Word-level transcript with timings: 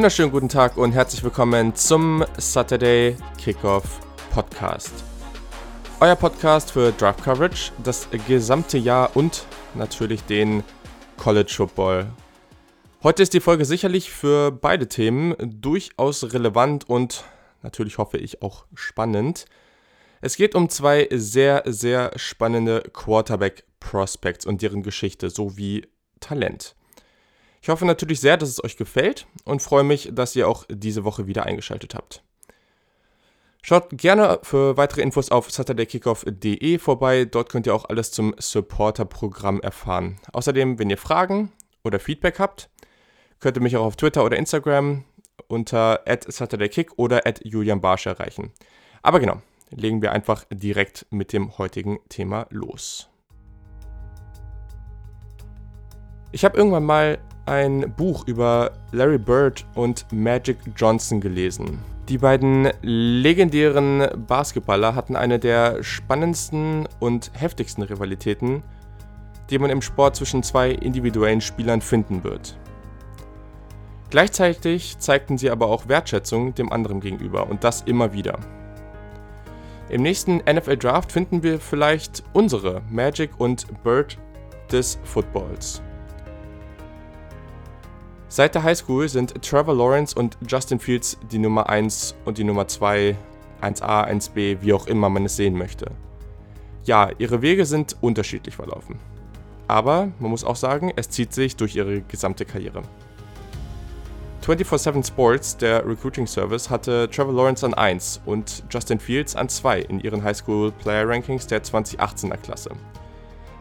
Wunderschönen 0.00 0.30
guten 0.30 0.48
Tag 0.48 0.78
und 0.78 0.92
herzlich 0.92 1.22
willkommen 1.22 1.74
zum 1.74 2.24
Saturday 2.38 3.18
Kickoff 3.36 4.00
Podcast. 4.32 5.04
Euer 6.00 6.16
Podcast 6.16 6.70
für 6.70 6.90
Draft 6.92 7.22
Coverage, 7.22 7.70
das 7.84 8.08
gesamte 8.26 8.78
Jahr 8.78 9.14
und 9.14 9.44
natürlich 9.74 10.22
den 10.22 10.64
College 11.18 11.52
Football. 11.54 12.06
Heute 13.02 13.22
ist 13.22 13.34
die 13.34 13.40
Folge 13.40 13.66
sicherlich 13.66 14.10
für 14.10 14.50
beide 14.50 14.88
Themen 14.88 15.36
durchaus 15.38 16.32
relevant 16.32 16.88
und 16.88 17.24
natürlich 17.62 17.98
hoffe 17.98 18.16
ich 18.16 18.40
auch 18.40 18.64
spannend. 18.74 19.44
Es 20.22 20.36
geht 20.36 20.54
um 20.54 20.70
zwei 20.70 21.08
sehr, 21.10 21.62
sehr 21.66 22.12
spannende 22.16 22.84
Quarterback 22.94 23.64
Prospects 23.80 24.46
und 24.46 24.62
deren 24.62 24.82
Geschichte 24.82 25.28
sowie 25.28 25.86
Talent. 26.20 26.74
Ich 27.62 27.68
hoffe 27.68 27.84
natürlich 27.84 28.20
sehr, 28.20 28.36
dass 28.36 28.48
es 28.48 28.64
euch 28.64 28.76
gefällt 28.76 29.26
und 29.44 29.60
freue 29.60 29.84
mich, 29.84 30.10
dass 30.12 30.34
ihr 30.34 30.48
auch 30.48 30.64
diese 30.68 31.04
Woche 31.04 31.26
wieder 31.26 31.44
eingeschaltet 31.44 31.94
habt. 31.94 32.24
Schaut 33.62 33.90
gerne 33.90 34.38
für 34.42 34.78
weitere 34.78 35.02
Infos 35.02 35.30
auf 35.30 35.50
saturdaykickoff.de 35.50 36.78
vorbei. 36.78 37.26
Dort 37.26 37.50
könnt 37.50 37.66
ihr 37.66 37.74
auch 37.74 37.84
alles 37.84 38.10
zum 38.10 38.34
Supporter-Programm 38.38 39.60
erfahren. 39.60 40.18
Außerdem, 40.32 40.78
wenn 40.78 40.88
ihr 40.88 40.96
Fragen 40.96 41.52
oder 41.84 42.00
Feedback 42.00 42.38
habt, 42.38 42.70
könnt 43.38 43.58
ihr 43.58 43.62
mich 43.62 43.76
auch 43.76 43.84
auf 43.84 43.96
Twitter 43.96 44.24
oder 44.24 44.38
Instagram 44.38 45.04
unter 45.46 46.00
@saturdaykick 46.06 46.92
oder 46.96 47.22
@julianbarsch 47.44 48.06
erreichen. 48.06 48.52
Aber 49.02 49.20
genau, 49.20 49.42
legen 49.70 50.00
wir 50.00 50.12
einfach 50.12 50.46
direkt 50.50 51.06
mit 51.10 51.34
dem 51.34 51.58
heutigen 51.58 51.98
Thema 52.08 52.46
los. 52.48 53.10
Ich 56.32 56.44
habe 56.44 56.56
irgendwann 56.56 56.84
mal 56.84 57.18
ein 57.50 57.92
Buch 57.96 58.28
über 58.28 58.70
Larry 58.92 59.18
Bird 59.18 59.66
und 59.74 60.06
Magic 60.12 60.56
Johnson 60.76 61.20
gelesen. 61.20 61.80
Die 62.08 62.18
beiden 62.18 62.70
legendären 62.80 64.06
Basketballer 64.28 64.94
hatten 64.94 65.16
eine 65.16 65.40
der 65.40 65.82
spannendsten 65.82 66.88
und 67.00 67.32
heftigsten 67.34 67.82
Rivalitäten, 67.82 68.62
die 69.50 69.58
man 69.58 69.70
im 69.70 69.82
Sport 69.82 70.14
zwischen 70.14 70.44
zwei 70.44 70.70
individuellen 70.70 71.40
Spielern 71.40 71.80
finden 71.80 72.22
wird. 72.22 72.56
Gleichzeitig 74.10 74.98
zeigten 74.98 75.36
sie 75.36 75.50
aber 75.50 75.66
auch 75.66 75.88
Wertschätzung 75.88 76.54
dem 76.54 76.72
anderen 76.72 77.00
gegenüber 77.00 77.50
und 77.50 77.64
das 77.64 77.82
immer 77.82 78.12
wieder. 78.12 78.38
Im 79.88 80.02
nächsten 80.02 80.36
NFL 80.36 80.76
Draft 80.76 81.10
finden 81.10 81.42
wir 81.42 81.58
vielleicht 81.58 82.22
unsere 82.32 82.82
Magic 82.90 83.30
und 83.38 83.66
Bird 83.82 84.18
des 84.70 85.00
Footballs. 85.02 85.82
Seit 88.32 88.54
der 88.54 88.62
Highschool 88.62 89.08
sind 89.08 89.42
Trevor 89.42 89.74
Lawrence 89.74 90.14
und 90.16 90.38
Justin 90.46 90.78
Fields 90.78 91.18
die 91.32 91.38
Nummer 91.40 91.68
1 91.68 92.14
und 92.24 92.38
die 92.38 92.44
Nummer 92.44 92.68
2, 92.68 93.16
1a, 93.60 94.08
1b, 94.08 94.58
wie 94.60 94.72
auch 94.72 94.86
immer 94.86 95.08
man 95.08 95.24
es 95.24 95.34
sehen 95.34 95.58
möchte. 95.58 95.90
Ja, 96.84 97.10
ihre 97.18 97.42
Wege 97.42 97.66
sind 97.66 97.96
unterschiedlich 98.00 98.54
verlaufen. 98.54 99.00
Aber 99.66 100.12
man 100.20 100.30
muss 100.30 100.44
auch 100.44 100.54
sagen, 100.54 100.92
es 100.94 101.10
zieht 101.10 101.32
sich 101.32 101.56
durch 101.56 101.74
ihre 101.74 102.02
gesamte 102.02 102.44
Karriere. 102.44 102.82
24-7 104.46 105.08
Sports, 105.08 105.56
der 105.56 105.84
Recruiting 105.84 106.28
Service, 106.28 106.70
hatte 106.70 107.10
Trevor 107.10 107.34
Lawrence 107.34 107.66
an 107.66 107.74
1 107.74 108.20
und 108.26 108.62
Justin 108.70 109.00
Fields 109.00 109.34
an 109.34 109.48
2 109.48 109.80
in 109.80 109.98
ihren 109.98 110.22
Highschool 110.22 110.70
Player 110.70 111.08
Rankings 111.08 111.48
der 111.48 111.64
2018er 111.64 112.36
Klasse. 112.36 112.70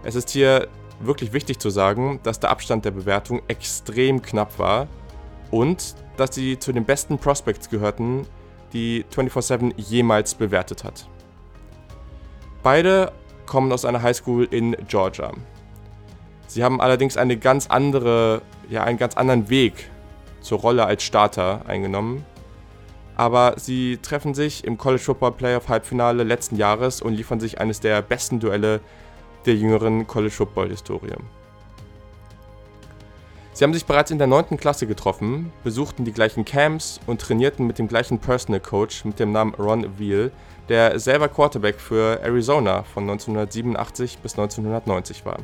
Es 0.04 0.14
ist 0.14 0.30
hier 0.30 0.68
wirklich 1.00 1.34
wichtig 1.34 1.60
zu 1.60 1.70
sagen, 1.70 2.20
dass 2.24 2.40
der 2.40 2.50
Abstand 2.50 2.86
der 2.86 2.92
Bewertung 2.92 3.42
extrem 3.48 4.22
knapp 4.22 4.60
war 4.60 4.88
und 5.52 5.96
dass 6.18 6.36
sie 6.36 6.60
zu 6.60 6.72
den 6.72 6.86
besten 6.86 7.18
Prospects 7.18 7.70
gehörten, 7.70 8.28
die 8.74 9.06
24-7 9.14 9.74
jemals 9.78 10.36
bewertet 10.36 10.84
hat. 10.84 11.08
Beide 12.62 13.12
kommen 13.46 13.72
aus 13.72 13.86
einer 13.86 14.02
Highschool 14.02 14.48
in 14.52 14.76
Georgia. 14.88 15.32
Sie 16.48 16.64
haben 16.64 16.82
allerdings 16.82 17.16
eine 17.16 17.38
ganz 17.38 17.68
andere, 17.68 18.42
ja, 18.70 18.84
einen 18.84 18.98
ganz 18.98 19.16
anderen 19.16 19.50
Weg 19.50 19.90
zur 20.42 20.60
Rolle 20.60 20.86
als 20.86 21.04
Starter 21.04 21.62
eingenommen. 21.68 22.26
Aber 23.16 23.56
sie 23.58 23.98
treffen 23.98 24.34
sich 24.34 24.64
im 24.64 24.78
College 24.78 25.04
Football 25.04 25.34
Playoff 25.34 25.68
Halbfinale 25.68 26.24
letzten 26.24 26.56
Jahres 26.56 27.02
und 27.02 27.14
liefern 27.14 27.40
sich 27.40 27.60
eines 27.60 27.80
der 27.82 28.02
besten 28.02 28.40
Duelle 28.40 28.82
der 29.50 29.58
jüngeren 29.58 30.06
College 30.06 30.32
Football 30.32 30.70
Historie. 30.70 31.16
Sie 33.52 33.64
haben 33.64 33.74
sich 33.74 33.88
bereits 33.88 34.12
in 34.12 34.20
der 34.20 34.28
9. 34.28 34.58
Klasse 34.58 34.86
getroffen, 34.86 35.52
besuchten 35.64 36.06
die 36.06 36.12
gleichen 36.12 36.46
Camps 36.46 37.00
und 37.08 37.20
trainierten 37.20 37.66
mit 37.66 37.80
dem 37.80 37.88
gleichen 37.88 38.20
Personal 38.20 38.60
Coach 38.60 39.06
mit 39.06 39.20
dem 39.20 39.32
Namen 39.32 39.56
Ron 39.56 39.98
Veal, 39.98 40.32
der 40.70 41.00
selber 41.00 41.30
Quarterback 41.30 41.80
für 41.80 42.22
Arizona 42.22 42.84
von 42.84 43.10
1987 43.10 44.20
bis 44.20 44.34
1990 44.34 45.26
war. 45.26 45.38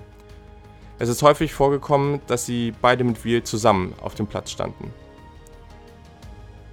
Es 0.99 1.09
ist 1.09 1.23
häufig 1.23 1.51
vorgekommen, 1.51 2.21
dass 2.27 2.45
sie 2.45 2.73
beide 2.79 3.03
mit 3.03 3.25
Veal 3.25 3.41
zusammen 3.41 3.95
auf 4.01 4.13
dem 4.13 4.27
Platz 4.27 4.51
standen. 4.51 4.93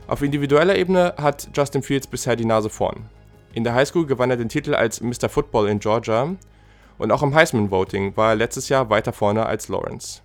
Auf 0.06 0.20
individueller 0.20 0.76
Ebene 0.76 1.14
hat 1.16 1.48
Justin 1.54 1.82
Fields 1.82 2.06
bisher 2.06 2.36
die 2.36 2.44
Nase 2.44 2.68
vorn. 2.68 3.06
In 3.54 3.64
der 3.64 3.74
Highschool 3.74 4.04
gewann 4.04 4.30
er 4.30 4.36
den 4.36 4.50
Titel 4.50 4.74
als 4.74 5.00
Mr. 5.00 5.30
Football 5.30 5.68
in 5.68 5.78
Georgia 5.78 6.36
und 6.98 7.10
auch 7.10 7.22
im 7.22 7.34
Heisman-Voting 7.34 8.16
war 8.16 8.30
er 8.30 8.36
letztes 8.36 8.68
Jahr 8.68 8.90
weiter 8.90 9.12
vorne 9.12 9.46
als 9.46 9.68
Lawrence. 9.68 10.22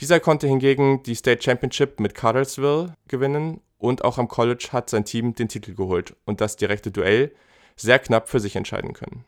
Dieser 0.00 0.20
konnte 0.20 0.46
hingegen 0.46 1.02
die 1.04 1.14
State 1.14 1.42
Championship 1.42 2.00
mit 2.00 2.14
Cartersville 2.14 2.94
gewinnen 3.08 3.60
und 3.78 4.04
auch 4.04 4.18
am 4.18 4.28
College 4.28 4.68
hat 4.72 4.90
sein 4.90 5.04
Team 5.04 5.34
den 5.34 5.48
Titel 5.48 5.74
geholt 5.74 6.16
und 6.24 6.40
das 6.40 6.56
direkte 6.56 6.90
Duell 6.90 7.32
sehr 7.76 7.98
knapp 7.98 8.28
für 8.28 8.40
sich 8.40 8.56
entscheiden 8.56 8.92
können. 8.92 9.24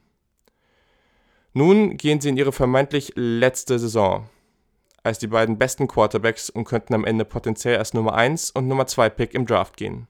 Nun 1.53 1.97
gehen 1.97 2.21
sie 2.21 2.29
in 2.29 2.37
ihre 2.37 2.53
vermeintlich 2.53 3.13
letzte 3.17 3.79
Saison 3.79 4.29
als 5.07 5.19
die 5.21 5.29
beiden 5.29 5.57
besten 5.57 5.87
Quarterbacks 5.87 6.51
und 6.51 6.65
könnten 6.65 6.93
am 6.93 7.05
Ende 7.05 7.25
potenziell 7.25 7.79
als 7.79 7.95
Nummer 7.95 8.15
1 8.15 8.51
und 8.51 8.67
Nummer 8.67 8.87
2 8.87 9.09
Pick 9.09 9.35
im 9.35 9.47
Draft 9.47 9.77
gehen. 9.77 10.09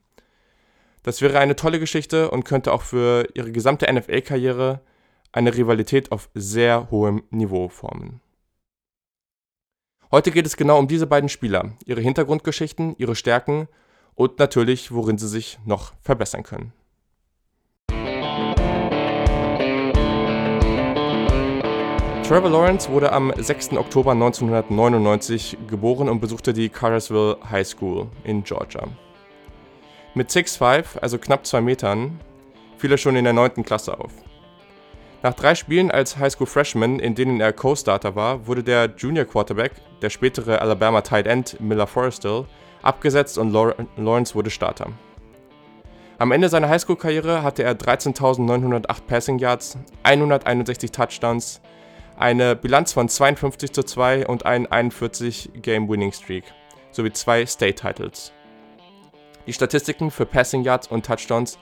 Das 1.03 1.21
wäre 1.21 1.39
eine 1.39 1.55
tolle 1.55 1.79
Geschichte 1.79 2.31
und 2.31 2.43
könnte 2.43 2.73
auch 2.73 2.81
für 2.81 3.27
ihre 3.35 3.51
gesamte 3.51 3.91
NFL-Karriere 3.93 4.81
eine 5.37 5.55
Rivalität 5.55 6.11
auf 6.11 6.29
sehr 6.33 6.89
hohem 6.89 7.23
Niveau 7.29 7.69
formen. 7.69 8.21
Heute 10.09 10.31
geht 10.31 10.47
es 10.47 10.57
genau 10.57 10.79
um 10.79 10.87
diese 10.87 11.05
beiden 11.05 11.29
Spieler, 11.29 11.73
ihre 11.85 12.01
Hintergrundgeschichten, 12.01 12.95
ihre 12.97 13.15
Stärken 13.15 13.67
und 14.15 14.39
natürlich, 14.39 14.91
worin 14.91 15.19
sie 15.19 15.27
sich 15.27 15.59
noch 15.63 15.93
verbessern 16.01 16.41
können. 16.41 16.73
Trevor 22.23 22.49
Lawrence 22.49 22.91
wurde 22.91 23.11
am 23.13 23.31
6. 23.37 23.73
Oktober 23.73 24.13
1999 24.13 25.57
geboren 25.67 26.09
und 26.09 26.19
besuchte 26.19 26.51
die 26.51 26.67
Cartersville 26.67 27.37
High 27.49 27.67
School 27.67 28.07
in 28.23 28.43
Georgia. 28.43 28.87
Mit 30.15 30.31
6'5, 30.31 30.97
also 30.99 31.19
knapp 31.19 31.45
2 31.45 31.61
Metern, 31.61 32.19
fiel 32.77 32.91
er 32.91 32.97
schon 32.97 33.15
in 33.15 33.23
der 33.23 33.33
9. 33.33 33.63
Klasse 33.63 33.99
auf. 33.99 34.11
Nach 35.23 35.33
drei 35.33 35.55
Spielen 35.55 35.89
als 35.89 36.17
Highschool 36.17 36.45
Freshman, 36.45 36.99
in 36.99 37.15
denen 37.15 37.41
er 37.41 37.51
Co-Starter 37.51 38.15
war, 38.15 38.45
wurde 38.45 38.63
der 38.63 38.93
Junior 38.97 39.25
Quarterback, 39.25 39.71
der 40.01 40.11
spätere 40.11 40.61
Alabama 40.61 41.01
Tight 41.01 41.25
End 41.25 41.59
Miller 41.59 41.87
Forrestal, 41.87 42.45
abgesetzt 42.83 43.39
und 43.39 43.51
Lawrence 43.51 44.35
wurde 44.35 44.51
Starter. 44.51 44.91
Am 46.19 46.31
Ende 46.31 46.49
seiner 46.49 46.69
Highschool-Karriere 46.69 47.41
hatte 47.41 47.63
er 47.63 47.73
13.908 47.73 49.01
Passing 49.07 49.39
Yards, 49.39 49.77
161 50.03 50.91
Touchdowns, 50.91 51.61
eine 52.17 52.55
Bilanz 52.55 52.93
von 52.93 53.09
52 53.09 53.71
zu 53.71 53.83
2 53.83 54.27
und 54.27 54.45
einen 54.45 54.67
41 54.67 55.51
Game 55.61 55.89
Winning 55.89 56.11
Streak 56.11 56.43
sowie 56.91 57.11
zwei 57.11 57.45
State 57.45 57.75
Titles. 57.75 58.33
Die 59.45 59.53
Statistiken 59.53 60.09
für 60.09 60.25
Passing 60.25 60.63
Yards 60.63 60.87
und 60.87 61.05
Touchdowns 61.05 61.57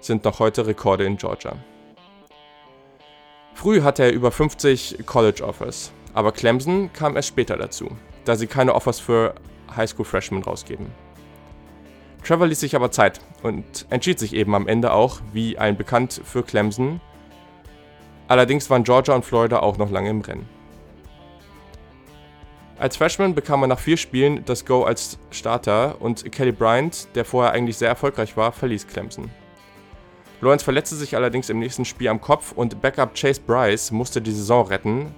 sind 0.00 0.24
noch 0.24 0.38
heute 0.38 0.66
Rekorde 0.66 1.04
in 1.04 1.16
Georgia. 1.16 1.56
Früh 3.58 3.82
hatte 3.82 4.04
er 4.04 4.12
über 4.12 4.30
50 4.30 5.04
College-Offers, 5.04 5.90
aber 6.14 6.30
Clemson 6.30 6.92
kam 6.92 7.16
erst 7.16 7.26
später 7.26 7.56
dazu, 7.56 7.88
da 8.24 8.36
sie 8.36 8.46
keine 8.46 8.72
Offers 8.72 9.00
für 9.00 9.34
Highschool-Freshmen 9.74 10.44
rausgeben. 10.44 10.86
Trevor 12.22 12.46
ließ 12.46 12.60
sich 12.60 12.76
aber 12.76 12.92
Zeit 12.92 13.20
und 13.42 13.84
entschied 13.90 14.20
sich 14.20 14.32
eben 14.32 14.54
am 14.54 14.68
Ende 14.68 14.92
auch, 14.92 15.18
wie 15.32 15.58
allen 15.58 15.76
bekannt, 15.76 16.20
für 16.22 16.44
Clemson. 16.44 17.00
Allerdings 18.28 18.70
waren 18.70 18.84
Georgia 18.84 19.16
und 19.16 19.24
Florida 19.24 19.58
auch 19.58 19.76
noch 19.76 19.90
lange 19.90 20.10
im 20.10 20.20
Rennen. 20.20 20.48
Als 22.78 22.96
Freshman 22.96 23.34
bekam 23.34 23.64
er 23.64 23.66
nach 23.66 23.80
vier 23.80 23.96
Spielen 23.96 24.44
das 24.44 24.66
Go 24.66 24.84
als 24.84 25.18
Starter 25.32 26.00
und 26.00 26.30
Kelly 26.30 26.52
Bryant, 26.52 27.08
der 27.16 27.24
vorher 27.24 27.54
eigentlich 27.54 27.76
sehr 27.76 27.88
erfolgreich 27.88 28.36
war, 28.36 28.52
verließ 28.52 28.86
Clemson. 28.86 29.28
Lawrence 30.40 30.64
verletzte 30.64 30.94
sich 30.94 31.16
allerdings 31.16 31.50
im 31.50 31.58
nächsten 31.58 31.84
Spiel 31.84 32.08
am 32.08 32.20
Kopf 32.20 32.52
und 32.52 32.80
Backup 32.80 33.14
Chase 33.14 33.40
Bryce 33.40 33.90
musste 33.90 34.22
die 34.22 34.30
Saison 34.30 34.66
retten, 34.66 35.14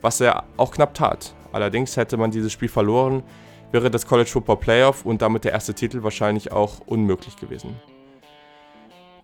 was 0.00 0.20
er 0.20 0.44
auch 0.56 0.70
knapp 0.70 0.94
tat. 0.94 1.34
Allerdings 1.52 1.96
hätte 1.96 2.16
man 2.16 2.30
dieses 2.30 2.52
Spiel 2.52 2.68
verloren, 2.68 3.24
wäre 3.72 3.90
das 3.90 4.06
College 4.06 4.30
Football 4.30 4.58
Playoff 4.58 5.04
und 5.04 5.22
damit 5.22 5.44
der 5.44 5.52
erste 5.52 5.74
Titel 5.74 6.04
wahrscheinlich 6.04 6.52
auch 6.52 6.80
unmöglich 6.86 7.36
gewesen. 7.36 7.74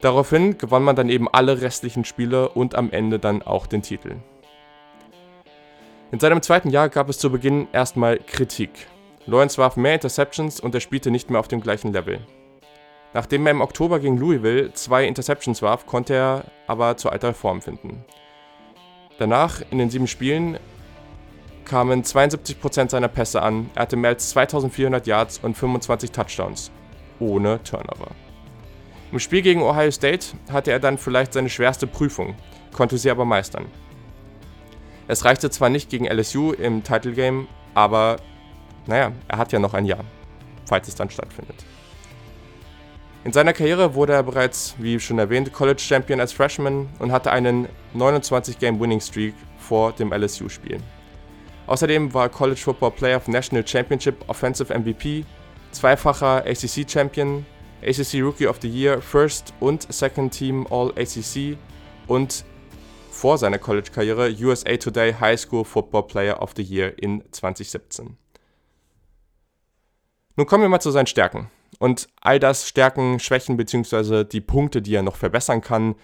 Daraufhin 0.01 0.59
gewann 0.59 0.83
man 0.83 0.97
dann 0.97 1.09
eben 1.09 1.29
alle 1.29 1.61
restlichen 1.61 2.05
Spiele 2.05 2.49
und 2.49 2.75
am 2.75 2.91
Ende 2.91 3.19
dann 3.19 3.43
auch 3.43 3.67
den 3.67 3.83
Titel. 3.83 4.17
In 6.11 6.21
seinem 6.21 6.43
zweiten 6.43 6.71
Jahr 6.71 6.89
gab 6.89 7.09
es 7.09 7.19
zu 7.19 7.31
Beginn 7.31 7.69
erstmal 7.73 8.19
Kritik. 8.19 8.89
Lawrence 9.27 9.59
warf 9.59 9.77
mehr 9.77 9.95
Interceptions 9.95 10.61
und 10.61 10.75
er 10.75 10.81
spielte 10.81 11.11
nicht 11.11 11.31
mehr 11.31 11.41
auf 11.41 11.49
dem 11.49 11.61
gleichen 11.61 11.93
Level. 11.93 12.21
Nachdem 13.17 13.47
er 13.47 13.53
im 13.53 13.63
Oktober 13.63 13.99
gegen 13.99 14.19
Louisville 14.19 14.75
zwei 14.75 15.07
Interceptions 15.07 15.63
warf, 15.63 15.87
konnte 15.87 16.13
er 16.13 16.45
aber 16.67 16.99
zu 16.99 17.09
alter 17.09 17.33
Form 17.33 17.63
finden. 17.63 18.05
Danach, 19.19 19.63
in 19.71 19.79
den 19.79 19.89
sieben 19.89 20.07
Spielen, 20.07 20.59
kamen 21.65 22.03
72% 22.03 22.91
seiner 22.91 23.09
Pässe 23.09 23.41
an, 23.41 23.71
er 23.75 23.81
hatte 23.81 23.97
mehr 23.97 24.11
als 24.11 24.29
2400 24.29 25.07
Yards 25.07 25.39
und 25.39 25.57
25 25.57 26.11
Touchdowns, 26.11 26.71
ohne 27.19 27.63
Turnover. 27.63 28.11
Im 29.11 29.19
Spiel 29.19 29.41
gegen 29.41 29.63
Ohio 29.63 29.91
State 29.91 30.37
hatte 30.53 30.71
er 30.71 30.79
dann 30.79 30.99
vielleicht 30.99 31.33
seine 31.33 31.49
schwerste 31.49 31.87
Prüfung, 31.87 32.35
konnte 32.75 32.99
sie 32.99 33.11
aber 33.11 33.25
meistern. 33.25 33.65
Es 35.09 35.25
reichte 35.25 35.49
zwar 35.49 35.71
nicht 35.71 35.89
gegen 35.89 36.05
LSU 36.05 36.53
im 36.53 36.83
Title 36.83 37.13
Game, 37.13 37.49
aber 37.73 38.17
naja, 38.85 39.13
er 39.27 39.39
hat 39.39 39.53
ja 39.53 39.59
noch 39.59 39.73
ein 39.73 39.87
Jahr, 39.87 40.05
falls 40.67 40.87
es 40.89 40.97
dann 40.97 41.09
stattfindet. 41.09 41.65
In 43.27 43.33
seiner 43.33 43.53
Karriere 43.53 43.97
wurde 43.97 44.13
er 44.13 44.23
bereits, 44.23 44.77
wie 44.79 45.01
schon 45.01 45.19
erwähnt, 45.19 45.53
College 45.53 45.83
Champion 45.83 46.21
als 46.21 46.33
Freshman 46.33 46.89
und 47.01 47.11
hatte 47.11 47.33
einen 47.33 47.67
29-Game-Winning-Streak 47.97 49.35
vor 49.59 49.91
dem 49.91 50.13
LSU-Spiel. 50.13 50.79
Außerdem 51.67 52.15
war 52.15 52.29
College 52.29 52.61
Football 52.61 52.93
Player 52.93 53.17
of 53.17 53.27
National 53.27 53.67
Championship 53.67 54.15
Offensive 54.29 54.73
MVP, 54.73 55.25
zweifacher 55.73 56.45
ACC 56.47 56.89
Champion, 56.89 57.45
ACC 57.83 58.23
Rookie 58.23 58.47
of 58.47 58.59
the 58.63 58.69
Year, 58.69 59.03
First 59.03 59.53
und 59.59 59.93
Second 59.93 60.33
Team 60.33 60.65
All 60.71 60.93
ACC 60.93 61.59
und 62.07 62.45
vor 63.11 63.39
seiner 63.39 63.59
College-Karriere 63.59 64.31
USA 64.41 64.77
Today 64.77 65.13
High 65.13 65.41
School 65.41 65.65
Football 65.65 66.05
Player 66.05 66.41
of 66.41 66.53
the 66.55 66.63
Year 66.63 66.97
in 67.03 67.25
2017. 67.33 68.17
Nun 70.37 70.47
kommen 70.47 70.63
wir 70.63 70.69
mal 70.69 70.79
zu 70.79 70.93
seinen 70.93 71.09
Stärken. 71.09 71.51
Und 71.79 72.09
all 72.21 72.39
das 72.39 72.69
Stärken, 72.69 73.19
Schwächen 73.21 73.57
bzw. 73.57 74.25
die 74.25 74.41
Punkte, 74.41 74.83
die 74.83 74.95
er 74.95 75.03
noch 75.03 75.17
verbessern 75.17 75.61
kann, 75.61 75.95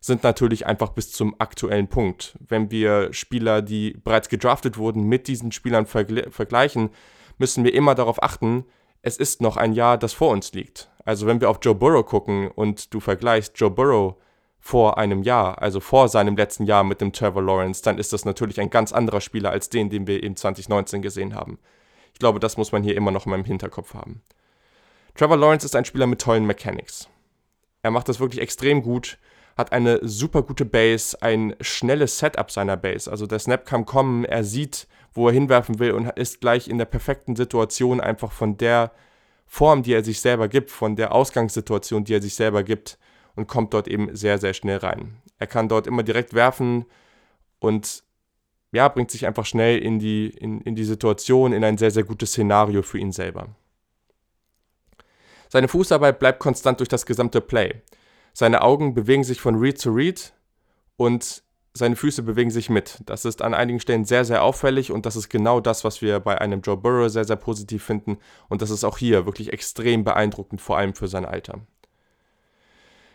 sind 0.00 0.24
natürlich 0.24 0.66
einfach 0.66 0.90
bis 0.90 1.12
zum 1.12 1.36
aktuellen 1.38 1.88
Punkt. 1.88 2.36
Wenn 2.40 2.70
wir 2.70 3.12
Spieler, 3.12 3.62
die 3.62 3.92
bereits 4.04 4.28
gedraftet 4.28 4.76
wurden, 4.76 5.04
mit 5.04 5.28
diesen 5.28 5.52
Spielern 5.52 5.86
vergleichen, 5.86 6.90
müssen 7.38 7.64
wir 7.64 7.72
immer 7.72 7.94
darauf 7.94 8.22
achten, 8.22 8.64
es 9.00 9.16
ist 9.16 9.40
noch 9.40 9.56
ein 9.56 9.72
Jahr, 9.72 9.98
das 9.98 10.12
vor 10.12 10.30
uns 10.30 10.52
liegt. 10.52 10.90
Also 11.04 11.26
wenn 11.26 11.40
wir 11.40 11.50
auf 11.50 11.58
Joe 11.62 11.74
Burrow 11.74 12.04
gucken 12.04 12.48
und 12.48 12.92
du 12.92 13.00
vergleichst 13.00 13.58
Joe 13.58 13.70
Burrow 13.70 14.16
vor 14.58 14.98
einem 14.98 15.22
Jahr, 15.22 15.60
also 15.60 15.80
vor 15.80 16.08
seinem 16.08 16.36
letzten 16.36 16.66
Jahr 16.66 16.84
mit 16.84 17.00
dem 17.00 17.12
Trevor 17.12 17.42
Lawrence, 17.42 17.82
dann 17.82 17.98
ist 17.98 18.12
das 18.12 18.24
natürlich 18.24 18.60
ein 18.60 18.70
ganz 18.70 18.92
anderer 18.92 19.20
Spieler 19.20 19.50
als 19.50 19.68
den, 19.68 19.90
den 19.90 20.06
wir 20.06 20.22
in 20.22 20.36
2019 20.36 21.02
gesehen 21.02 21.34
haben. 21.34 21.58
Ich 22.12 22.20
glaube, 22.20 22.38
das 22.38 22.56
muss 22.56 22.70
man 22.70 22.84
hier 22.84 22.96
immer 22.96 23.10
noch 23.10 23.26
in 23.26 23.30
meinem 23.30 23.44
Hinterkopf 23.44 23.94
haben. 23.94 24.22
Trevor 25.14 25.36
Lawrence 25.36 25.66
ist 25.66 25.76
ein 25.76 25.84
Spieler 25.84 26.06
mit 26.06 26.20
tollen 26.20 26.46
Mechanics. 26.46 27.08
Er 27.82 27.90
macht 27.90 28.08
das 28.08 28.20
wirklich 28.20 28.40
extrem 28.40 28.82
gut, 28.82 29.18
hat 29.56 29.72
eine 29.72 29.98
super 30.02 30.42
gute 30.42 30.64
Base, 30.64 31.20
ein 31.20 31.54
schnelles 31.60 32.18
Setup 32.18 32.50
seiner 32.50 32.76
Base. 32.76 33.10
Also 33.10 33.26
der 33.26 33.38
Snap 33.38 33.66
kann 33.66 33.84
kommen, 33.84 34.24
er 34.24 34.44
sieht, 34.44 34.86
wo 35.12 35.28
er 35.28 35.34
hinwerfen 35.34 35.78
will 35.78 35.92
und 35.92 36.08
ist 36.16 36.40
gleich 36.40 36.68
in 36.68 36.78
der 36.78 36.86
perfekten 36.86 37.36
Situation 37.36 38.00
einfach 38.00 38.32
von 38.32 38.56
der 38.56 38.92
Form, 39.46 39.82
die 39.82 39.92
er 39.92 40.02
sich 40.02 40.20
selber 40.20 40.48
gibt, 40.48 40.70
von 40.70 40.96
der 40.96 41.12
Ausgangssituation, 41.12 42.04
die 42.04 42.14
er 42.14 42.22
sich 42.22 42.34
selber 42.34 42.62
gibt 42.62 42.98
und 43.34 43.48
kommt 43.48 43.74
dort 43.74 43.88
eben 43.88 44.16
sehr, 44.16 44.38
sehr 44.38 44.54
schnell 44.54 44.78
rein. 44.78 45.18
Er 45.38 45.46
kann 45.46 45.68
dort 45.68 45.86
immer 45.86 46.02
direkt 46.02 46.32
werfen 46.32 46.86
und 47.58 48.02
ja, 48.72 48.88
bringt 48.88 49.10
sich 49.10 49.26
einfach 49.26 49.44
schnell 49.44 49.78
in 49.78 49.98
die, 49.98 50.28
in, 50.28 50.62
in 50.62 50.74
die 50.74 50.84
Situation, 50.84 51.52
in 51.52 51.62
ein 51.62 51.76
sehr, 51.76 51.90
sehr 51.90 52.04
gutes 52.04 52.30
Szenario 52.30 52.80
für 52.80 52.98
ihn 52.98 53.12
selber. 53.12 53.54
Seine 55.52 55.68
Fußarbeit 55.68 56.18
bleibt 56.18 56.38
konstant 56.38 56.80
durch 56.80 56.88
das 56.88 57.04
gesamte 57.04 57.42
Play. 57.42 57.82
Seine 58.32 58.62
Augen 58.62 58.94
bewegen 58.94 59.22
sich 59.22 59.38
von 59.38 59.56
Read 59.56 59.76
zu 59.76 59.90
Read 59.90 60.32
und 60.96 61.42
seine 61.74 61.94
Füße 61.94 62.22
bewegen 62.22 62.50
sich 62.50 62.70
mit. 62.70 63.00
Das 63.04 63.26
ist 63.26 63.42
an 63.42 63.52
einigen 63.52 63.78
Stellen 63.78 64.06
sehr, 64.06 64.24
sehr 64.24 64.44
auffällig 64.44 64.92
und 64.92 65.04
das 65.04 65.14
ist 65.14 65.28
genau 65.28 65.60
das, 65.60 65.84
was 65.84 66.00
wir 66.00 66.20
bei 66.20 66.40
einem 66.40 66.62
Joe 66.62 66.78
Burrow 66.78 67.10
sehr, 67.10 67.26
sehr 67.26 67.36
positiv 67.36 67.84
finden. 67.84 68.16
Und 68.48 68.62
das 68.62 68.70
ist 68.70 68.82
auch 68.82 68.96
hier 68.96 69.26
wirklich 69.26 69.52
extrem 69.52 70.04
beeindruckend, 70.04 70.62
vor 70.62 70.78
allem 70.78 70.94
für 70.94 71.06
sein 71.06 71.26
Alter. 71.26 71.60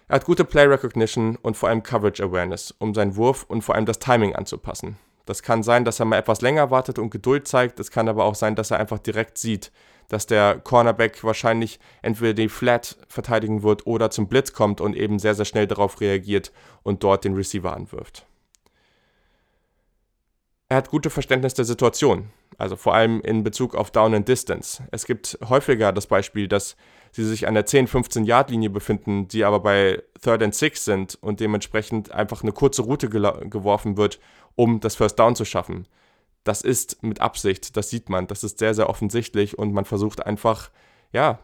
Er 0.07 0.17
hat 0.17 0.25
gute 0.25 0.45
Play 0.45 0.65
Recognition 0.65 1.37
und 1.37 1.57
vor 1.57 1.69
allem 1.69 1.81
Coverage 1.81 2.23
Awareness, 2.23 2.69
um 2.77 2.93
seinen 2.93 3.15
Wurf 3.15 3.45
und 3.47 3.63
vor 3.63 3.73
allem 3.73 3.87
das 3.87 3.97
Timing 3.97 4.35
anzupassen. 4.35 4.97
Das 5.25 5.41
kann 5.41 5.63
sein, 5.63 5.85
dass 5.85 5.99
er 5.99 6.05
mal 6.05 6.19
etwas 6.19 6.41
länger 6.41 6.69
wartet 6.69 6.99
und 6.99 7.09
Geduld 7.09 7.47
zeigt. 7.47 7.79
Es 7.79 7.89
kann 7.89 8.07
aber 8.07 8.25
auch 8.25 8.35
sein, 8.35 8.55
dass 8.55 8.69
er 8.69 8.79
einfach 8.79 8.99
direkt 8.99 9.39
sieht, 9.39 9.71
dass 10.07 10.25
der 10.25 10.59
Cornerback 10.59 11.23
wahrscheinlich 11.23 11.79
entweder 12.01 12.33
die 12.33 12.49
Flat 12.49 12.97
verteidigen 13.07 13.63
wird 13.63 13.85
oder 13.85 14.09
zum 14.09 14.27
Blitz 14.27 14.53
kommt 14.53 14.81
und 14.81 14.95
eben 14.95 15.19
sehr, 15.19 15.35
sehr 15.35 15.45
schnell 15.45 15.67
darauf 15.67 15.99
reagiert 16.01 16.51
und 16.83 17.03
dort 17.03 17.25
den 17.25 17.35
Receiver 17.35 17.75
anwirft. 17.75 18.25
Er 20.69 20.77
hat 20.77 20.89
gute 20.89 21.09
Verständnis 21.09 21.53
der 21.53 21.63
Situation, 21.63 22.29
also 22.57 22.75
vor 22.75 22.93
allem 22.93 23.21
in 23.21 23.43
Bezug 23.43 23.73
auf 23.73 23.89
Down 23.91 24.13
and 24.13 24.27
Distance. 24.27 24.83
Es 24.91 25.05
gibt 25.05 25.37
häufiger 25.47 25.93
das 25.93 26.07
Beispiel, 26.07 26.49
dass 26.49 26.75
sie 27.11 27.23
sich 27.23 27.47
an 27.47 27.53
der 27.53 27.65
10-15 27.65 28.25
Yard 28.25 28.49
Linie 28.49 28.69
befinden, 28.69 29.29
die 29.29 29.45
aber 29.45 29.61
bei 29.61 30.03
Third 30.21 30.43
and 30.43 30.53
Six 30.53 30.83
sind 30.83 31.17
und 31.21 31.39
dementsprechend 31.39 32.11
einfach 32.11 32.43
eine 32.43 32.51
kurze 32.51 32.81
Route 32.81 33.07
geworfen 33.09 33.95
wird, 33.95 34.19
um 34.55 34.81
das 34.81 34.95
First 34.95 35.17
Down 35.19 35.35
zu 35.35 35.45
schaffen. 35.45 35.87
Das 36.47 36.61
ist 36.61 37.03
mit 37.03 37.19
Absicht, 37.19 37.75
das 37.75 37.89
sieht 37.89 38.07
man, 38.07 38.25
das 38.27 38.45
ist 38.45 38.59
sehr, 38.59 38.73
sehr 38.73 38.89
offensichtlich 38.89 39.59
und 39.59 39.73
man 39.73 39.83
versucht 39.83 40.25
einfach, 40.25 40.71
ja, 41.11 41.39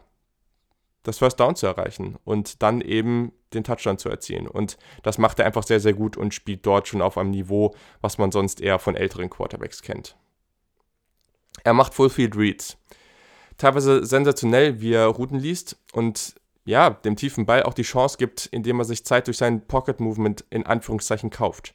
das 1.02 1.18
First 1.18 1.38
Down 1.38 1.56
zu 1.56 1.66
erreichen 1.66 2.16
und 2.24 2.62
dann 2.62 2.80
eben 2.80 3.32
den 3.52 3.64
Touchdown 3.64 3.98
zu 3.98 4.08
erzielen. 4.08 4.48
Und 4.48 4.78
das 5.02 5.18
macht 5.18 5.38
er 5.38 5.44
einfach 5.44 5.64
sehr, 5.64 5.78
sehr 5.78 5.92
gut 5.92 6.16
und 6.16 6.32
spielt 6.32 6.64
dort 6.64 6.88
schon 6.88 7.02
auf 7.02 7.18
einem 7.18 7.32
Niveau, 7.32 7.74
was 8.00 8.16
man 8.16 8.32
sonst 8.32 8.62
eher 8.62 8.78
von 8.78 8.96
älteren 8.96 9.28
Quarterbacks 9.28 9.82
kennt. 9.82 10.16
Er 11.64 11.74
macht 11.74 11.92
Fullfield 11.92 12.34
Reads. 12.34 12.78
Teilweise 13.58 14.06
sensationell, 14.06 14.80
wie 14.80 14.94
er 14.94 15.08
Routen 15.08 15.38
liest 15.38 15.76
und 15.92 16.34
ja, 16.64 16.88
dem 16.88 17.16
tiefen 17.16 17.44
Ball 17.44 17.64
auch 17.64 17.74
die 17.74 17.82
Chance 17.82 18.16
gibt, 18.16 18.46
indem 18.46 18.78
er 18.78 18.86
sich 18.86 19.04
Zeit 19.04 19.26
durch 19.26 19.36
sein 19.36 19.66
Pocket 19.66 20.00
Movement 20.00 20.46
in 20.48 20.64
Anführungszeichen 20.64 21.28
kauft. 21.28 21.74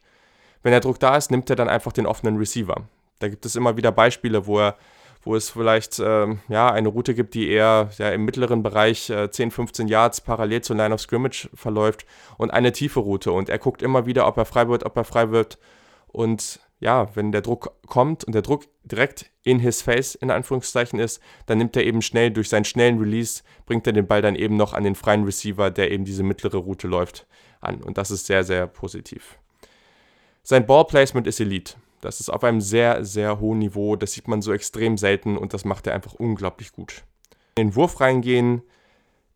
Wenn 0.64 0.72
der 0.72 0.80
Druck 0.80 0.98
da 0.98 1.16
ist, 1.16 1.30
nimmt 1.30 1.48
er 1.48 1.54
dann 1.54 1.68
einfach 1.68 1.92
den 1.92 2.06
offenen 2.06 2.36
Receiver. 2.36 2.88
Da 3.20 3.28
gibt 3.28 3.46
es 3.46 3.54
immer 3.54 3.76
wieder 3.76 3.92
Beispiele, 3.92 4.46
wo 4.46 4.58
er 4.58 4.76
wo 5.22 5.36
es 5.36 5.50
vielleicht 5.50 6.00
ähm, 6.00 6.40
ja, 6.48 6.70
eine 6.72 6.88
Route 6.88 7.14
gibt, 7.14 7.34
die 7.34 7.50
eher 7.50 7.90
ja, 7.98 8.10
im 8.10 8.24
mittleren 8.24 8.62
Bereich 8.62 9.10
äh, 9.10 9.30
10, 9.30 9.50
15 9.50 9.88
Yards 9.88 10.22
parallel 10.22 10.62
zur 10.62 10.76
Line 10.76 10.94
of 10.94 11.00
Scrimmage 11.00 11.50
verläuft 11.54 12.06
und 12.38 12.50
eine 12.50 12.72
tiefe 12.72 13.00
Route. 13.00 13.32
Und 13.32 13.48
er 13.48 13.58
guckt 13.58 13.82
immer 13.82 14.06
wieder, 14.06 14.26
ob 14.26 14.38
er 14.38 14.46
frei 14.46 14.68
wird, 14.68 14.84
ob 14.84 14.96
er 14.96 15.04
frei 15.04 15.30
wird. 15.30 15.58
Und 16.08 16.60
ja, 16.80 17.14
wenn 17.14 17.32
der 17.32 17.42
Druck 17.42 17.72
kommt 17.86 18.24
und 18.24 18.34
der 18.34 18.42
Druck 18.42 18.64
direkt 18.84 19.30
in 19.42 19.58
his 19.58 19.82
face 19.82 20.14
in 20.14 20.30
Anführungszeichen 20.30 20.98
ist, 20.98 21.20
dann 21.44 21.58
nimmt 21.58 21.76
er 21.76 21.84
eben 21.84 22.00
schnell 22.00 22.30
durch 22.30 22.48
seinen 22.48 22.64
schnellen 22.64 22.98
Release, 22.98 23.42
bringt 23.66 23.86
er 23.86 23.92
den 23.92 24.06
Ball 24.06 24.22
dann 24.22 24.34
eben 24.34 24.56
noch 24.56 24.72
an 24.72 24.84
den 24.84 24.94
freien 24.94 25.24
Receiver, 25.24 25.70
der 25.70 25.90
eben 25.90 26.06
diese 26.06 26.22
mittlere 26.22 26.56
Route 26.56 26.88
läuft, 26.88 27.26
an. 27.60 27.82
Und 27.82 27.98
das 27.98 28.10
ist 28.10 28.24
sehr, 28.24 28.44
sehr 28.44 28.66
positiv. 28.66 29.38
Sein 30.42 30.66
Ballplacement 30.66 31.26
ist 31.26 31.38
Elite. 31.40 31.74
Das 32.00 32.20
ist 32.20 32.30
auf 32.30 32.44
einem 32.44 32.60
sehr, 32.60 33.04
sehr 33.04 33.40
hohen 33.40 33.58
Niveau. 33.58 33.96
Das 33.96 34.12
sieht 34.12 34.28
man 34.28 34.42
so 34.42 34.52
extrem 34.52 34.96
selten 34.96 35.36
und 35.36 35.54
das 35.54 35.64
macht 35.64 35.86
er 35.86 35.94
einfach 35.94 36.14
unglaublich 36.14 36.72
gut. 36.72 37.04
In 37.56 37.68
den 37.68 37.76
Wurf 37.76 38.00
reingehen, 38.00 38.62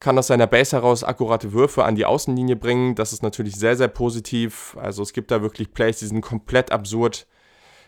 kann 0.00 0.18
aus 0.18 0.26
seiner 0.26 0.47
Base 0.47 0.76
heraus 0.76 1.02
akkurate 1.02 1.52
Würfe 1.52 1.85
an 1.85 1.94
die 1.94 2.04
Außenlinie 2.04 2.56
bringen. 2.56 2.94
Das 2.94 3.12
ist 3.12 3.23
natürlich 3.23 3.56
sehr, 3.56 3.76
sehr 3.76 3.88
positiv. 3.88 4.76
Also 4.78 5.02
es 5.02 5.12
gibt 5.12 5.30
da 5.30 5.40
wirklich 5.40 5.73
Plays, 5.73 5.99
die 5.99 6.06
sind 6.06 6.21
komplett 6.21 6.73
absurd. 6.73 7.26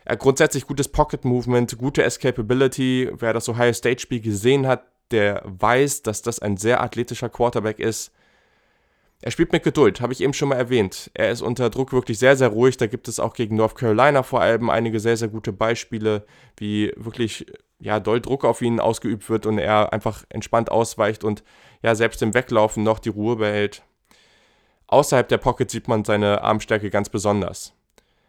Hat 0.08 0.18
grundsätzlich 0.18 0.66
gutes 0.66 0.88
Pocket 0.88 1.24
Movement, 1.24 1.76
gute 1.78 2.02
Escapability. 2.04 3.10
Wer 3.12 3.32
das 3.32 3.48
Ohio 3.48 3.72
State 3.72 4.00
Spiel 4.00 4.20
gesehen 4.20 4.66
hat, 4.66 4.84
der 5.10 5.42
weiß, 5.44 6.02
dass 6.02 6.22
das 6.22 6.38
ein 6.38 6.56
sehr 6.56 6.80
athletischer 6.80 7.28
Quarterback 7.28 7.78
ist. 7.78 8.12
Er 9.26 9.32
spielt 9.32 9.50
mit 9.50 9.64
Geduld, 9.64 10.00
habe 10.00 10.12
ich 10.12 10.20
eben 10.20 10.34
schon 10.34 10.50
mal 10.50 10.54
erwähnt. 10.54 11.10
Er 11.14 11.32
ist 11.32 11.42
unter 11.42 11.68
Druck 11.68 11.92
wirklich 11.92 12.16
sehr, 12.16 12.36
sehr 12.36 12.46
ruhig. 12.46 12.76
Da 12.76 12.86
gibt 12.86 13.08
es 13.08 13.18
auch 13.18 13.34
gegen 13.34 13.56
North 13.56 13.74
Carolina 13.74 14.22
vor 14.22 14.40
allem 14.40 14.70
einige 14.70 15.00
sehr, 15.00 15.16
sehr 15.16 15.26
gute 15.26 15.52
Beispiele, 15.52 16.24
wie 16.58 16.92
wirklich 16.94 17.44
ja, 17.80 17.98
doll 17.98 18.20
Druck 18.20 18.44
auf 18.44 18.62
ihn 18.62 18.78
ausgeübt 18.78 19.28
wird 19.28 19.44
und 19.46 19.58
er 19.58 19.92
einfach 19.92 20.22
entspannt 20.28 20.70
ausweicht 20.70 21.24
und 21.24 21.42
ja, 21.82 21.96
selbst 21.96 22.22
im 22.22 22.34
Weglaufen 22.34 22.84
noch 22.84 23.00
die 23.00 23.08
Ruhe 23.08 23.34
behält. 23.34 23.82
Außerhalb 24.86 25.28
der 25.28 25.38
Pocket 25.38 25.68
sieht 25.68 25.88
man 25.88 26.04
seine 26.04 26.42
Armstärke 26.42 26.88
ganz 26.90 27.08
besonders. 27.08 27.74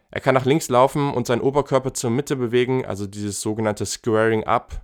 Er 0.10 0.22
kann 0.22 0.34
nach 0.34 0.46
links 0.46 0.68
laufen 0.68 1.14
und 1.14 1.28
seinen 1.28 1.42
Oberkörper 1.42 1.94
zur 1.94 2.10
Mitte 2.10 2.36
bewegen, 2.36 2.88
also 2.88 3.06
dieses 3.06 3.40
sogenannte 3.42 3.86
Squaring 3.86 4.46
Up 4.46 4.82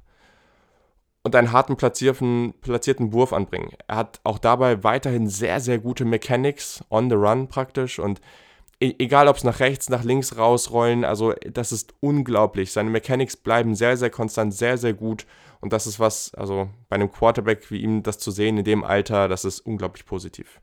und 1.24 1.36
einen 1.36 1.52
harten 1.52 1.78
platzierten, 1.78 2.54
platzierten 2.62 3.14
Wurf 3.14 3.34
anbringen. 3.34 3.72
Er 3.88 3.96
hat 3.96 4.20
auch 4.24 4.40
dabei 4.40 4.84
weiterhin 4.84 5.28
sehr, 5.30 5.62
sehr 5.62 5.80
gute 5.80 6.06
Mechanics 6.06 6.84
on 6.90 7.10
the 7.10 7.16
run 7.16 7.48
praktisch 7.48 7.98
und 7.98 8.20
e 8.82 8.94
egal 9.00 9.30
ob 9.30 9.38
es 9.38 9.46
nach 9.46 9.62
rechts, 9.62 9.90
nach 9.90 10.04
links 10.04 10.38
rausrollen, 10.38 11.06
also 11.06 11.34
das 11.50 11.72
ist 11.72 11.94
unglaublich. 12.02 12.74
Seine 12.74 12.90
Mechanics 12.90 13.38
bleiben 13.38 13.76
sehr, 13.76 13.96
sehr 13.96 14.10
konstant, 14.10 14.54
sehr, 14.54 14.78
sehr 14.78 14.94
gut 14.94 15.26
und 15.62 15.72
das 15.72 15.88
ist 15.88 16.00
was, 16.00 16.34
also 16.36 16.70
bei 16.90 16.96
einem 16.96 17.12
Quarterback 17.12 17.72
wie 17.72 17.82
ihm 17.82 18.04
das 18.04 18.20
zu 18.20 18.30
sehen 18.32 18.58
in 18.58 18.66
dem 18.66 18.84
Alter, 18.84 19.30
das 19.30 19.46
ist 19.46 19.62
unglaublich 19.62 20.06
positiv. 20.06 20.60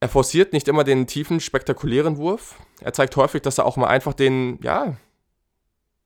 Er 0.00 0.08
forciert 0.08 0.52
nicht 0.52 0.68
immer 0.68 0.84
den 0.84 1.06
tiefen, 1.06 1.38
spektakulären 1.38 2.16
Wurf. 2.16 2.56
Er 2.80 2.92
zeigt 2.92 3.16
häufig, 3.16 3.40
dass 3.40 3.58
er 3.58 3.64
auch 3.64 3.76
mal 3.76 3.86
einfach 3.86 4.14
den, 4.14 4.58
ja, 4.60 4.96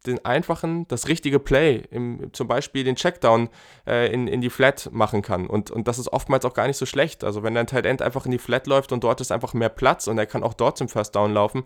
den 0.06 0.24
einfachen, 0.24 0.86
das 0.88 1.08
richtige 1.08 1.38
Play, 1.38 1.82
im, 1.90 2.32
zum 2.32 2.48
Beispiel 2.48 2.84
den 2.84 2.96
Checkdown 2.96 3.48
äh, 3.86 4.12
in, 4.12 4.28
in 4.28 4.40
die 4.40 4.50
Flat 4.50 4.90
machen 4.92 5.22
kann. 5.22 5.46
Und, 5.46 5.70
und 5.70 5.88
das 5.88 5.98
ist 5.98 6.12
oftmals 6.12 6.44
auch 6.44 6.54
gar 6.54 6.66
nicht 6.66 6.76
so 6.76 6.86
schlecht. 6.86 7.24
Also 7.24 7.42
wenn 7.42 7.54
dein 7.54 7.66
Tight 7.66 7.86
End 7.86 8.02
einfach 8.02 8.24
in 8.26 8.32
die 8.32 8.38
Flat 8.38 8.66
läuft 8.66 8.92
und 8.92 9.04
dort 9.04 9.20
ist 9.20 9.32
einfach 9.32 9.54
mehr 9.54 9.68
Platz 9.68 10.06
und 10.06 10.18
er 10.18 10.26
kann 10.26 10.42
auch 10.42 10.54
dort 10.54 10.78
zum 10.78 10.88
First 10.88 11.14
Down 11.14 11.32
laufen, 11.32 11.64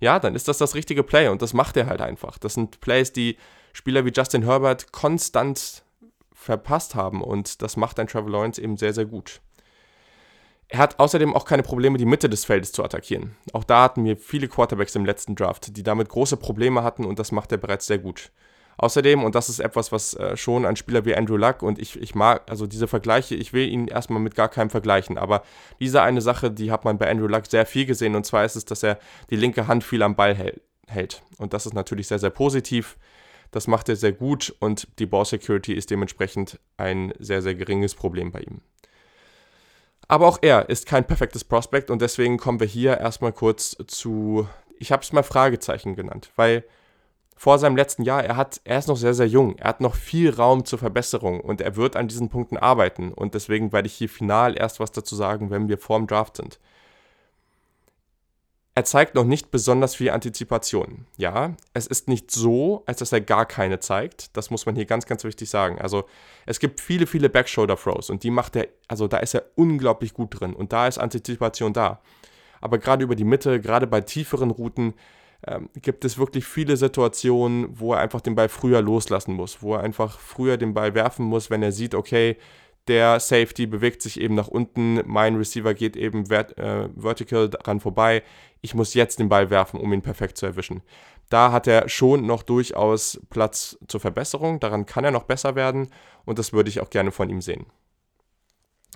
ja, 0.00 0.18
dann 0.18 0.34
ist 0.34 0.48
das 0.48 0.58
das 0.58 0.74
richtige 0.74 1.02
Play 1.02 1.28
und 1.28 1.42
das 1.42 1.52
macht 1.52 1.76
er 1.76 1.86
halt 1.86 2.00
einfach. 2.00 2.38
Das 2.38 2.54
sind 2.54 2.80
Plays, 2.80 3.12
die 3.12 3.36
Spieler 3.72 4.04
wie 4.04 4.12
Justin 4.14 4.44
Herbert 4.44 4.92
konstant 4.92 5.82
verpasst 6.32 6.94
haben 6.94 7.22
und 7.22 7.60
das 7.62 7.76
macht 7.76 8.00
ein 8.00 8.06
Trevor 8.06 8.30
Lawrence 8.30 8.60
eben 8.60 8.76
sehr, 8.78 8.94
sehr 8.94 9.04
gut. 9.04 9.40
Er 10.72 10.78
hat 10.78 11.00
außerdem 11.00 11.34
auch 11.34 11.44
keine 11.44 11.64
Probleme, 11.64 11.98
die 11.98 12.04
Mitte 12.04 12.28
des 12.28 12.44
Feldes 12.44 12.70
zu 12.70 12.84
attackieren. 12.84 13.36
Auch 13.52 13.64
da 13.64 13.82
hatten 13.82 14.04
wir 14.04 14.16
viele 14.16 14.46
Quarterbacks 14.46 14.94
im 14.94 15.04
letzten 15.04 15.34
Draft, 15.34 15.76
die 15.76 15.82
damit 15.82 16.08
große 16.08 16.36
Probleme 16.36 16.84
hatten 16.84 17.04
und 17.04 17.18
das 17.18 17.32
macht 17.32 17.50
er 17.50 17.58
bereits 17.58 17.88
sehr 17.88 17.98
gut. 17.98 18.30
Außerdem, 18.78 19.24
und 19.24 19.34
das 19.34 19.48
ist 19.48 19.58
etwas, 19.58 19.90
was 19.90 20.14
äh, 20.14 20.36
schon 20.36 20.64
ein 20.64 20.76
Spieler 20.76 21.04
wie 21.04 21.14
Andrew 21.14 21.36
Luck 21.36 21.62
und 21.62 21.80
ich, 21.80 22.00
ich 22.00 22.14
mag, 22.14 22.48
also 22.48 22.68
diese 22.68 22.86
Vergleiche, 22.86 23.34
ich 23.34 23.52
will 23.52 23.68
ihn 23.68 23.88
erstmal 23.88 24.20
mit 24.20 24.36
gar 24.36 24.48
keinem 24.48 24.70
vergleichen, 24.70 25.18
aber 25.18 25.42
diese 25.80 26.02
eine 26.02 26.20
Sache, 26.20 26.52
die 26.52 26.70
hat 26.70 26.84
man 26.84 26.98
bei 26.98 27.10
Andrew 27.10 27.26
Luck 27.26 27.46
sehr 27.46 27.66
viel 27.66 27.84
gesehen 27.84 28.14
und 28.14 28.24
zwar 28.24 28.44
ist 28.44 28.54
es, 28.54 28.64
dass 28.64 28.84
er 28.84 28.98
die 29.28 29.36
linke 29.36 29.66
Hand 29.66 29.82
viel 29.82 30.04
am 30.04 30.14
Ball 30.14 30.36
hält. 30.86 31.22
Und 31.36 31.52
das 31.52 31.66
ist 31.66 31.74
natürlich 31.74 32.06
sehr, 32.06 32.20
sehr 32.20 32.30
positiv. 32.30 32.96
Das 33.50 33.66
macht 33.66 33.88
er 33.88 33.96
sehr 33.96 34.12
gut 34.12 34.54
und 34.60 34.86
die 35.00 35.06
Ball 35.06 35.24
Security 35.24 35.74
ist 35.74 35.90
dementsprechend 35.90 36.60
ein 36.76 37.12
sehr, 37.18 37.42
sehr 37.42 37.56
geringes 37.56 37.96
Problem 37.96 38.30
bei 38.30 38.40
ihm. 38.40 38.60
Aber 40.10 40.26
auch 40.26 40.38
er 40.42 40.68
ist 40.68 40.86
kein 40.86 41.06
perfektes 41.06 41.44
Prospect 41.44 41.88
und 41.88 42.02
deswegen 42.02 42.36
kommen 42.36 42.58
wir 42.58 42.66
hier 42.66 42.98
erstmal 42.98 43.32
kurz 43.32 43.76
zu, 43.86 44.48
ich 44.76 44.90
habe 44.90 45.04
es 45.04 45.12
mal 45.12 45.22
Fragezeichen 45.22 45.94
genannt, 45.94 46.32
weil 46.34 46.64
vor 47.36 47.60
seinem 47.60 47.76
letzten 47.76 48.02
Jahr, 48.02 48.24
er 48.24 48.34
hat, 48.34 48.60
er 48.64 48.80
ist 48.80 48.88
noch 48.88 48.96
sehr, 48.96 49.14
sehr 49.14 49.28
jung, 49.28 49.56
er 49.58 49.68
hat 49.68 49.80
noch 49.80 49.94
viel 49.94 50.34
Raum 50.34 50.64
zur 50.64 50.80
Verbesserung 50.80 51.40
und 51.40 51.60
er 51.60 51.76
wird 51.76 51.94
an 51.94 52.08
diesen 52.08 52.28
Punkten 52.28 52.56
arbeiten 52.56 53.12
und 53.12 53.34
deswegen 53.34 53.72
werde 53.72 53.86
ich 53.86 53.94
hier 53.94 54.08
final 54.08 54.58
erst 54.58 54.80
was 54.80 54.90
dazu 54.90 55.14
sagen, 55.14 55.48
wenn 55.50 55.68
wir 55.68 55.78
vor 55.78 55.98
dem 55.98 56.08
Draft 56.08 56.38
sind. 56.38 56.58
Er 58.76 58.84
zeigt 58.84 59.16
noch 59.16 59.24
nicht 59.24 59.50
besonders 59.50 59.96
viel 59.96 60.10
Antizipation. 60.10 61.06
Ja, 61.16 61.56
es 61.74 61.86
ist 61.86 62.08
nicht 62.08 62.30
so, 62.30 62.84
als 62.86 62.98
dass 62.98 63.12
er 63.12 63.20
gar 63.20 63.44
keine 63.44 63.80
zeigt. 63.80 64.36
Das 64.36 64.50
muss 64.50 64.64
man 64.64 64.76
hier 64.76 64.84
ganz, 64.84 65.06
ganz 65.06 65.24
wichtig 65.24 65.50
sagen. 65.50 65.80
Also 65.80 66.04
es 66.46 66.60
gibt 66.60 66.80
viele, 66.80 67.06
viele 67.06 67.28
Backshoulder-Throws 67.28 68.10
und 68.10 68.22
die 68.22 68.30
macht 68.30 68.56
er, 68.56 68.68
also 68.86 69.08
da 69.08 69.18
ist 69.18 69.34
er 69.34 69.44
unglaublich 69.56 70.14
gut 70.14 70.40
drin 70.40 70.54
und 70.54 70.72
da 70.72 70.86
ist 70.86 70.98
Antizipation 70.98 71.72
da. 71.72 72.00
Aber 72.60 72.78
gerade 72.78 73.02
über 73.04 73.16
die 73.16 73.24
Mitte, 73.24 73.60
gerade 73.60 73.86
bei 73.86 74.02
tieferen 74.02 74.50
Routen, 74.50 74.94
ähm, 75.46 75.70
gibt 75.80 76.04
es 76.04 76.18
wirklich 76.18 76.44
viele 76.44 76.76
Situationen, 76.76 77.78
wo 77.78 77.94
er 77.94 78.00
einfach 78.00 78.20
den 78.20 78.34
Ball 78.34 78.48
früher 78.48 78.82
loslassen 78.82 79.34
muss, 79.34 79.62
wo 79.62 79.74
er 79.74 79.80
einfach 79.80 80.18
früher 80.18 80.58
den 80.58 80.74
Ball 80.74 80.94
werfen 80.94 81.24
muss, 81.24 81.50
wenn 81.50 81.62
er 81.62 81.72
sieht, 81.72 81.94
okay, 81.94 82.36
der 82.88 83.20
Safety 83.20 83.66
bewegt 83.66 84.02
sich 84.02 84.20
eben 84.20 84.34
nach 84.34 84.48
unten, 84.48 85.00
mein 85.06 85.36
Receiver 85.36 85.74
geht 85.74 85.96
eben 85.96 86.26
vert 86.26 86.58
äh, 86.58 86.88
vertical 86.96 87.48
daran 87.48 87.80
vorbei. 87.80 88.22
Ich 88.62 88.74
muss 88.74 88.94
jetzt 88.94 89.18
den 89.18 89.28
Ball 89.28 89.50
werfen, 89.50 89.80
um 89.80 89.92
ihn 89.92 90.02
perfekt 90.02 90.36
zu 90.36 90.46
erwischen. 90.46 90.82
Da 91.28 91.52
hat 91.52 91.66
er 91.66 91.88
schon 91.88 92.26
noch 92.26 92.42
durchaus 92.42 93.20
Platz 93.30 93.78
zur 93.86 94.00
Verbesserung, 94.00 94.60
daran 94.60 94.84
kann 94.84 95.04
er 95.04 95.12
noch 95.12 95.22
besser 95.24 95.54
werden 95.54 95.88
und 96.24 96.38
das 96.38 96.52
würde 96.52 96.68
ich 96.68 96.80
auch 96.80 96.90
gerne 96.90 97.12
von 97.12 97.30
ihm 97.30 97.40
sehen. 97.40 97.66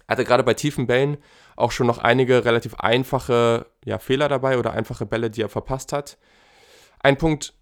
Er 0.07 0.13
hatte 0.13 0.25
gerade 0.25 0.43
bei 0.43 0.55
tiefen 0.55 0.87
Bällen 0.87 1.17
auch 1.57 1.71
schon 1.71 1.87
noch 1.87 1.99
einige 1.99 2.45
relativ 2.45 2.75
einfache 2.75 3.67
ja, 3.85 3.99
Fehler 3.99 4.29
dabei 4.29 4.59
oder 4.59 4.73
einfache 4.73 5.07
Bälle, 5.07 5.31
die 5.31 5.43
er 5.43 5.49
verpasst 5.49 5.93
hat. 5.93 6.19
Ein 7.01 7.17
Punkt, 7.17 7.55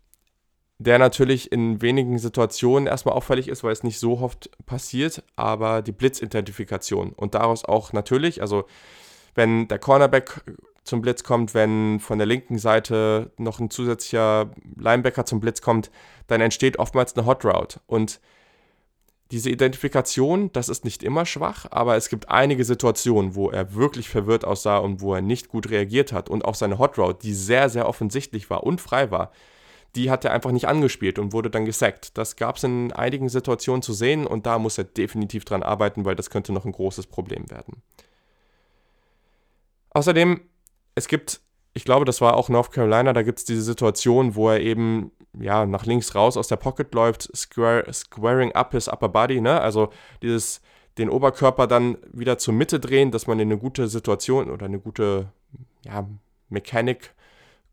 der 0.78 0.98
natürlich 0.98 1.52
in 1.52 1.80
wenigen 1.82 2.18
Situationen 2.18 2.86
erstmal 2.86 3.14
auffällig 3.14 3.48
ist, 3.48 3.62
weil 3.62 3.72
es 3.72 3.84
nicht 3.84 4.00
so 4.00 4.18
oft 4.18 4.50
passiert, 4.66 5.22
aber 5.36 5.82
die 5.82 5.92
Blitzidentifikation 5.92 7.12
und 7.12 7.34
daraus 7.34 7.64
auch 7.64 7.92
natürlich, 7.92 8.40
also 8.40 8.64
wenn 9.34 9.68
der 9.68 9.78
Cornerback 9.78 10.42
zum 10.84 11.00
Blitz 11.00 11.22
kommt, 11.22 11.54
wenn 11.54 12.00
von 12.00 12.18
der 12.18 12.26
linken 12.26 12.58
Seite 12.58 13.30
noch 13.36 13.60
ein 13.60 13.70
zusätzlicher 13.70 14.50
Linebacker 14.76 15.24
zum 15.24 15.40
Blitz 15.40 15.62
kommt, 15.62 15.90
dann 16.26 16.40
entsteht 16.40 16.78
oftmals 16.78 17.16
eine 17.16 17.26
Hot 17.26 17.44
Route 17.44 17.80
und 17.86 18.20
diese 19.32 19.48
Identifikation, 19.48 20.52
das 20.52 20.68
ist 20.68 20.84
nicht 20.84 21.02
immer 21.02 21.24
schwach, 21.24 21.64
aber 21.70 21.96
es 21.96 22.10
gibt 22.10 22.28
einige 22.28 22.66
Situationen, 22.66 23.34
wo 23.34 23.48
er 23.48 23.74
wirklich 23.74 24.10
verwirrt 24.10 24.44
aussah 24.44 24.76
und 24.76 25.00
wo 25.00 25.14
er 25.14 25.22
nicht 25.22 25.48
gut 25.48 25.70
reagiert 25.70 26.12
hat 26.12 26.28
und 26.28 26.44
auch 26.44 26.54
seine 26.54 26.78
Hot 26.78 26.98
Route, 26.98 27.20
die 27.22 27.32
sehr, 27.32 27.70
sehr 27.70 27.88
offensichtlich 27.88 28.50
war 28.50 28.62
und 28.64 28.82
frei 28.82 29.10
war, 29.10 29.32
die 29.94 30.10
hat 30.10 30.26
er 30.26 30.32
einfach 30.32 30.52
nicht 30.52 30.68
angespielt 30.68 31.18
und 31.18 31.32
wurde 31.32 31.48
dann 31.48 31.64
gesackt. 31.64 32.16
Das 32.18 32.36
gab 32.36 32.56
es 32.56 32.64
in 32.64 32.92
einigen 32.92 33.30
Situationen 33.30 33.80
zu 33.80 33.94
sehen 33.94 34.26
und 34.26 34.44
da 34.44 34.58
muss 34.58 34.76
er 34.76 34.84
definitiv 34.84 35.46
dran 35.46 35.62
arbeiten, 35.62 36.04
weil 36.04 36.14
das 36.14 36.28
könnte 36.28 36.52
noch 36.52 36.66
ein 36.66 36.72
großes 36.72 37.06
Problem 37.06 37.50
werden. 37.50 37.82
Außerdem, 39.90 40.42
es 40.94 41.08
gibt, 41.08 41.40
ich 41.74 41.84
glaube, 41.84 42.04
das 42.04 42.20
war 42.20 42.36
auch 42.36 42.48
North 42.48 42.72
Carolina, 42.72 43.12
da 43.12 43.22
gibt 43.22 43.38
es 43.38 43.44
diese 43.44 43.62
Situation, 43.62 44.34
wo 44.34 44.50
er 44.50 44.60
eben 44.60 45.12
ja, 45.38 45.64
nach 45.64 45.86
links 45.86 46.14
raus 46.14 46.36
aus 46.36 46.48
der 46.48 46.56
Pocket 46.56 46.92
läuft, 46.94 47.34
square, 47.34 47.90
squaring 47.92 48.52
up 48.52 48.72
his 48.72 48.88
upper 48.88 49.08
body, 49.08 49.40
ne? 49.40 49.60
Also 49.60 49.90
dieses, 50.20 50.60
den 50.98 51.08
Oberkörper 51.08 51.66
dann 51.66 51.96
wieder 52.12 52.38
zur 52.38 52.54
Mitte 52.54 52.78
drehen, 52.80 53.10
dass 53.10 53.26
man 53.26 53.40
in 53.40 53.50
eine 53.50 53.58
gute 53.58 53.88
Situation 53.88 54.50
oder 54.50 54.66
eine 54.66 54.78
gute 54.78 55.32
ja, 55.84 56.06
Mechanik 56.48 57.14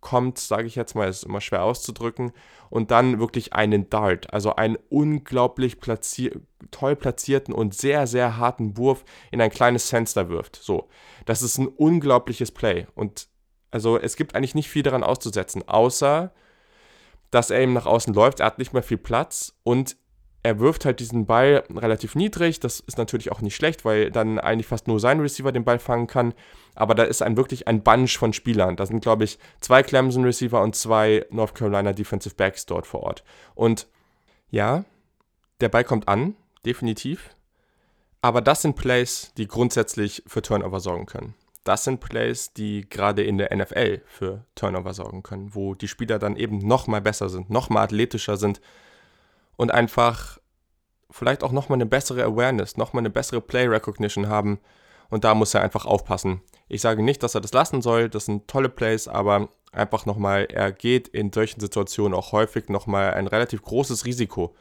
kommt, 0.02 0.38
sage 0.38 0.68
ich 0.68 0.76
jetzt 0.76 0.96
mal, 0.96 1.10
ist 1.10 1.24
immer 1.24 1.42
schwer 1.42 1.64
auszudrücken, 1.64 2.32
und 2.70 2.92
dann 2.92 3.20
wirklich 3.20 3.54
einen 3.54 3.90
Dart, 3.90 4.32
also 4.34 4.56
einen 4.56 4.78
unglaublich 4.90 5.80
platzier 5.80 6.40
toll 6.72 6.96
platzierten 6.96 7.54
und 7.54 7.74
sehr, 7.74 8.06
sehr 8.06 8.38
harten 8.38 8.78
Wurf 8.78 9.04
in 9.32 9.42
ein 9.42 9.50
kleines 9.50 9.90
Fenster 9.90 10.30
wirft. 10.30 10.58
So, 10.58 10.90
das 11.26 11.42
ist 11.42 11.58
ein 11.58 11.68
unglaubliches 11.68 12.52
Play 12.52 12.86
und 12.96 13.28
also 13.72 13.98
es 13.98 14.16
gibt 14.16 14.36
eigentlich 14.36 14.56
nicht 14.56 14.70
viel 14.70 14.84
daran 14.84 15.04
auszusetzen, 15.04 15.68
außer 15.68 16.32
dass 17.32 17.52
er 17.52 17.60
eben 17.60 17.74
nach 17.74 17.86
außen 17.86 18.14
läuft, 18.14 18.40
er 18.40 18.48
hat 18.48 18.58
nicht 18.58 18.74
mehr 18.74 18.84
viel 18.84 18.98
Platz 18.98 19.56
und 19.64 19.96
er 20.42 20.60
wirft 20.60 20.86
halt 20.86 21.00
diesen 21.00 21.26
Ball 21.26 21.64
relativ 21.70 22.16
niedrig. 22.16 22.60
Das 22.60 22.80
ist 22.80 22.98
natürlich 22.98 23.32
auch 23.32 23.42
nicht 23.42 23.56
schlecht, 23.56 23.84
weil 23.84 24.10
dann 24.10 24.40
eigentlich 24.40 24.68
fast 24.68 24.88
nur 24.88 25.00
sein 25.00 25.20
Receiver 25.20 25.52
den 25.52 25.66
Ball 25.66 25.80
fangen 25.80 26.08
kann. 26.08 26.34
Aber 26.76 26.96
da 26.96 27.04
ist 27.04 27.22
ein 27.22 27.36
wirklich 27.36 27.68
ein 27.68 27.84
Bunch 27.84 28.18
von 28.18 28.32
Spielern. 28.32 28.78
Da 28.78 28.86
sind, 28.86 29.02
glaube 29.02 29.26
ich, 29.26 29.38
zwei 29.60 29.84
Clemson 29.84 30.24
Receiver 30.24 30.62
und 30.62 30.76
zwei 30.76 31.26
North 31.30 31.56
Carolina 31.56 31.92
Defensive 31.92 32.36
Backs 32.36 32.66
dort 32.66 32.88
vor 32.88 33.04
Ort. 33.04 33.24
Und 33.54 33.88
ja, 34.50 34.86
der 35.60 35.70
Ball 35.70 35.84
kommt 35.84 36.08
an, 36.08 36.36
definitiv. 36.66 37.32
Aber 38.22 38.42
das 38.42 38.62
sind 38.62 38.76
Plays, 38.76 39.34
die 39.38 39.48
grundsätzlich 39.48 40.24
für 40.26 40.42
Turnover 40.42 40.80
sorgen 40.80 41.06
können. 41.06 41.36
Das 41.66 41.84
sind 41.84 42.00
Plays, 42.00 42.54
die 42.54 42.90
gerade 42.90 43.24
in 43.24 43.38
der 43.38 43.56
NFL 43.56 44.02
für 44.06 44.46
Turnover 44.56 44.94
sorgen 44.94 45.24
können, 45.24 45.54
wo 45.54 45.76
die 45.76 45.88
Spieler 45.90 46.18
dann 46.18 46.38
eben 46.38 46.60
noch 46.60 46.88
mal 46.88 47.02
besser 47.02 47.30
sind, 47.30 47.50
noch 47.50 47.70
mal 47.70 47.84
athletischer 47.84 48.38
sind 48.38 48.62
und 49.60 49.72
einfach 49.72 50.40
vielleicht 51.12 51.44
auch 51.44 51.52
nochmal 51.52 51.76
eine 51.76 51.86
bessere 51.86 52.24
Awareness, 52.24 52.78
nochmal 52.78 53.02
eine 53.02 53.10
bessere 53.10 53.42
Play 53.42 53.68
Recognition 53.68 54.30
haben. 54.30 54.62
Und 55.10 55.26
da 55.26 55.36
muss 55.36 55.54
er 55.54 55.62
einfach 55.62 55.86
aufpassen. 55.86 56.42
Ich 56.70 56.80
sage 56.80 57.04
nicht, 57.04 57.22
dass 57.24 57.36
er 57.36 57.42
das 57.42 57.52
lassen 57.52 57.82
soll, 57.82 58.08
das 58.08 58.24
sind 58.24 58.48
tolle 58.48 58.70
Plays, 58.70 59.10
aber 59.10 59.50
einfach 59.74 60.06
nochmal, 60.06 60.46
er 60.46 60.72
geht 60.72 61.10
in 61.10 61.34
solchen 61.34 61.60
Situationen 61.60 62.18
auch 62.18 62.32
häufig 62.32 62.70
nochmal 62.70 63.16
ein 63.16 63.28
relativ 63.28 63.62
großes 63.62 64.06
Risiko. 64.06 64.56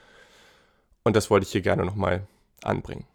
Und 1.04 1.14
das 1.14 1.30
wollte 1.30 1.46
ich 1.46 1.52
hier 1.52 1.60
gerne 1.60 1.84
nochmal 1.84 2.26
anbringen. 2.64 3.06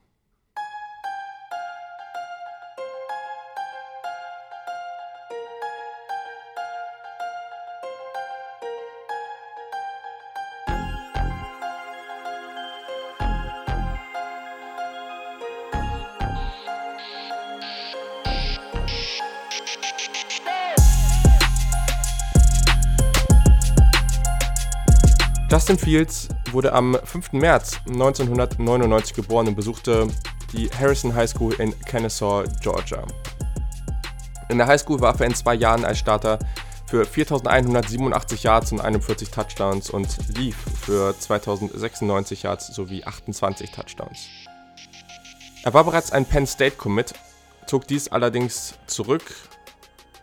Justin 25.74 25.90
Fields 25.90 26.30
wurde 26.52 26.72
am 26.72 26.96
5. 27.04 27.34
März 27.34 27.80
1999 27.88 29.16
geboren 29.16 29.48
und 29.48 29.56
besuchte 29.56 30.08
die 30.52 30.70
Harrison 30.70 31.16
High 31.16 31.28
School 31.28 31.54
in 31.54 31.74
Kennesaw, 31.80 32.44
Georgia. 32.62 33.04
In 34.50 34.60
der 34.60 34.68
High 34.68 34.80
School 34.80 35.02
warf 35.02 35.20
er 35.20 35.26
in 35.26 35.34
zwei 35.34 35.56
Jahren 35.56 35.84
als 35.84 35.98
Starter 35.98 36.38
für 36.86 37.06
4.187 37.06 38.44
Yards 38.44 38.72
und 38.72 38.82
41 38.82 39.32
Touchdowns 39.32 39.90
und 39.90 40.16
lief 40.38 40.58
für 40.80 41.16
2.096 41.20 42.44
Yards 42.44 42.68
sowie 42.68 43.04
28 43.04 43.72
Touchdowns. 43.72 44.28
Er 45.64 45.74
war 45.74 45.86
bereits 45.86 46.12
ein 46.12 46.26
Penn 46.26 46.46
State 46.46 46.76
Commit, 46.76 47.16
zog 47.66 47.88
dies 47.88 48.10
allerdings 48.10 48.76
zurück 48.86 49.24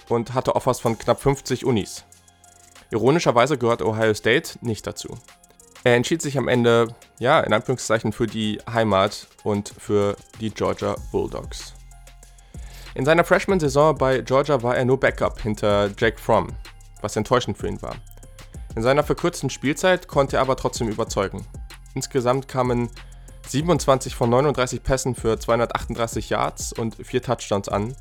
und 0.08 0.32
hatte 0.32 0.54
Offers 0.54 0.78
von 0.78 0.96
knapp 0.96 1.20
50 1.20 1.64
Unis. 1.64 2.04
Ironischerweise 2.92 3.58
gehört 3.58 3.82
Ohio 3.82 4.14
State 4.14 4.58
nicht 4.60 4.86
dazu. 4.86 5.18
Er 5.82 5.96
entschied 5.96 6.20
sich 6.20 6.36
am 6.36 6.48
Ende, 6.48 6.94
ja, 7.18 7.40
in 7.40 7.52
Anführungszeichen 7.52 8.12
für 8.12 8.26
die 8.26 8.60
Heimat 8.70 9.28
und 9.44 9.72
für 9.78 10.14
die 10.40 10.50
Georgia 10.50 10.94
Bulldogs. 11.10 11.74
In 12.94 13.04
seiner 13.04 13.24
Freshman-Saison 13.24 13.96
bei 13.96 14.20
Georgia 14.20 14.62
war 14.62 14.76
er 14.76 14.84
nur 14.84 15.00
Backup 15.00 15.40
hinter 15.40 15.90
Jake 15.96 16.18
Fromm, 16.18 16.48
was 17.00 17.16
enttäuschend 17.16 17.56
für 17.56 17.68
ihn 17.68 17.80
war. 17.80 17.94
In 18.76 18.82
seiner 18.82 19.04
verkürzten 19.04 19.48
Spielzeit 19.48 20.06
konnte 20.06 20.36
er 20.36 20.42
aber 20.42 20.56
trotzdem 20.56 20.88
überzeugen. 20.88 21.46
Insgesamt 21.94 22.46
kamen 22.46 22.90
27 23.48 24.14
von 24.14 24.28
39 24.28 24.82
Pässen 24.82 25.14
für 25.14 25.38
238 25.38 26.30
Yards 26.30 26.72
und 26.72 26.96
4 26.96 27.22
Touchdowns 27.22 27.68
an. 27.68 27.96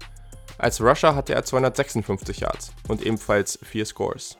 Als 0.58 0.82
Rusher 0.82 1.16
hatte 1.16 1.34
er 1.34 1.46
256 1.46 2.42
Yards 2.42 2.74
und 2.88 3.04
ebenfalls 3.04 3.58
4 3.64 3.86
Scores. 3.86 4.39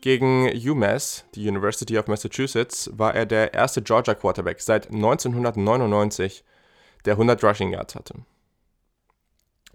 Gegen 0.00 0.50
UMass, 0.54 1.24
die 1.34 1.48
University 1.48 1.98
of 1.98 2.06
Massachusetts, 2.06 2.90
war 2.92 3.14
er 3.14 3.26
der 3.26 3.54
erste 3.54 3.82
Georgia 3.82 4.14
Quarterback 4.14 4.60
seit 4.60 4.90
1999, 4.90 6.44
der 7.04 7.14
100 7.14 7.42
Rushing 7.42 7.72
Yards 7.72 7.94
hatte. 7.94 8.14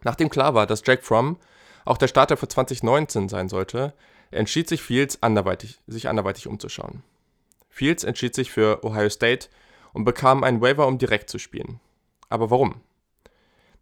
Nachdem 0.04 0.30
klar 0.30 0.54
war, 0.54 0.68
dass 0.68 0.84
Jake 0.86 1.04
Fromm 1.04 1.38
auch 1.86 1.98
der 1.98 2.08
Starter 2.08 2.38
für 2.38 2.48
2019 2.48 3.30
sein 3.30 3.50
sollte, 3.50 3.94
entschied 4.30 4.70
sich 4.70 4.82
Fields 4.82 5.22
anderweitig, 5.22 5.80
sich 5.88 6.08
anderweitig 6.08 6.48
umzuschauen. 6.48 7.04
Fields 7.70 8.04
entschied 8.04 8.36
sich 8.36 8.52
für 8.52 8.84
Ohio 8.86 9.10
State 9.10 9.50
und 9.94 10.06
bekam 10.06 10.44
einen 10.44 10.62
Waiver, 10.62 10.88
um 10.88 10.98
direkt 10.98 11.30
zu 11.30 11.40
spielen. 11.40 11.80
Aber 12.30 12.50
warum? 12.50 12.82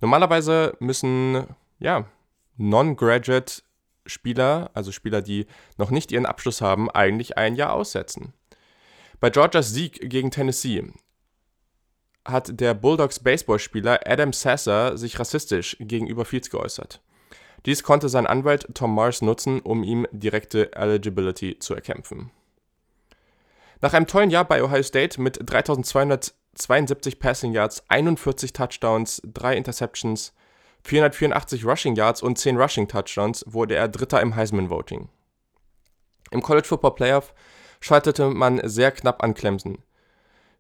Normalerweise 0.01 0.75
müssen 0.79 1.45
ja, 1.79 2.05
Non-Graduate 2.57 3.61
Spieler, 4.09 4.71
also 4.73 4.91
Spieler, 4.91 5.21
die 5.21 5.45
noch 5.77 5.91
nicht 5.91 6.11
ihren 6.11 6.25
Abschluss 6.25 6.61
haben, 6.61 6.89
eigentlich 6.89 7.37
ein 7.37 7.55
Jahr 7.55 7.73
aussetzen. 7.73 8.33
Bei 9.19 9.29
Georgias 9.29 9.71
Sieg 9.71 10.09
gegen 10.09 10.31
Tennessee 10.31 10.91
hat 12.25 12.59
der 12.59 12.73
Bulldogs 12.73 13.19
Baseballspieler 13.19 14.01
Adam 14.05 14.33
Sasser 14.33 14.97
sich 14.97 15.19
rassistisch 15.19 15.77
gegenüber 15.79 16.25
Fields 16.25 16.49
geäußert. 16.49 17.01
Dies 17.65 17.83
konnte 17.83 18.07
sein 18.07 18.27
Anwalt 18.27 18.67
Tom 18.73 18.93
Mars 18.95 19.21
nutzen, 19.21 19.59
um 19.61 19.83
ihm 19.83 20.07
direkte 20.11 20.73
Eligibility 20.73 21.59
zu 21.59 21.73
erkämpfen. 21.73 22.31
Nach 23.81 23.93
einem 23.93 24.07
tollen 24.07 24.29
Jahr 24.29 24.45
bei 24.45 24.63
Ohio 24.63 24.83
State 24.83 25.21
mit 25.21 25.39
3272 25.41 27.19
Passing 27.19 27.53
Yards, 27.53 27.83
41 27.89 28.53
Touchdowns, 28.53 29.21
3 29.25 29.57
Interceptions, 29.57 30.33
484 30.83 31.65
Rushing 31.65 31.95
Yards 31.95 32.21
und 32.21 32.37
10 32.37 32.57
Rushing 32.57 32.87
Touchdowns 32.87 33.43
wurde 33.47 33.75
er 33.75 33.87
Dritter 33.87 34.21
im 34.21 34.35
Heisman 34.35 34.69
Voting. 34.69 35.09
Im 36.31 36.41
College 36.41 36.67
Football 36.67 36.95
Playoff 36.95 37.33
scheiterte 37.81 38.29
man 38.29 38.61
sehr 38.67 38.91
knapp 38.91 39.23
an 39.23 39.33
Clemson. 39.33 39.79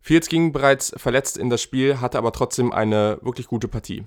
Fields 0.01 0.29
ging 0.29 0.51
bereits 0.51 0.93
verletzt 0.97 1.37
in 1.37 1.49
das 1.49 1.61
Spiel, 1.61 1.99
hatte 1.99 2.17
aber 2.17 2.31
trotzdem 2.31 2.71
eine 2.71 3.19
wirklich 3.21 3.47
gute 3.47 3.67
Partie. 3.67 4.05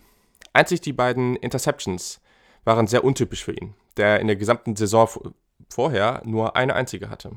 Einzig 0.53 0.81
die 0.81 0.93
beiden 0.93 1.37
Interceptions 1.37 2.21
waren 2.65 2.87
sehr 2.87 3.05
untypisch 3.05 3.45
für 3.45 3.53
ihn, 3.53 3.75
der 3.97 4.21
in 4.21 4.27
der 4.27 4.37
gesamten 4.37 4.77
Saison 4.77 5.09
vorher 5.69 6.23
nur 6.25 6.57
eine 6.57 6.75
einzige 6.75 7.11
hatte. 7.11 7.33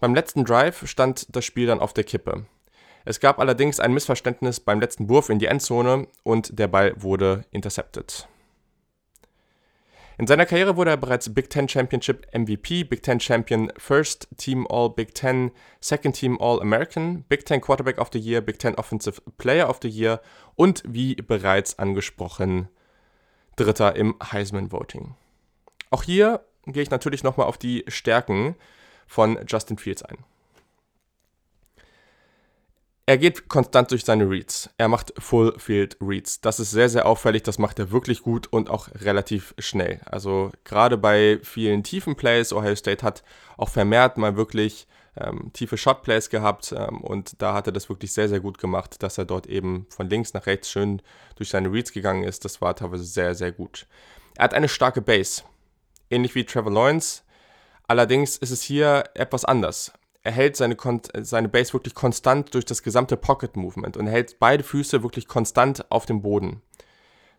Beim 0.00 0.14
letzten 0.14 0.44
Drive 0.44 0.86
stand 0.86 1.34
das 1.34 1.44
Spiel 1.44 1.66
dann 1.66 1.80
auf 1.80 1.92
der 1.92 2.04
Kippe. 2.04 2.46
Es 3.08 3.20
gab 3.20 3.38
allerdings 3.38 3.78
ein 3.78 3.94
Missverständnis 3.94 4.58
beim 4.58 4.80
letzten 4.80 5.08
Wurf 5.08 5.28
in 5.28 5.38
die 5.38 5.46
Endzone 5.46 6.08
und 6.24 6.58
der 6.58 6.66
Ball 6.66 6.92
wurde 6.96 7.44
intercepted. 7.52 8.26
In 10.18 10.26
seiner 10.26 10.44
Karriere 10.44 10.76
wurde 10.76 10.90
er 10.90 10.96
bereits 10.96 11.32
Big 11.32 11.48
Ten 11.48 11.68
Championship 11.68 12.26
MVP, 12.36 12.82
Big 12.82 13.04
Ten 13.04 13.20
Champion 13.20 13.72
First 13.76 14.26
Team 14.38 14.66
All 14.68 14.90
Big 14.90 15.14
Ten, 15.14 15.52
Second 15.80 16.16
Team 16.16 16.36
All 16.40 16.60
American, 16.60 17.22
Big 17.28 17.46
Ten 17.46 17.60
Quarterback 17.60 17.98
of 17.98 18.08
the 18.12 18.18
Year, 18.18 18.40
Big 18.40 18.58
Ten 18.58 18.74
Offensive 18.74 19.22
Player 19.38 19.70
of 19.70 19.78
the 19.82 19.88
Year 19.88 20.20
und 20.56 20.82
wie 20.84 21.14
bereits 21.14 21.78
angesprochen 21.78 22.68
Dritter 23.54 23.94
im 23.94 24.16
Heisman 24.20 24.72
Voting. 24.72 25.14
Auch 25.90 26.02
hier 26.02 26.44
gehe 26.66 26.82
ich 26.82 26.90
natürlich 26.90 27.22
nochmal 27.22 27.46
auf 27.46 27.56
die 27.56 27.84
Stärken 27.86 28.56
von 29.06 29.38
Justin 29.46 29.78
Fields 29.78 30.02
ein. 30.02 30.18
Er 33.08 33.18
geht 33.18 33.48
konstant 33.48 33.92
durch 33.92 34.04
seine 34.04 34.28
Reads. 34.28 34.68
Er 34.78 34.88
macht 34.88 35.14
Full 35.16 35.56
Field 35.60 35.96
Reads. 36.00 36.40
Das 36.40 36.58
ist 36.58 36.72
sehr, 36.72 36.88
sehr 36.88 37.06
auffällig. 37.06 37.44
Das 37.44 37.56
macht 37.56 37.78
er 37.78 37.92
wirklich 37.92 38.22
gut 38.22 38.48
und 38.48 38.68
auch 38.68 38.88
relativ 38.96 39.54
schnell. 39.58 40.00
Also 40.06 40.50
gerade 40.64 40.98
bei 40.98 41.38
vielen 41.44 41.84
tiefen 41.84 42.16
Plays, 42.16 42.52
Ohio 42.52 42.74
State 42.74 43.06
hat 43.06 43.22
auch 43.56 43.68
vermehrt 43.68 44.18
mal 44.18 44.36
wirklich 44.36 44.88
ähm, 45.16 45.52
tiefe 45.52 45.76
Shot 45.76 46.02
Plays 46.02 46.30
gehabt 46.30 46.74
ähm, 46.76 47.00
und 47.00 47.40
da 47.40 47.54
hat 47.54 47.68
er 47.68 47.72
das 47.72 47.88
wirklich 47.88 48.12
sehr, 48.12 48.28
sehr 48.28 48.40
gut 48.40 48.58
gemacht, 48.58 49.00
dass 49.04 49.18
er 49.18 49.24
dort 49.24 49.46
eben 49.46 49.86
von 49.88 50.10
links 50.10 50.34
nach 50.34 50.46
rechts 50.46 50.68
schön 50.68 51.00
durch 51.36 51.50
seine 51.50 51.72
Reads 51.72 51.92
gegangen 51.92 52.24
ist. 52.24 52.44
Das 52.44 52.60
war 52.60 52.74
teilweise 52.74 53.04
sehr, 53.04 53.36
sehr 53.36 53.52
gut. 53.52 53.86
Er 54.36 54.44
hat 54.44 54.52
eine 54.52 54.68
starke 54.68 55.00
Base. 55.00 55.42
Ähnlich 56.10 56.34
wie 56.34 56.44
Trevor 56.44 56.72
Lawrence. 56.72 57.22
Allerdings 57.86 58.36
ist 58.36 58.50
es 58.50 58.62
hier 58.62 59.04
etwas 59.14 59.44
anders 59.44 59.92
er 60.26 60.32
hält 60.32 60.56
seine, 60.56 60.76
seine 61.22 61.48
Base 61.48 61.72
wirklich 61.72 61.94
konstant 61.94 62.52
durch 62.52 62.64
das 62.64 62.82
gesamte 62.82 63.16
Pocket 63.16 63.56
Movement 63.56 63.96
und 63.96 64.08
hält 64.08 64.40
beide 64.40 64.64
Füße 64.64 65.04
wirklich 65.04 65.28
konstant 65.28 65.88
auf 65.88 66.04
dem 66.04 66.20
Boden. 66.20 66.62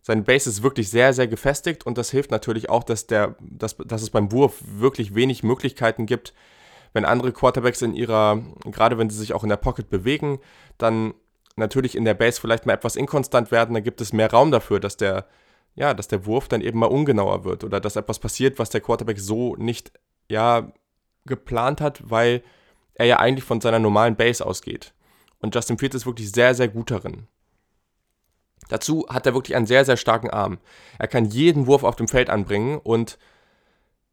Seine 0.02 0.22
Base 0.22 0.50
ist 0.50 0.64
wirklich 0.64 0.90
sehr, 0.90 1.12
sehr 1.12 1.28
gefestigt 1.28 1.86
und 1.86 1.98
das 1.98 2.12
hilft 2.12 2.32
natürlich 2.32 2.70
auch, 2.70 2.86
dass, 2.86 3.06
der, 3.06 3.36
dass, 3.42 3.76
dass 3.76 4.02
es 4.02 4.10
beim 4.10 4.32
Wurf 4.32 4.64
wirklich 4.66 5.16
wenig 5.16 5.44
Möglichkeiten 5.44 6.06
gibt. 6.06 6.34
Wenn 6.94 7.04
andere 7.04 7.34
Quarterbacks 7.34 7.82
in 7.82 7.94
ihrer, 7.94 8.42
gerade 8.72 8.98
wenn 8.98 9.10
sie 9.10 9.18
sich 9.18 9.34
auch 9.34 9.44
in 9.44 9.50
der 9.50 9.58
Pocket 9.58 9.90
bewegen, 9.90 10.40
dann 10.78 11.14
natürlich 11.58 11.94
in 11.94 12.06
der 12.06 12.14
Base 12.14 12.40
vielleicht 12.40 12.66
mal 12.66 12.74
etwas 12.74 12.96
inkonstant 12.96 13.52
werden, 13.52 13.74
dann 13.74 13.84
gibt 13.84 14.00
es 14.00 14.14
mehr 14.14 14.32
Raum 14.32 14.50
dafür, 14.50 14.80
dass 14.80 14.96
der, 14.96 15.28
ja, 15.76 15.94
dass 15.94 16.08
der 16.08 16.26
Wurf 16.26 16.48
dann 16.48 16.62
eben 16.62 16.80
mal 16.80 16.86
ungenauer 16.86 17.44
wird 17.44 17.66
oder 17.66 17.82
dass 17.82 17.98
etwas 17.98 18.20
passiert, 18.20 18.60
was 18.60 18.70
der 18.70 18.80
Quarterback 18.80 19.20
so 19.20 19.58
nicht, 19.58 19.92
ja, 20.30 20.72
geplant 21.26 21.82
hat, 21.82 22.10
weil 22.10 22.44
er 22.98 23.06
ja 23.06 23.20
eigentlich 23.20 23.46
von 23.46 23.62
seiner 23.62 23.80
normalen 23.80 24.16
Base 24.16 24.46
ausgeht. 24.46 24.94
Und 25.40 25.54
Justin 25.54 25.78
Fields 25.78 25.96
ist 25.96 26.06
wirklich 26.06 26.32
sehr, 26.32 26.56
sehr 26.56 26.68
gut 26.68 26.92
darin. 26.92 27.28
Dazu 28.70 29.06
hat 29.10 29.26
er 29.26 29.34
wirklich 29.34 29.56
einen 29.56 29.68
sehr, 29.68 29.86
sehr 29.86 29.98
starken 29.98 30.30
Arm. 30.30 30.58
Er 31.00 31.08
kann 31.08 31.26
jeden 31.26 31.68
Wurf 31.68 31.84
auf 31.84 31.96
dem 31.96 32.08
Feld 32.08 32.30
anbringen 32.30 32.80
und 32.80 33.18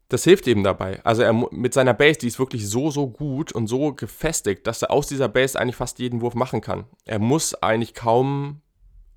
das 0.09 0.23
hilft 0.23 0.47
eben 0.47 0.63
dabei. 0.63 1.01
Also 1.03 1.23
er 1.23 1.33
mit 1.33 1.73
seiner 1.73 1.95
Base, 1.95 2.19
die 2.19 2.27
ist 2.27 2.39
wirklich 2.39 2.69
so, 2.69 2.91
so 2.91 3.07
gut 3.07 3.51
und 3.51 3.67
so 3.67 3.91
gefestigt, 3.93 4.67
dass 4.67 4.83
er 4.83 4.91
aus 4.91 5.07
dieser 5.07 5.27
Base 5.27 5.59
eigentlich 5.59 5.75
fast 5.75 5.99
jeden 5.99 6.21
Wurf 6.21 6.35
machen 6.35 6.61
kann. 6.61 6.85
Er 7.05 7.19
muss 7.19 7.55
eigentlich 7.55 7.95
kaum 7.95 8.61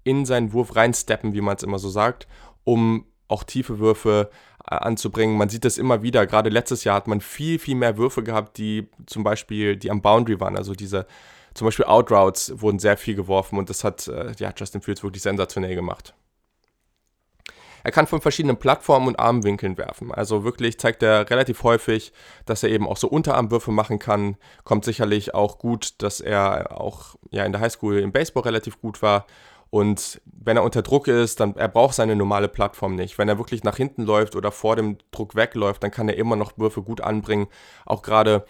in 0.02 0.24
seinen 0.24 0.54
Wurf 0.54 0.74
reinsteppen, 0.74 1.34
wie 1.34 1.42
man 1.42 1.56
es 1.56 1.62
immer 1.62 1.78
so 1.78 1.90
sagt, 1.90 2.26
um 2.64 3.04
auch 3.28 3.44
tiefe 3.44 3.78
Würfe 3.78 4.30
äh, 4.32 4.34
anzubringen. 4.68 5.36
Man 5.36 5.48
sieht 5.48 5.64
das 5.64 5.78
immer 5.78 6.02
wieder. 6.02 6.26
Gerade 6.26 6.50
letztes 6.50 6.84
Jahr 6.84 6.96
hat 6.96 7.08
man 7.08 7.20
viel, 7.20 7.58
viel 7.58 7.74
mehr 7.74 7.96
Würfe 7.96 8.22
gehabt, 8.22 8.58
die 8.58 8.88
zum 9.06 9.24
Beispiel, 9.24 9.76
die 9.76 9.90
am 9.90 10.02
Boundary 10.02 10.40
waren. 10.40 10.56
Also 10.56 10.74
diese, 10.74 11.06
zum 11.54 11.66
Beispiel 11.66 11.86
Outroutes 11.86 12.60
wurden 12.60 12.78
sehr 12.78 12.96
viel 12.96 13.14
geworfen 13.14 13.58
und 13.58 13.70
das 13.70 13.84
hat 13.84 14.08
äh, 14.08 14.32
ja, 14.38 14.52
Justin 14.56 14.82
Fields 14.82 15.02
wirklich 15.02 15.22
sensationell 15.22 15.74
gemacht. 15.74 16.14
Er 17.84 17.92
kann 17.92 18.06
von 18.06 18.20
verschiedenen 18.20 18.58
Plattformen 18.58 19.06
und 19.06 19.18
Armwinkeln 19.18 19.78
werfen. 19.78 20.12
Also 20.12 20.44
wirklich 20.44 20.78
zeigt 20.78 21.02
er 21.02 21.30
relativ 21.30 21.62
häufig, 21.62 22.12
dass 22.44 22.62
er 22.62 22.70
eben 22.70 22.86
auch 22.86 22.96
so 22.96 23.08
Unterarmwürfe 23.08 23.70
machen 23.70 23.98
kann. 23.98 24.36
Kommt 24.64 24.84
sicherlich 24.84 25.32
auch 25.32 25.58
gut, 25.58 26.02
dass 26.02 26.20
er 26.20 26.78
auch 26.78 27.14
ja, 27.30 27.44
in 27.44 27.52
der 27.52 27.60
Highschool 27.60 27.98
im 27.98 28.12
Baseball 28.12 28.42
relativ 28.42 28.80
gut 28.80 29.00
war 29.00 29.26
und 29.70 30.20
wenn 30.24 30.56
er 30.56 30.64
unter 30.64 30.82
Druck 30.82 31.08
ist, 31.08 31.40
dann 31.40 31.54
er 31.56 31.68
braucht 31.68 31.94
seine 31.94 32.16
normale 32.16 32.48
Plattform 32.48 32.94
nicht. 32.94 33.18
Wenn 33.18 33.28
er 33.28 33.38
wirklich 33.38 33.64
nach 33.64 33.76
hinten 33.76 34.02
läuft 34.02 34.34
oder 34.34 34.50
vor 34.50 34.76
dem 34.76 34.96
Druck 35.10 35.34
wegläuft, 35.34 35.82
dann 35.82 35.90
kann 35.90 36.08
er 36.08 36.16
immer 36.16 36.36
noch 36.36 36.56
Würfe 36.56 36.82
gut 36.82 37.02
anbringen. 37.02 37.48
Auch 37.84 38.02
gerade 38.02 38.44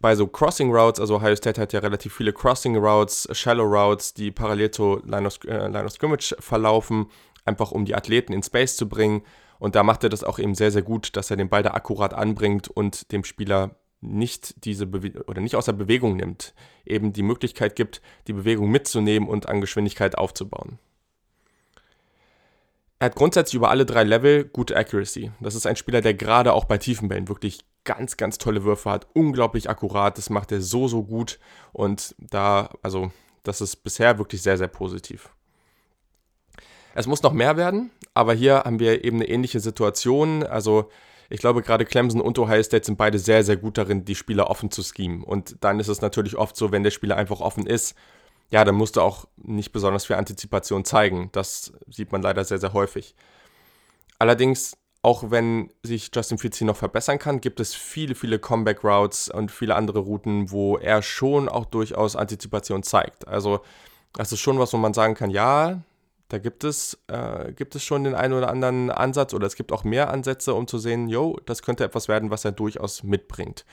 bei 0.00 0.16
so 0.16 0.26
Crossing 0.26 0.74
Routes, 0.74 0.98
also 0.98 1.16
Ohio 1.16 1.36
State 1.36 1.60
hat 1.60 1.72
ja 1.72 1.80
relativ 1.80 2.14
viele 2.14 2.32
Crossing 2.32 2.76
Routes, 2.76 3.28
Shallow 3.32 3.64
Routes, 3.64 4.14
die 4.14 4.30
parallel 4.30 4.70
zu 4.70 5.00
Line 5.04 5.26
of, 5.26 5.38
äh, 5.44 5.68
Line 5.68 5.84
of 5.84 5.92
Scrimmage 5.92 6.34
verlaufen, 6.40 7.06
einfach 7.44 7.70
um 7.70 7.84
die 7.84 7.94
Athleten 7.94 8.32
in 8.32 8.42
Space 8.42 8.76
zu 8.76 8.88
bringen. 8.88 9.22
Und 9.58 9.76
da 9.76 9.82
macht 9.82 10.02
er 10.02 10.08
das 10.08 10.24
auch 10.24 10.38
eben 10.38 10.54
sehr, 10.54 10.70
sehr 10.70 10.82
gut, 10.82 11.16
dass 11.16 11.30
er 11.30 11.36
den 11.36 11.50
Ball 11.50 11.62
da 11.62 11.72
akkurat 11.72 12.14
anbringt 12.14 12.68
und 12.68 13.12
dem 13.12 13.24
Spieler 13.24 13.76
nicht 14.00 14.64
diese 14.64 14.86
Bewe 14.86 15.24
oder 15.24 15.40
nicht 15.40 15.56
außer 15.56 15.72
Bewegung 15.72 16.16
nimmt, 16.16 16.54
eben 16.86 17.12
die 17.12 17.22
Möglichkeit 17.22 17.76
gibt, 17.76 18.00
die 18.26 18.32
Bewegung 18.32 18.70
mitzunehmen 18.70 19.28
und 19.28 19.48
an 19.48 19.60
Geschwindigkeit 19.60 20.16
aufzubauen. 20.16 20.78
Er 22.98 23.06
hat 23.06 23.16
grundsätzlich 23.16 23.54
über 23.54 23.70
alle 23.70 23.86
drei 23.86 24.04
Level 24.04 24.44
gute 24.44 24.76
Accuracy. 24.76 25.32
Das 25.40 25.54
ist 25.54 25.66
ein 25.66 25.76
Spieler, 25.76 26.02
der 26.02 26.12
gerade 26.12 26.52
auch 26.52 26.66
bei 26.66 26.76
tiefen 26.76 27.08
Bällen 27.08 27.28
wirklich 27.28 27.64
ganz, 27.84 28.18
ganz 28.18 28.36
tolle 28.36 28.64
Würfe 28.64 28.90
hat. 28.90 29.06
Unglaublich 29.14 29.70
akkurat. 29.70 30.18
Das 30.18 30.28
macht 30.28 30.52
er 30.52 30.60
so, 30.60 30.86
so 30.86 31.02
gut. 31.04 31.38
Und 31.72 32.14
da, 32.18 32.68
also, 32.82 33.10
das 33.42 33.62
ist 33.62 33.76
bisher 33.76 34.18
wirklich 34.18 34.42
sehr, 34.42 34.58
sehr 34.58 34.68
positiv. 34.68 35.30
Es 36.94 37.06
muss 37.06 37.22
noch 37.22 37.32
mehr 37.32 37.56
werden, 37.56 37.90
aber 38.12 38.34
hier 38.34 38.64
haben 38.64 38.80
wir 38.80 39.02
eben 39.02 39.16
eine 39.16 39.28
ähnliche 39.30 39.60
Situation. 39.60 40.42
Also, 40.42 40.90
ich 41.30 41.38
glaube, 41.38 41.62
gerade 41.62 41.84
Clemson 41.84 42.20
und 42.20 42.38
Ohio 42.40 42.62
State 42.62 42.84
sind 42.84 42.98
beide 42.98 43.20
sehr, 43.20 43.44
sehr 43.44 43.56
gut 43.56 43.78
darin, 43.78 44.04
die 44.04 44.16
Spieler 44.16 44.50
offen 44.50 44.72
zu 44.72 44.82
schemen. 44.82 45.22
Und 45.22 45.56
dann 45.60 45.78
ist 45.78 45.88
es 45.88 46.00
natürlich 46.00 46.36
oft 46.36 46.56
so, 46.56 46.72
wenn 46.72 46.82
der 46.82 46.90
Spieler 46.90 47.16
einfach 47.16 47.40
offen 47.40 47.66
ist, 47.66 47.94
ja, 48.50 48.64
dann 48.64 48.74
musst 48.74 48.96
du 48.96 49.00
auch 49.00 49.26
nicht 49.36 49.70
besonders 49.70 50.06
viel 50.06 50.16
Antizipation 50.16 50.84
zeigen. 50.84 51.30
Das 51.30 51.72
sieht 51.88 52.10
man 52.10 52.20
leider 52.20 52.44
sehr, 52.44 52.58
sehr 52.58 52.72
häufig. 52.72 53.14
Allerdings, 54.18 54.76
auch 55.02 55.30
wenn 55.30 55.72
sich 55.84 56.10
Justin 56.12 56.36
Fields 56.36 56.58
hier 56.58 56.66
noch 56.66 56.76
verbessern 56.76 57.20
kann, 57.20 57.40
gibt 57.40 57.60
es 57.60 57.76
viele, 57.76 58.16
viele 58.16 58.40
Comeback-Routes 58.40 59.28
und 59.28 59.52
viele 59.52 59.76
andere 59.76 60.00
Routen, 60.00 60.50
wo 60.50 60.78
er 60.78 61.00
schon 61.00 61.48
auch 61.48 61.64
durchaus 61.64 62.16
Antizipation 62.16 62.82
zeigt. 62.82 63.28
Also, 63.28 63.60
das 64.14 64.32
ist 64.32 64.40
schon 64.40 64.58
was, 64.58 64.72
wo 64.72 64.78
man 64.78 64.94
sagen 64.94 65.14
kann, 65.14 65.30
ja, 65.30 65.80
da 66.30 66.38
gibt 66.38 66.64
es, 66.64 66.98
äh, 67.08 67.52
gibt 67.52 67.74
es 67.74 67.84
schon 67.84 68.04
den 68.04 68.14
einen 68.14 68.34
oder 68.34 68.48
anderen 68.48 68.90
Ansatz 68.90 69.34
oder 69.34 69.46
es 69.46 69.56
gibt 69.56 69.72
auch 69.72 69.84
mehr 69.84 70.10
Ansätze, 70.10 70.54
um 70.54 70.66
zu 70.66 70.78
sehen, 70.78 71.08
yo, 71.08 71.38
das 71.44 71.62
könnte 71.62 71.84
etwas 71.84 72.08
werden, 72.08 72.30
was 72.30 72.44
er 72.44 72.52
durchaus 72.52 73.02
mitbringt. 73.02 73.66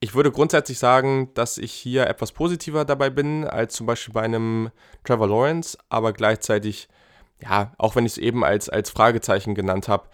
Ich 0.00 0.14
würde 0.14 0.32
grundsätzlich 0.32 0.78
sagen, 0.78 1.30
dass 1.34 1.58
ich 1.58 1.72
hier 1.72 2.06
etwas 2.06 2.32
positiver 2.32 2.84
dabei 2.84 3.10
bin 3.10 3.44
als 3.44 3.74
zum 3.74 3.86
Beispiel 3.86 4.14
bei 4.14 4.22
einem 4.22 4.70
Trevor 5.04 5.28
Lawrence, 5.28 5.76
aber 5.90 6.12
gleichzeitig, 6.12 6.88
ja, 7.42 7.74
auch 7.78 7.94
wenn 7.94 8.06
ich 8.06 8.12
es 8.12 8.18
eben 8.18 8.42
als, 8.42 8.68
als 8.70 8.90
Fragezeichen 8.90 9.54
genannt 9.54 9.86
habe, 9.88 10.08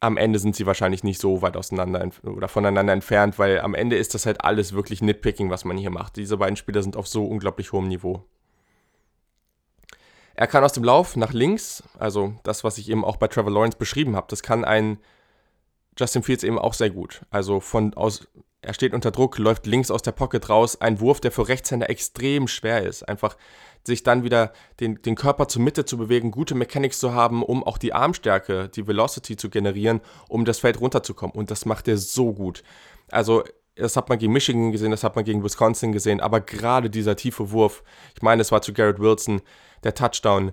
am 0.00 0.16
Ende 0.16 0.38
sind 0.38 0.56
sie 0.56 0.66
wahrscheinlich 0.66 1.04
nicht 1.04 1.20
so 1.20 1.42
weit 1.42 1.56
auseinander 1.56 2.08
oder 2.24 2.48
voneinander 2.48 2.92
entfernt, 2.92 3.38
weil 3.38 3.60
am 3.60 3.74
Ende 3.74 3.96
ist 3.96 4.14
das 4.14 4.26
halt 4.26 4.42
alles 4.42 4.72
wirklich 4.72 5.02
Nitpicking, 5.02 5.50
was 5.50 5.64
man 5.64 5.76
hier 5.76 5.90
macht. 5.90 6.16
Diese 6.16 6.38
beiden 6.38 6.56
Spieler 6.56 6.82
sind 6.82 6.96
auf 6.96 7.06
so 7.06 7.24
unglaublich 7.26 7.72
hohem 7.72 7.88
Niveau. 7.88 8.24
Er 10.42 10.48
kann 10.48 10.64
aus 10.64 10.72
dem 10.72 10.82
Lauf 10.82 11.14
nach 11.14 11.32
links, 11.32 11.84
also 12.00 12.34
das, 12.42 12.64
was 12.64 12.76
ich 12.76 12.90
eben 12.90 13.04
auch 13.04 13.14
bei 13.14 13.28
Trevor 13.28 13.52
Lawrence 13.52 13.78
beschrieben 13.78 14.16
habe, 14.16 14.26
das 14.28 14.42
kann 14.42 14.64
ein 14.64 14.98
Justin 15.96 16.24
Fields 16.24 16.42
eben 16.42 16.58
auch 16.58 16.74
sehr 16.74 16.90
gut. 16.90 17.22
Also 17.30 17.60
von 17.60 17.94
aus, 17.94 18.26
er 18.60 18.74
steht 18.74 18.92
unter 18.92 19.12
Druck, 19.12 19.38
läuft 19.38 19.68
links 19.68 19.92
aus 19.92 20.02
der 20.02 20.10
Pocket 20.10 20.48
raus, 20.48 20.80
ein 20.80 20.98
Wurf, 20.98 21.20
der 21.20 21.30
für 21.30 21.46
Rechtshänder 21.46 21.88
extrem 21.88 22.48
schwer 22.48 22.82
ist. 22.82 23.08
Einfach 23.08 23.36
sich 23.86 24.02
dann 24.02 24.24
wieder 24.24 24.52
den, 24.80 25.00
den 25.02 25.14
Körper 25.14 25.46
zur 25.46 25.62
Mitte 25.62 25.84
zu 25.84 25.96
bewegen, 25.96 26.32
gute 26.32 26.56
Mechanics 26.56 26.98
zu 26.98 27.14
haben, 27.14 27.44
um 27.44 27.62
auch 27.62 27.78
die 27.78 27.92
Armstärke, 27.92 28.68
die 28.68 28.88
Velocity 28.88 29.36
zu 29.36 29.48
generieren, 29.48 30.00
um 30.28 30.44
das 30.44 30.58
Feld 30.58 30.80
runterzukommen. 30.80 31.36
Und 31.36 31.52
das 31.52 31.66
macht 31.66 31.86
er 31.86 31.98
so 31.98 32.32
gut. 32.32 32.64
Also 33.12 33.44
das 33.76 33.96
hat 33.96 34.08
man 34.08 34.18
gegen 34.18 34.32
Michigan 34.32 34.72
gesehen, 34.72 34.90
das 34.90 35.04
hat 35.04 35.16
man 35.16 35.24
gegen 35.24 35.44
Wisconsin 35.44 35.92
gesehen, 35.92 36.20
aber 36.20 36.40
gerade 36.40 36.90
dieser 36.90 37.16
tiefe 37.16 37.52
Wurf, 37.52 37.82
ich 38.14 38.22
meine, 38.22 38.42
es 38.42 38.52
war 38.52 38.60
zu 38.60 38.72
Garrett 38.72 38.98
Wilson, 38.98 39.40
der 39.84 39.94
Touchdown, 39.94 40.52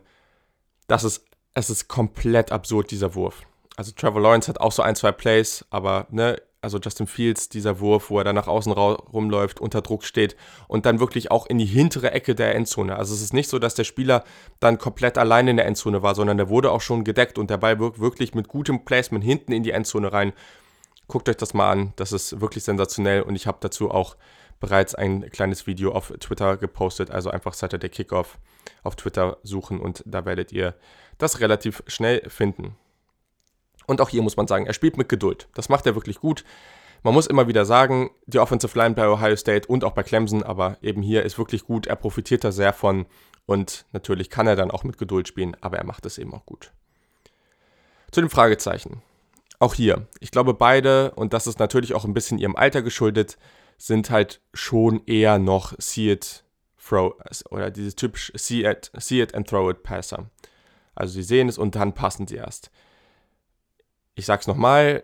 das 0.88 1.04
ist, 1.04 1.26
es 1.54 1.70
ist 1.70 1.88
komplett 1.88 2.52
absurd, 2.52 2.92
dieser 2.92 3.16
Wurf. 3.16 3.44
Also 3.76 3.92
Trevor 3.96 4.22
Lawrence 4.22 4.48
hat 4.48 4.60
auch 4.60 4.72
so 4.72 4.82
ein, 4.82 4.96
zwei 4.96 5.12
Plays, 5.12 5.66
aber 5.70 6.08
ne, 6.10 6.42
also 6.62 6.78
Justin 6.80 7.08
Fields, 7.08 7.48
dieser 7.50 7.80
Wurf, 7.80 8.10
wo 8.10 8.18
er 8.18 8.24
dann 8.24 8.36
nach 8.36 8.48
außen 8.48 8.72
rumläuft, 8.72 9.62
unter 9.62 9.82
Druck 9.82 10.04
steht 10.04 10.36
und 10.68 10.86
dann 10.86 11.00
wirklich 11.00 11.32
auch 11.32 11.46
in 11.46 11.58
die 11.58 11.66
hintere 11.66 12.12
Ecke 12.12 12.36
der 12.36 12.56
Endzone. 12.56 12.98
Also 12.98 13.14
es 13.14 13.22
ist 13.22 13.34
nicht 13.34 13.50
so, 13.50 13.60
dass 13.60 13.76
der 13.76 13.86
Spieler 13.86 14.24
dann 14.60 14.78
komplett 14.78 15.18
allein 15.18 15.48
in 15.48 15.56
der 15.56 15.66
Endzone 15.66 16.04
war, 16.04 16.16
sondern 16.16 16.38
der 16.38 16.50
wurde 16.50 16.72
auch 16.72 16.82
schon 16.82 17.04
gedeckt 17.04 17.38
und 17.38 17.50
der 17.50 17.58
Ball 17.58 17.80
wirkt 17.80 18.00
wirklich 18.00 18.34
mit 18.34 18.50
gutem 18.50 18.84
Placement 18.84 19.24
hinten 19.24 19.54
in 19.54 19.64
die 19.64 19.72
Endzone 19.72 20.12
rein. 20.12 20.34
Guckt 21.08 21.30
euch 21.30 21.38
das 21.38 21.54
mal 21.54 21.72
an, 21.72 21.94
das 21.96 22.12
ist 22.12 22.42
wirklich 22.42 22.64
sensationell 22.64 23.22
und 23.22 23.36
ich 23.36 23.48
habe 23.48 23.58
dazu 23.62 23.90
auch 23.90 24.18
bereits 24.60 24.94
ein 24.94 25.30
kleines 25.30 25.66
Video 25.66 25.94
auf 25.94 26.14
Twitter 26.20 26.58
gepostet, 26.58 27.10
also 27.10 27.30
einfach 27.30 27.54
Saturday 27.54 27.90
Kickoff 27.90 28.38
auf 28.84 28.96
Twitter 28.96 29.38
suchen 29.44 29.80
und 29.80 30.04
da 30.06 30.26
werdet 30.26 30.52
ihr 30.52 30.76
das 31.18 31.40
relativ 31.40 31.84
schnell 31.88 32.28
finden. 32.30 32.76
Und 33.88 34.02
auch 34.02 34.10
hier 34.10 34.22
muss 34.22 34.38
man 34.38 34.48
sagen, 34.48 34.68
er 34.68 34.74
spielt 34.74 34.98
mit 34.98 35.10
Geduld. 35.10 35.48
Das 35.56 35.70
macht 35.70 35.86
er 35.86 35.96
wirklich 35.96 36.20
gut. 36.20 36.44
Man 37.02 37.14
muss 37.14 37.28
immer 37.28 37.48
wieder 37.48 37.66
sagen, 37.66 38.12
die 38.26 38.40
Offensive 38.40 38.78
Line 38.78 38.94
bei 38.94 39.08
Ohio 39.08 39.36
State 39.36 39.68
und 39.68 39.84
auch 39.84 39.94
bei 39.94 40.04
Clemson, 40.04 40.44
aber 40.44 40.78
eben 40.82 41.02
hier 41.02 41.24
ist 41.24 41.38
wirklich 41.38 41.66
gut. 41.66 41.88
Er 41.88 41.96
profitiert 41.96 42.44
da 42.44 42.52
sehr 42.52 42.74
von 42.74 43.06
und 43.46 43.86
natürlich 43.94 44.30
kann 44.30 44.48
er 44.48 44.56
dann 44.56 44.70
auch 44.70 44.84
mit 44.84 44.98
Geduld 44.98 45.28
spielen, 45.28 45.56
aber 45.62 45.78
er 45.78 45.86
macht 45.86 46.06
es 46.06 46.18
eben 46.18 46.34
auch 46.34 46.46
gut. 46.46 46.72
Zu 48.12 48.22
den 48.22 48.30
Fragezeichen. 48.30 49.02
Auch 49.60 49.74
hier, 49.74 50.08
ich 50.20 50.32
glaube, 50.32 50.54
beide, 50.54 51.12
und 51.12 51.34
das 51.34 51.48
ist 51.48 51.60
natürlich 51.60 51.94
auch 51.94 52.06
ein 52.06 52.14
bisschen 52.14 52.38
ihrem 52.38 52.56
Alter 52.56 52.82
geschuldet, 52.82 53.38
sind 53.78 54.10
halt 54.10 54.42
schon 54.54 55.02
eher 55.06 55.40
noch 55.40 55.74
see 55.80 56.12
it, 56.12 56.44
throw, 56.90 57.14
oder 57.50 57.72
dieses 57.72 57.96
typisch 57.96 58.32
see 58.36 58.66
it, 58.66 58.92
see 58.98 59.22
it 59.22 59.36
and 59.36 59.48
throw 59.48 59.70
it 59.70 59.84
Passer. 59.84 60.30
Also 60.96 61.14
sie 61.14 61.24
sehen 61.24 61.48
es 61.48 61.58
und 61.58 61.76
dann 61.76 61.94
passen 61.94 62.28
sie 62.28 62.36
erst. 62.36 62.72
Ich 64.16 64.26
sag's 64.26 64.48
nochmal, 64.48 65.04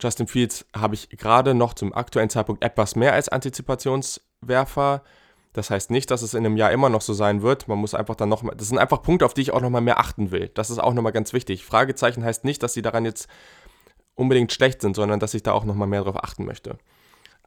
Justin 0.00 0.26
Fields 0.26 0.66
habe 0.74 0.94
ich 0.94 1.10
gerade 1.10 1.54
noch 1.54 1.74
zum 1.74 1.94
aktuellen 1.94 2.30
Zeitpunkt 2.30 2.64
etwas 2.64 2.96
mehr 2.96 3.12
als 3.12 3.28
Antizipationswerfer. 3.28 5.04
Das 5.52 5.70
heißt 5.70 5.90
nicht, 5.90 6.10
dass 6.10 6.22
es 6.22 6.34
in 6.34 6.46
einem 6.46 6.56
Jahr 6.56 6.72
immer 6.72 6.88
noch 6.88 7.00
so 7.02 7.12
sein 7.12 7.42
wird. 7.42 7.68
Man 7.68 7.78
muss 7.78 7.94
einfach 7.94 8.14
dann 8.14 8.28
nochmal, 8.28 8.56
das 8.56 8.68
sind 8.68 8.78
einfach 8.78 9.02
Punkte, 9.02 9.26
auf 9.26 9.34
die 9.34 9.42
ich 9.42 9.52
auch 9.52 9.60
nochmal 9.60 9.82
mehr 9.82 9.98
achten 9.98 10.30
will. 10.30 10.48
Das 10.54 10.70
ist 10.70 10.78
auch 10.78 10.94
nochmal 10.94 11.12
ganz 11.12 11.32
wichtig. 11.32 11.64
Fragezeichen 11.64 12.24
heißt 12.24 12.44
nicht, 12.44 12.62
dass 12.62 12.72
sie 12.72 12.82
daran 12.82 13.04
jetzt 13.04 13.28
unbedingt 14.14 14.52
schlecht 14.52 14.80
sind, 14.80 14.96
sondern 14.96 15.20
dass 15.20 15.34
ich 15.34 15.42
da 15.42 15.52
auch 15.52 15.64
nochmal 15.64 15.88
mehr 15.88 16.02
drauf 16.02 16.22
achten 16.22 16.44
möchte. 16.44 16.78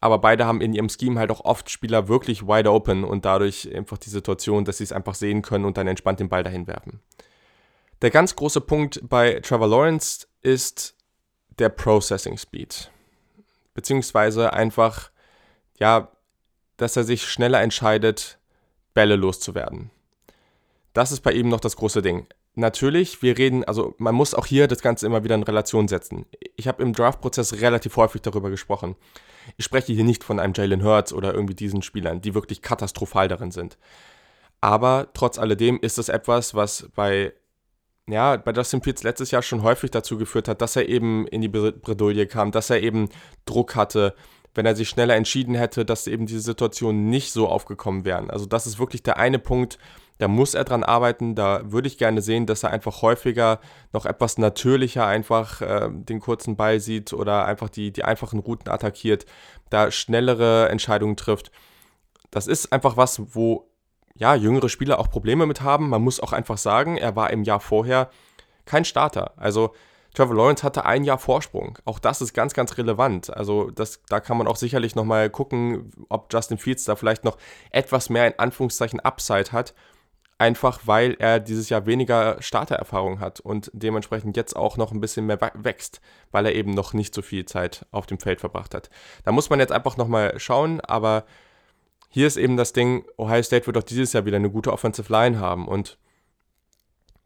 Aber 0.03 0.17
beide 0.19 0.45
haben 0.45 0.59
in 0.59 0.73
ihrem 0.73 0.89
Scheme 0.89 1.17
halt 1.17 1.31
auch 1.31 1.45
oft 1.45 1.69
Spieler 1.69 2.09
wirklich 2.09 2.45
wide 2.45 2.69
open 2.69 3.05
und 3.05 3.23
dadurch 3.23 3.73
einfach 3.73 3.97
die 3.97 4.09
Situation, 4.09 4.65
dass 4.65 4.79
sie 4.79 4.83
es 4.83 4.91
einfach 4.91 5.15
sehen 5.15 5.41
können 5.41 5.63
und 5.63 5.77
dann 5.77 5.87
entspannt 5.87 6.19
den 6.19 6.27
Ball 6.27 6.43
dahin 6.43 6.67
werfen. 6.67 6.99
Der 8.01 8.09
ganz 8.09 8.35
große 8.35 8.59
Punkt 8.59 8.99
bei 9.07 9.39
Trevor 9.39 9.69
Lawrence 9.69 10.27
ist 10.41 10.97
der 11.57 11.69
Processing 11.69 12.37
Speed. 12.37 12.91
Beziehungsweise 13.75 14.51
einfach, 14.51 15.09
ja, 15.79 16.11
dass 16.75 16.97
er 16.97 17.05
sich 17.05 17.23
schneller 17.23 17.61
entscheidet, 17.61 18.39
Bälle 18.93 19.15
loszuwerden. 19.15 19.89
Das 20.91 21.13
ist 21.13 21.21
bei 21.21 21.31
ihm 21.31 21.47
noch 21.47 21.61
das 21.61 21.77
große 21.77 22.01
Ding 22.01 22.27
natürlich, 22.55 23.21
wir 23.21 23.37
reden, 23.37 23.63
also 23.63 23.95
man 23.97 24.15
muss 24.15 24.33
auch 24.33 24.45
hier 24.45 24.67
das 24.67 24.81
Ganze 24.81 25.05
immer 25.05 25.23
wieder 25.23 25.35
in 25.35 25.43
Relation 25.43 25.87
setzen. 25.87 26.25
Ich 26.55 26.67
habe 26.67 26.83
im 26.83 26.93
Draft-Prozess 26.93 27.61
relativ 27.61 27.95
häufig 27.97 28.21
darüber 28.21 28.49
gesprochen. 28.49 28.95
Ich 29.57 29.65
spreche 29.65 29.93
hier 29.93 30.03
nicht 30.03 30.23
von 30.23 30.39
einem 30.39 30.53
Jalen 30.55 30.83
Hurts 30.83 31.13
oder 31.13 31.33
irgendwie 31.33 31.55
diesen 31.55 31.81
Spielern, 31.81 32.21
die 32.21 32.33
wirklich 32.33 32.61
katastrophal 32.61 33.27
darin 33.27 33.51
sind. 33.51 33.77
Aber 34.61 35.09
trotz 35.13 35.37
alledem 35.37 35.79
ist 35.81 35.97
es 35.97 36.09
etwas, 36.09 36.55
was 36.55 36.89
bei, 36.95 37.33
ja, 38.07 38.37
bei 38.37 38.51
Justin 38.51 38.81
Fields 38.81 39.03
letztes 39.03 39.31
Jahr 39.31 39.41
schon 39.41 39.61
häufig 39.61 39.91
dazu 39.91 40.17
geführt 40.17 40.47
hat, 40.47 40.61
dass 40.61 40.75
er 40.75 40.87
eben 40.87 41.27
in 41.27 41.41
die 41.41 41.49
Bredouille 41.49 42.27
kam, 42.27 42.51
dass 42.51 42.69
er 42.69 42.81
eben 42.81 43.09
Druck 43.45 43.75
hatte, 43.75 44.15
wenn 44.55 44.65
er 44.65 44.75
sich 44.75 44.87
schneller 44.87 45.15
entschieden 45.15 45.55
hätte, 45.55 45.83
dass 45.83 46.07
eben 46.07 46.27
diese 46.27 46.39
Situationen 46.39 47.09
nicht 47.09 47.31
so 47.31 47.47
aufgekommen 47.49 48.05
wären. 48.05 48.29
Also 48.29 48.45
das 48.45 48.67
ist 48.67 48.79
wirklich 48.79 49.03
der 49.03 49.17
eine 49.17 49.39
Punkt, 49.39 49.79
da 50.17 50.27
muss 50.27 50.53
er 50.53 50.63
dran 50.63 50.83
arbeiten. 50.83 51.35
Da 51.35 51.61
würde 51.71 51.87
ich 51.87 51.97
gerne 51.97 52.21
sehen, 52.21 52.45
dass 52.45 52.63
er 52.63 52.71
einfach 52.71 53.01
häufiger 53.01 53.59
noch 53.91 54.05
etwas 54.05 54.37
natürlicher 54.37 55.05
einfach 55.05 55.61
äh, 55.61 55.89
den 55.91 56.19
kurzen 56.19 56.55
Ball 56.55 56.79
sieht 56.79 57.13
oder 57.13 57.45
einfach 57.45 57.69
die, 57.69 57.91
die 57.91 58.03
einfachen 58.03 58.39
Routen 58.39 58.71
attackiert, 58.71 59.25
da 59.69 59.91
schnellere 59.91 60.69
Entscheidungen 60.69 61.17
trifft. 61.17 61.51
Das 62.31 62.47
ist 62.47 62.71
einfach 62.71 62.97
was, 62.97 63.21
wo 63.35 63.69
ja, 64.15 64.35
jüngere 64.35 64.69
Spieler 64.69 64.99
auch 64.99 65.09
Probleme 65.09 65.45
mit 65.45 65.61
haben. 65.61 65.89
Man 65.89 66.03
muss 66.03 66.19
auch 66.19 66.33
einfach 66.33 66.57
sagen, 66.57 66.97
er 66.97 67.15
war 67.15 67.31
im 67.31 67.43
Jahr 67.43 67.59
vorher 67.59 68.09
kein 68.65 68.85
Starter. 68.85 69.33
Also 69.37 69.73
Trevor 70.13 70.35
Lawrence 70.35 70.63
hatte 70.63 70.85
ein 70.85 71.03
Jahr 71.03 71.17
Vorsprung. 71.17 71.79
Auch 71.85 71.97
das 71.97 72.21
ist 72.21 72.33
ganz, 72.33 72.53
ganz 72.53 72.77
relevant. 72.77 73.35
Also 73.35 73.71
das, 73.71 74.01
da 74.07 74.19
kann 74.19 74.37
man 74.37 74.45
auch 74.45 74.55
sicherlich 74.55 74.93
nochmal 74.95 75.31
gucken, 75.31 75.91
ob 76.09 76.31
Justin 76.31 76.59
Fields 76.59 76.83
da 76.85 76.95
vielleicht 76.95 77.23
noch 77.23 77.37
etwas 77.71 78.09
mehr 78.09 78.27
in 78.27 78.37
Anführungszeichen 78.37 78.99
Upside 78.99 79.51
hat 79.51 79.73
einfach 80.43 80.81
weil 80.85 81.15
er 81.19 81.39
dieses 81.39 81.69
Jahr 81.69 81.85
weniger 81.85 82.37
Startererfahrung 82.39 83.19
hat 83.19 83.39
und 83.39 83.71
dementsprechend 83.73 84.37
jetzt 84.37 84.55
auch 84.55 84.77
noch 84.77 84.91
ein 84.91 85.01
bisschen 85.01 85.25
mehr 85.25 85.39
wächst, 85.55 86.01
weil 86.31 86.45
er 86.45 86.55
eben 86.55 86.71
noch 86.71 86.93
nicht 86.93 87.15
so 87.15 87.21
viel 87.21 87.45
Zeit 87.45 87.85
auf 87.91 88.05
dem 88.05 88.19
Feld 88.19 88.39
verbracht 88.39 88.75
hat. 88.75 88.89
Da 89.23 89.31
muss 89.31 89.49
man 89.49 89.59
jetzt 89.59 89.71
einfach 89.71 89.97
nochmal 89.97 90.39
schauen, 90.39 90.81
aber 90.81 91.23
hier 92.09 92.27
ist 92.27 92.37
eben 92.37 92.57
das 92.57 92.73
Ding, 92.73 93.05
Ohio 93.17 93.41
State 93.41 93.65
wird 93.65 93.77
auch 93.77 93.83
dieses 93.83 94.13
Jahr 94.13 94.25
wieder 94.25 94.37
eine 94.37 94.51
gute 94.51 94.71
Offensive 94.71 95.11
Line 95.11 95.39
haben 95.39 95.67
und 95.67 95.97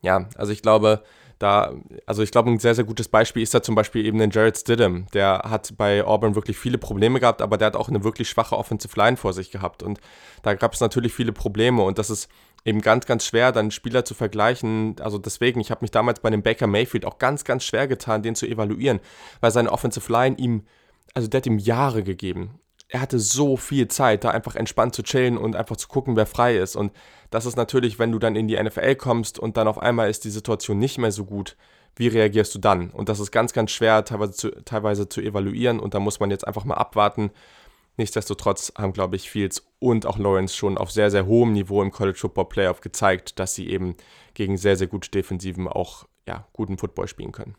ja, 0.01 0.29
also 0.35 0.51
ich 0.51 0.61
glaube, 0.61 1.01
Da, 1.39 1.71
also 2.07 2.23
ich 2.23 2.31
glaube, 2.31 2.49
ein 2.49 2.57
sehr, 2.59 2.73
sehr 2.73 2.83
gutes 2.83 3.09
Beispiel 3.09 3.43
ist 3.43 3.53
da 3.53 3.61
zum 3.61 3.75
Beispiel 3.75 4.03
eben 4.07 4.17
den 4.17 4.31
Jared 4.31 4.57
Stidham. 4.57 5.05
Der 5.13 5.43
hat 5.45 5.73
bei 5.77 6.03
Auburn 6.03 6.33
wirklich 6.33 6.57
viele 6.57 6.79
Probleme 6.79 7.19
gehabt, 7.19 7.43
aber 7.43 7.57
der 7.57 7.67
hat 7.67 7.75
auch 7.75 7.89
eine 7.89 8.03
wirklich 8.03 8.27
schwache 8.27 8.57
Offensive 8.57 8.99
Line 8.99 9.17
vor 9.17 9.33
sich 9.33 9.51
gehabt. 9.51 9.83
Und 9.83 9.99
da 10.41 10.55
gab 10.55 10.73
es 10.73 10.79
natürlich 10.79 11.13
viele 11.13 11.33
Probleme 11.33 11.83
und 11.83 11.99
das 11.99 12.09
ist 12.09 12.27
eben 12.67 12.81
ganz, 12.81 13.05
ganz 13.05 13.25
schwer, 13.25 13.51
dann 13.51 13.71
Spieler 13.71 14.05
zu 14.05 14.13
vergleichen. 14.13 14.95
Also 14.99 15.17
deswegen, 15.17 15.59
ich 15.59 15.71
habe 15.71 15.81
mich 15.81 15.91
damals 15.91 16.19
bei 16.19 16.29
dem 16.29 16.43
Baker 16.43 16.67
Mayfield 16.67 17.05
auch 17.05 17.17
ganz, 17.17 17.43
ganz 17.43 17.63
schwer 17.63 17.87
getan, 17.87 18.21
den 18.21 18.35
zu 18.35 18.45
evaluieren, 18.45 18.99
weil 19.41 19.51
seine 19.51 19.71
Offensive 19.71 20.11
Line 20.11 20.35
ihm, 20.37 20.65
also 21.13 21.27
der 21.27 21.39
hat 21.39 21.45
ihm 21.47 21.57
Jahre 21.57 22.03
gegeben 22.03 22.59
er 22.89 23.01
hatte 23.01 23.19
so 23.19 23.57
viel 23.57 23.87
Zeit, 23.87 24.23
da 24.23 24.31
einfach 24.31 24.55
entspannt 24.55 24.95
zu 24.95 25.03
chillen 25.03 25.37
und 25.37 25.55
einfach 25.55 25.75
zu 25.75 25.87
gucken, 25.87 26.15
wer 26.15 26.25
frei 26.25 26.57
ist. 26.57 26.75
Und 26.75 26.93
das 27.29 27.45
ist 27.45 27.57
natürlich, 27.57 27.99
wenn 27.99 28.11
du 28.11 28.19
dann 28.19 28.35
in 28.35 28.47
die 28.47 28.61
NFL 28.61 28.95
kommst 28.95 29.39
und 29.39 29.57
dann 29.57 29.67
auf 29.67 29.79
einmal 29.79 30.09
ist 30.09 30.23
die 30.23 30.29
Situation 30.29 30.79
nicht 30.79 30.97
mehr 30.97 31.11
so 31.11 31.25
gut, 31.25 31.57
wie 31.95 32.07
reagierst 32.07 32.53
du 32.55 32.59
dann? 32.59 32.91
Und 32.91 33.09
das 33.09 33.19
ist 33.19 33.31
ganz, 33.31 33.53
ganz 33.53 33.71
schwer 33.71 34.05
teilweise 34.05 34.33
zu, 34.33 34.51
teilweise 34.63 35.09
zu 35.09 35.19
evaluieren 35.19 35.79
und 35.79 35.93
da 35.93 35.99
muss 35.99 36.19
man 36.19 36.31
jetzt 36.31 36.47
einfach 36.47 36.63
mal 36.63 36.75
abwarten. 36.75 37.31
Nichtsdestotrotz 37.97 38.71
haben, 38.77 38.93
glaube 38.93 39.15
ich, 39.15 39.29
Fields 39.29 39.67
und 39.79 40.05
auch 40.05 40.17
Lawrence 40.17 40.55
schon 40.55 40.77
auf 40.77 40.91
sehr, 40.91 41.09
sehr 41.09 41.25
hohem 41.25 41.53
Niveau 41.53 41.81
im 41.81 41.91
College 41.91 42.17
Football 42.17 42.45
Playoff 42.45 42.81
gezeigt, 42.81 43.39
dass 43.39 43.55
sie 43.55 43.69
eben 43.69 43.95
gegen 44.35 44.57
sehr, 44.57 44.77
sehr 44.77 44.87
gute 44.87 45.09
Defensiven 45.09 45.67
auch 45.67 46.05
ja, 46.27 46.47
guten 46.53 46.77
Football 46.77 47.07
spielen 47.07 47.31
können. 47.31 47.55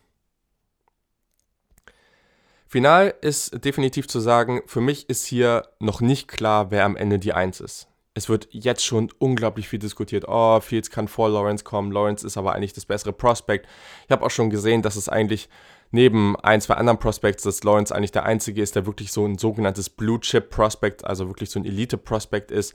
Final 2.69 3.15
ist 3.23 3.65
definitiv 3.65 4.09
zu 4.09 4.21
sagen, 4.21 4.61
für 4.67 4.83
mich 4.83 5.09
ist 5.09 5.25
hier 5.25 5.67
noch 5.81 6.01
nicht 6.01 6.29
klar, 6.29 6.71
wer 6.71 6.85
am 6.85 6.97
Ende 6.97 7.19
die 7.19 7.33
Eins 7.33 7.61
ist. 7.61 7.89
Es 8.15 8.29
wird 8.29 8.49
jetzt 8.51 8.85
schon 8.85 9.11
unglaublich 9.19 9.69
viel 9.69 9.79
diskutiert. 9.79 10.27
Oh, 10.29 10.61
Fields 10.61 10.91
kann 10.91 11.09
vor 11.09 11.31
Lawrence 11.31 11.65
kommen. 11.65 11.93
Lawrence 11.93 12.27
ist 12.27 12.37
aber 12.37 12.53
eigentlich 12.53 12.75
das 12.75 12.85
bessere 12.85 13.13
Prospect. 13.13 13.67
Ich 14.05 14.11
habe 14.11 14.25
auch 14.25 14.31
schon 14.31 14.51
gesehen, 14.51 14.83
dass 14.83 14.97
es 14.97 15.09
eigentlich 15.09 15.49
neben 15.91 16.37
ein, 16.37 16.61
zwei 16.61 16.75
anderen 16.75 16.99
Prospects, 16.99 17.43
dass 17.43 17.65
Lawrence 17.65 17.95
eigentlich 17.95 18.13
der 18.13 18.25
einzige 18.25 18.63
ist, 18.63 18.77
der 18.77 18.87
wirklich 18.87 19.13
so 19.13 19.25
ein 19.25 19.39
sogenanntes 19.39 19.91
Blue 19.91 20.21
Chip 20.21 20.51
Prospect, 20.51 21.05
also 21.05 21.29
wirklich 21.29 21.51
so 21.51 21.59
ein 21.59 21.65
Elite 21.65 21.97
Prospect 21.97 22.51
ist. 22.51 22.75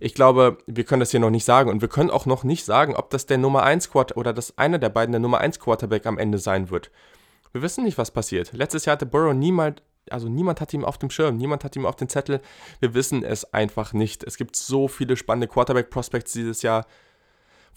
Ich 0.00 0.14
glaube, 0.14 0.58
wir 0.66 0.84
können 0.84 1.00
das 1.00 1.10
hier 1.10 1.20
noch 1.20 1.30
nicht 1.30 1.44
sagen 1.44 1.70
und 1.70 1.80
wir 1.80 1.88
können 1.88 2.10
auch 2.10 2.26
noch 2.26 2.44
nicht 2.44 2.64
sagen, 2.64 2.94
ob 2.94 3.10
das 3.10 3.26
der 3.26 3.38
Nummer 3.38 3.64
1 3.64 3.90
Quarterback 3.90 4.16
oder 4.16 4.32
das 4.32 4.56
einer 4.56 4.78
der 4.78 4.90
beiden 4.90 5.12
der 5.12 5.20
Nummer 5.20 5.38
1 5.38 5.58
Quarterback 5.58 6.06
am 6.06 6.18
Ende 6.18 6.38
sein 6.38 6.70
wird. 6.70 6.90
Wir 7.52 7.62
wissen 7.62 7.84
nicht, 7.84 7.98
was 7.98 8.10
passiert. 8.10 8.52
Letztes 8.52 8.84
Jahr 8.84 8.92
hatte 8.92 9.06
Burrow 9.06 9.34
niemand, 9.34 9.82
also 10.10 10.28
niemand 10.28 10.60
hat 10.60 10.72
ihm 10.72 10.84
auf 10.84 10.98
dem 10.98 11.10
Schirm, 11.10 11.36
niemand 11.36 11.64
hat 11.64 11.74
ihm 11.74 11.86
auf 11.86 11.96
den 11.96 12.08
Zettel. 12.08 12.40
Wir 12.80 12.94
wissen 12.94 13.24
es 13.24 13.52
einfach 13.52 13.92
nicht. 13.92 14.22
Es 14.22 14.36
gibt 14.36 14.54
so 14.54 14.86
viele 14.86 15.16
spannende 15.16 15.48
Quarterback-Prospects 15.48 16.32
dieses 16.32 16.62
Jahr. 16.62 16.86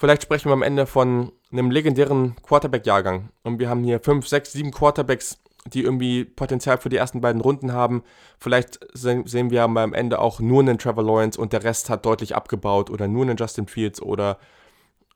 Vielleicht 0.01 0.23
sprechen 0.23 0.49
wir 0.49 0.53
am 0.53 0.63
Ende 0.63 0.87
von 0.87 1.31
einem 1.51 1.69
legendären 1.69 2.35
Quarterback-Jahrgang. 2.41 3.29
Und 3.43 3.59
wir 3.59 3.69
haben 3.69 3.83
hier 3.83 3.99
fünf, 3.99 4.27
sechs, 4.27 4.51
sieben 4.51 4.71
Quarterbacks, 4.71 5.37
die 5.67 5.83
irgendwie 5.83 6.25
Potenzial 6.25 6.79
für 6.79 6.89
die 6.89 6.95
ersten 6.95 7.21
beiden 7.21 7.39
Runden 7.39 7.71
haben. 7.71 8.01
Vielleicht 8.39 8.79
sehen 8.95 9.51
wir 9.51 9.61
am 9.61 9.93
Ende 9.93 10.17
auch 10.17 10.39
nur 10.39 10.61
einen 10.61 10.79
Trevor 10.79 11.03
Lawrence 11.03 11.39
und 11.39 11.53
der 11.53 11.63
Rest 11.63 11.91
hat 11.91 12.03
deutlich 12.03 12.35
abgebaut 12.35 12.89
oder 12.89 13.07
nur 13.07 13.21
einen 13.21 13.37
Justin 13.37 13.67
Fields 13.67 14.01
oder 14.01 14.39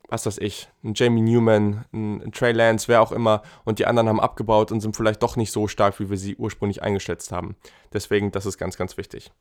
was 0.07 0.27
weiß 0.27 0.37
ich, 0.37 0.69
ein 0.83 0.93
Jamie 0.93 1.21
Newman, 1.21 1.85
ein, 1.91 2.31
Trey 2.31 2.51
Lance, 2.51 2.87
wer 2.87 3.01
auch 3.01 3.11
immer, 3.11 3.41
und 3.63 3.79
die 3.79 3.87
anderen 3.87 4.07
haben 4.07 4.19
abgebaut 4.19 4.71
und 4.71 4.81
sind 4.81 4.95
vielleicht 4.95 5.23
doch 5.23 5.35
nicht 5.35 5.51
so 5.51 5.67
stark, 5.67 5.99
wie 5.99 6.11
wir 6.11 6.17
sie 6.17 6.35
ursprünglich 6.35 6.83
eingeschätzt 6.83 7.31
haben. 7.31 7.55
Deswegen, 7.91 8.29
das 8.29 8.45
ist 8.45 8.59
ganz, 8.59 8.77
ganz 8.77 8.97
wichtig. 8.97 9.31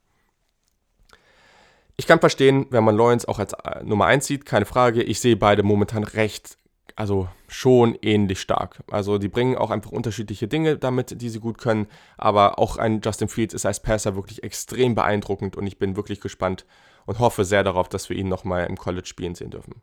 Ich 1.96 2.07
kann 2.07 2.20
verstehen, 2.20 2.66
wenn 2.70 2.85
man 2.85 2.96
Lawrence 2.96 3.28
auch 3.28 3.38
als 3.38 3.52
äh, 3.52 3.85
Nummer 3.85 4.07
1 4.07 4.26
sieht, 4.26 4.44
keine 4.44 4.64
Frage. 4.64 5.02
Ich 5.02 5.20
sehe 5.20 5.37
beide 5.37 5.62
momentan 5.62 6.02
recht, 6.02 6.59
also 6.96 7.28
schon 7.46 7.96
ähnlich 8.02 8.40
stark. 8.40 8.83
Also 8.90 9.18
die 9.18 9.28
bringen 9.28 9.57
auch 9.57 9.70
einfach 9.70 9.92
unterschiedliche 9.92 10.48
Dinge 10.48 10.76
damit, 10.76 11.20
die 11.20 11.28
sie 11.28 11.38
gut 11.38 11.59
können. 11.59 11.87
Aber 12.18 12.59
auch 12.59 12.76
ein 12.78 13.00
Justin 13.02 13.28
Fields 13.28 13.54
ist 13.54 13.64
als 13.64 13.80
Passer 13.80 14.16
wirklich 14.16 14.42
extrem 14.42 14.94
beeindruckend 14.94 15.57
und 15.57 15.66
ich 15.66 15.78
bin 15.78 15.96
wirklich 15.96 16.20
gespannt 16.20 16.66
und 17.07 17.20
hoffe 17.20 17.44
sehr 17.44 17.62
darauf, 17.62 17.88
dass 17.88 18.09
wir 18.09 18.16
ihn 18.16 18.28
nochmal 18.28 18.66
im 18.66 18.76
College 18.76 19.07
spielen 19.07 19.37
sehen 19.37 19.50
dürfen. 19.50 19.83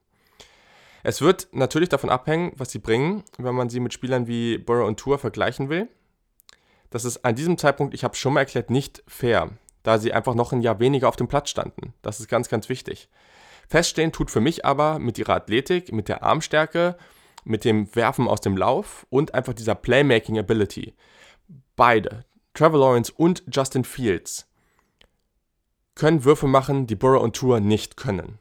Es 1.03 1.21
wird 1.21 1.47
natürlich 1.51 1.89
davon 1.89 2.09
abhängen, 2.09 2.51
was 2.57 2.71
sie 2.71 2.79
bringen, 2.79 3.23
wenn 3.37 3.55
man 3.55 3.69
sie 3.69 3.79
mit 3.79 3.93
Spielern 3.93 4.27
wie 4.27 4.57
Burrow 4.57 4.87
und 4.87 4.99
Tour 4.99 5.17
vergleichen 5.17 5.69
will. 5.69 5.87
Das 6.89 7.05
ist 7.05 7.23
an 7.23 7.35
diesem 7.35 7.57
Zeitpunkt, 7.57 7.93
ich 7.93 8.03
habe 8.03 8.13
es 8.13 8.19
schon 8.19 8.33
mal 8.33 8.41
erklärt, 8.41 8.69
nicht 8.69 9.01
fair, 9.07 9.49
da 9.83 9.97
sie 9.97 10.13
einfach 10.13 10.35
noch 10.35 10.51
ein 10.51 10.61
Jahr 10.61 10.79
weniger 10.79 11.07
auf 11.09 11.15
dem 11.15 11.27
Platz 11.27 11.49
standen. 11.49 11.93
Das 12.01 12.19
ist 12.19 12.27
ganz, 12.27 12.49
ganz 12.49 12.69
wichtig. 12.69 13.09
Feststehen 13.67 14.11
tut 14.11 14.29
für 14.29 14.41
mich 14.41 14.65
aber 14.65 14.99
mit 14.99 15.17
ihrer 15.17 15.35
Athletik, 15.35 15.91
mit 15.91 16.09
der 16.09 16.23
Armstärke, 16.23 16.97
mit 17.43 17.63
dem 17.65 17.93
Werfen 17.95 18.27
aus 18.27 18.41
dem 18.41 18.57
Lauf 18.57 19.05
und 19.09 19.33
einfach 19.33 19.53
dieser 19.53 19.75
Playmaking 19.75 20.37
Ability. 20.37 20.93
Beide, 21.75 22.25
Trevor 22.53 22.79
Lawrence 22.79 23.13
und 23.15 23.43
Justin 23.51 23.83
Fields, 23.83 24.47
können 25.95 26.23
Würfe 26.23 26.47
machen, 26.47 26.87
die 26.87 26.95
Burrow 26.95 27.21
und 27.21 27.35
Tour 27.35 27.59
nicht 27.59 27.97
können. 27.97 28.39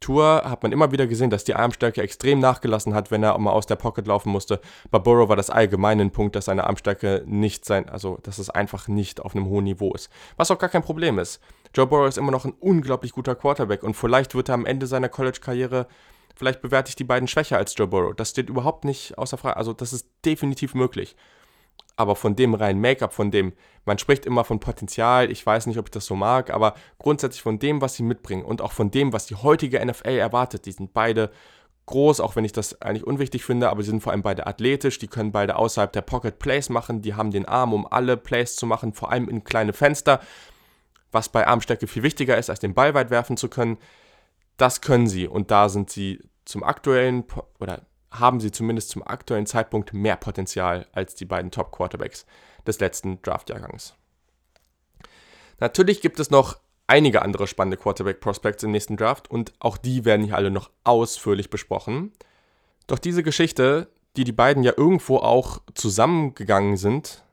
Tour 0.00 0.42
hat 0.44 0.62
man 0.62 0.72
immer 0.72 0.92
wieder 0.92 1.06
gesehen, 1.06 1.30
dass 1.30 1.44
die 1.44 1.54
Armstärke 1.54 2.02
extrem 2.02 2.38
nachgelassen 2.38 2.94
hat, 2.94 3.10
wenn 3.10 3.22
er 3.22 3.36
mal 3.38 3.50
aus 3.50 3.66
der 3.66 3.76
Pocket 3.76 4.06
laufen 4.06 4.30
musste. 4.30 4.60
Bei 4.90 4.98
Burrow 4.98 5.28
war 5.28 5.36
das 5.36 5.50
allgemein 5.50 6.00
ein 6.00 6.10
Punkt, 6.10 6.36
dass 6.36 6.46
seine 6.46 6.64
Armstärke 6.64 7.24
nicht 7.26 7.64
sein, 7.64 7.88
also 7.88 8.18
dass 8.22 8.38
es 8.38 8.50
einfach 8.50 8.88
nicht 8.88 9.20
auf 9.20 9.34
einem 9.34 9.46
hohen 9.46 9.64
Niveau 9.64 9.92
ist. 9.94 10.10
Was 10.36 10.50
auch 10.50 10.58
gar 10.58 10.70
kein 10.70 10.82
Problem 10.82 11.18
ist. 11.18 11.40
Joe 11.74 11.86
Burrow 11.86 12.08
ist 12.08 12.18
immer 12.18 12.32
noch 12.32 12.44
ein 12.44 12.54
unglaublich 12.60 13.12
guter 13.12 13.34
Quarterback 13.34 13.82
und 13.82 13.94
vielleicht 13.94 14.34
wird 14.34 14.48
er 14.48 14.54
am 14.54 14.66
Ende 14.66 14.86
seiner 14.86 15.08
College-Karriere, 15.08 15.86
vielleicht 16.34 16.60
bewerte 16.60 16.90
ich 16.90 16.96
die 16.96 17.04
beiden 17.04 17.28
schwächer 17.28 17.58
als 17.58 17.74
Joe 17.76 17.88
Burrow. 17.88 18.14
Das 18.14 18.30
steht 18.30 18.48
überhaupt 18.48 18.84
nicht 18.84 19.18
außer 19.18 19.36
Frage. 19.36 19.56
Also 19.56 19.72
das 19.72 19.92
ist 19.92 20.08
definitiv 20.24 20.74
möglich 20.74 21.16
aber 21.98 22.14
von 22.14 22.36
dem 22.36 22.54
rein 22.54 22.80
Make-up, 22.80 23.12
von 23.12 23.32
dem, 23.32 23.52
man 23.84 23.98
spricht 23.98 24.24
immer 24.24 24.44
von 24.44 24.60
Potenzial, 24.60 25.32
ich 25.32 25.44
weiß 25.44 25.66
nicht, 25.66 25.78
ob 25.78 25.88
ich 25.88 25.90
das 25.90 26.06
so 26.06 26.14
mag, 26.14 26.50
aber 26.50 26.74
grundsätzlich 26.98 27.42
von 27.42 27.58
dem, 27.58 27.80
was 27.80 27.94
sie 27.94 28.04
mitbringen 28.04 28.44
und 28.44 28.62
auch 28.62 28.70
von 28.70 28.92
dem, 28.92 29.12
was 29.12 29.26
die 29.26 29.34
heutige 29.34 29.84
NFL 29.84 30.16
erwartet, 30.16 30.64
die 30.66 30.72
sind 30.72 30.94
beide 30.94 31.32
groß, 31.86 32.20
auch 32.20 32.36
wenn 32.36 32.44
ich 32.44 32.52
das 32.52 32.80
eigentlich 32.80 33.04
unwichtig 33.04 33.44
finde, 33.44 33.68
aber 33.68 33.82
sie 33.82 33.90
sind 33.90 34.00
vor 34.00 34.12
allem 34.12 34.22
beide 34.22 34.46
athletisch, 34.46 35.00
die 35.00 35.08
können 35.08 35.32
beide 35.32 35.56
außerhalb 35.56 35.92
der 35.92 36.02
Pocket 36.02 36.38
Plays 36.38 36.68
machen, 36.68 37.02
die 37.02 37.14
haben 37.14 37.32
den 37.32 37.46
Arm, 37.46 37.72
um 37.72 37.84
alle 37.84 38.16
Plays 38.16 38.54
zu 38.54 38.64
machen, 38.64 38.92
vor 38.92 39.10
allem 39.10 39.28
in 39.28 39.42
kleine 39.42 39.72
Fenster, 39.72 40.20
was 41.10 41.28
bei 41.28 41.48
Armstärke 41.48 41.88
viel 41.88 42.04
wichtiger 42.04 42.38
ist, 42.38 42.48
als 42.48 42.60
den 42.60 42.74
Ball 42.74 42.94
weit 42.94 43.10
werfen 43.10 43.36
zu 43.36 43.48
können. 43.48 43.76
Das 44.56 44.82
können 44.82 45.08
sie 45.08 45.26
und 45.26 45.50
da 45.50 45.68
sind 45.68 45.90
sie 45.90 46.20
zum 46.44 46.62
aktuellen 46.62 47.24
oder 47.58 47.87
haben 48.10 48.40
sie 48.40 48.50
zumindest 48.50 48.90
zum 48.90 49.06
aktuellen 49.06 49.46
Zeitpunkt 49.46 49.92
mehr 49.92 50.16
Potenzial 50.16 50.86
als 50.92 51.14
die 51.14 51.24
beiden 51.24 51.50
Top-Quarterbacks 51.50 52.26
des 52.66 52.80
letzten 52.80 53.20
Draftjahrgangs. 53.22 53.94
Natürlich 55.60 56.00
gibt 56.00 56.20
es 56.20 56.30
noch 56.30 56.58
einige 56.86 57.22
andere 57.22 57.46
spannende 57.46 57.76
Quarterback-Prospects 57.76 58.62
im 58.62 58.70
nächsten 58.70 58.96
Draft 58.96 59.30
und 59.30 59.52
auch 59.60 59.76
die 59.76 60.04
werden 60.04 60.24
hier 60.24 60.36
alle 60.36 60.50
noch 60.50 60.70
ausführlich 60.84 61.50
besprochen. 61.50 62.12
Doch 62.86 62.98
diese 62.98 63.22
Geschichte, 63.22 63.88
die 64.16 64.24
die 64.24 64.32
beiden 64.32 64.62
ja 64.62 64.72
irgendwo 64.76 65.18
auch 65.18 65.60
zusammengegangen 65.74 66.76
sind, 66.76 67.24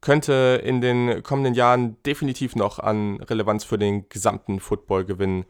könnte 0.00 0.60
in 0.64 0.80
den 0.80 1.22
kommenden 1.22 1.54
Jahren 1.54 2.02
definitiv 2.02 2.56
noch 2.56 2.78
an 2.78 3.20
Relevanz 3.22 3.64
für 3.64 3.78
den 3.78 4.08
gesamten 4.08 4.60
Football 4.60 5.04
gewinnen 5.04 5.46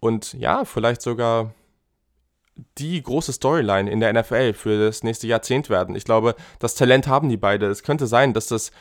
und 0.00 0.32
ja, 0.32 0.64
vielleicht 0.64 1.02
sogar 1.02 1.54
die 2.78 3.02
große 3.02 3.32
Storyline 3.32 3.90
in 3.90 4.00
der 4.00 4.12
NFL 4.12 4.52
für 4.52 4.86
das 4.86 5.02
nächste 5.02 5.26
Jahrzehnt 5.26 5.70
werden. 5.70 5.94
Ich 5.94 6.04
glaube, 6.04 6.34
das 6.58 6.74
Talent 6.74 7.06
haben 7.06 7.28
die 7.28 7.36
beide. 7.36 7.66
Es 7.66 7.82
könnte 7.82 8.06
sein, 8.06 8.34
dass 8.34 8.48
das 8.48 8.72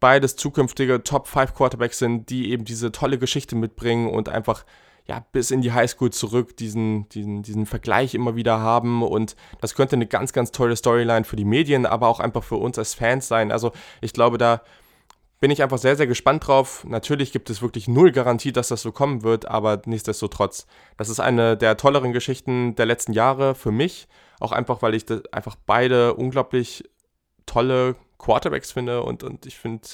beides 0.00 0.36
zukünftige 0.36 1.02
Top 1.02 1.26
5 1.26 1.54
Quarterbacks 1.54 1.98
sind, 1.98 2.30
die 2.30 2.50
eben 2.50 2.64
diese 2.64 2.92
tolle 2.92 3.18
Geschichte 3.18 3.56
mitbringen 3.56 4.08
und 4.08 4.28
einfach 4.28 4.64
ja, 5.06 5.24
bis 5.32 5.50
in 5.50 5.62
die 5.62 5.72
Highschool 5.72 6.10
zurück 6.10 6.56
diesen, 6.58 7.08
diesen, 7.08 7.42
diesen 7.42 7.64
Vergleich 7.64 8.14
immer 8.14 8.36
wieder 8.36 8.60
haben. 8.60 9.02
Und 9.02 9.36
das 9.60 9.74
könnte 9.74 9.96
eine 9.96 10.06
ganz, 10.06 10.34
ganz 10.34 10.52
tolle 10.52 10.76
Storyline 10.76 11.24
für 11.24 11.36
die 11.36 11.46
Medien, 11.46 11.86
aber 11.86 12.08
auch 12.08 12.20
einfach 12.20 12.44
für 12.44 12.56
uns 12.56 12.78
als 12.78 12.92
Fans 12.92 13.26
sein. 13.26 13.50
Also 13.50 13.72
ich 14.02 14.12
glaube, 14.12 14.36
da 14.36 14.60
bin 15.40 15.50
ich 15.50 15.62
einfach 15.62 15.78
sehr, 15.78 15.96
sehr 15.96 16.06
gespannt 16.06 16.46
drauf. 16.46 16.84
Natürlich 16.84 17.32
gibt 17.32 17.48
es 17.50 17.62
wirklich 17.62 17.86
null 17.86 18.10
Garantie, 18.10 18.52
dass 18.52 18.68
das 18.68 18.82
so 18.82 18.92
kommen 18.92 19.22
wird, 19.22 19.46
aber 19.46 19.80
nichtsdestotrotz, 19.84 20.66
das 20.96 21.08
ist 21.08 21.20
eine 21.20 21.56
der 21.56 21.76
tolleren 21.76 22.12
Geschichten 22.12 22.74
der 22.74 22.86
letzten 22.86 23.12
Jahre 23.12 23.54
für 23.54 23.70
mich. 23.70 24.08
Auch 24.40 24.52
einfach, 24.52 24.82
weil 24.82 24.94
ich 24.94 25.04
einfach 25.32 25.56
beide 25.66 26.14
unglaublich 26.14 26.84
tolle 27.46 27.96
Quarterbacks 28.18 28.72
finde 28.72 29.02
und, 29.02 29.22
und 29.22 29.46
ich 29.46 29.58
finde, 29.58 29.86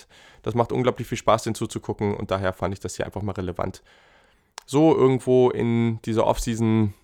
das 0.42 0.54
macht 0.54 0.72
unglaublich 0.72 1.06
viel 1.06 1.18
Spaß, 1.18 1.44
den 1.44 1.54
zuzugucken 1.54 2.14
und 2.14 2.30
daher 2.30 2.52
fand 2.52 2.72
ich 2.72 2.80
das 2.80 2.96
hier 2.96 3.04
einfach 3.04 3.22
mal 3.22 3.32
relevant. 3.32 3.82
So 4.66 4.96
irgendwo 4.96 5.50
in 5.50 6.00
dieser 6.02 6.26
Offseason 6.26 6.94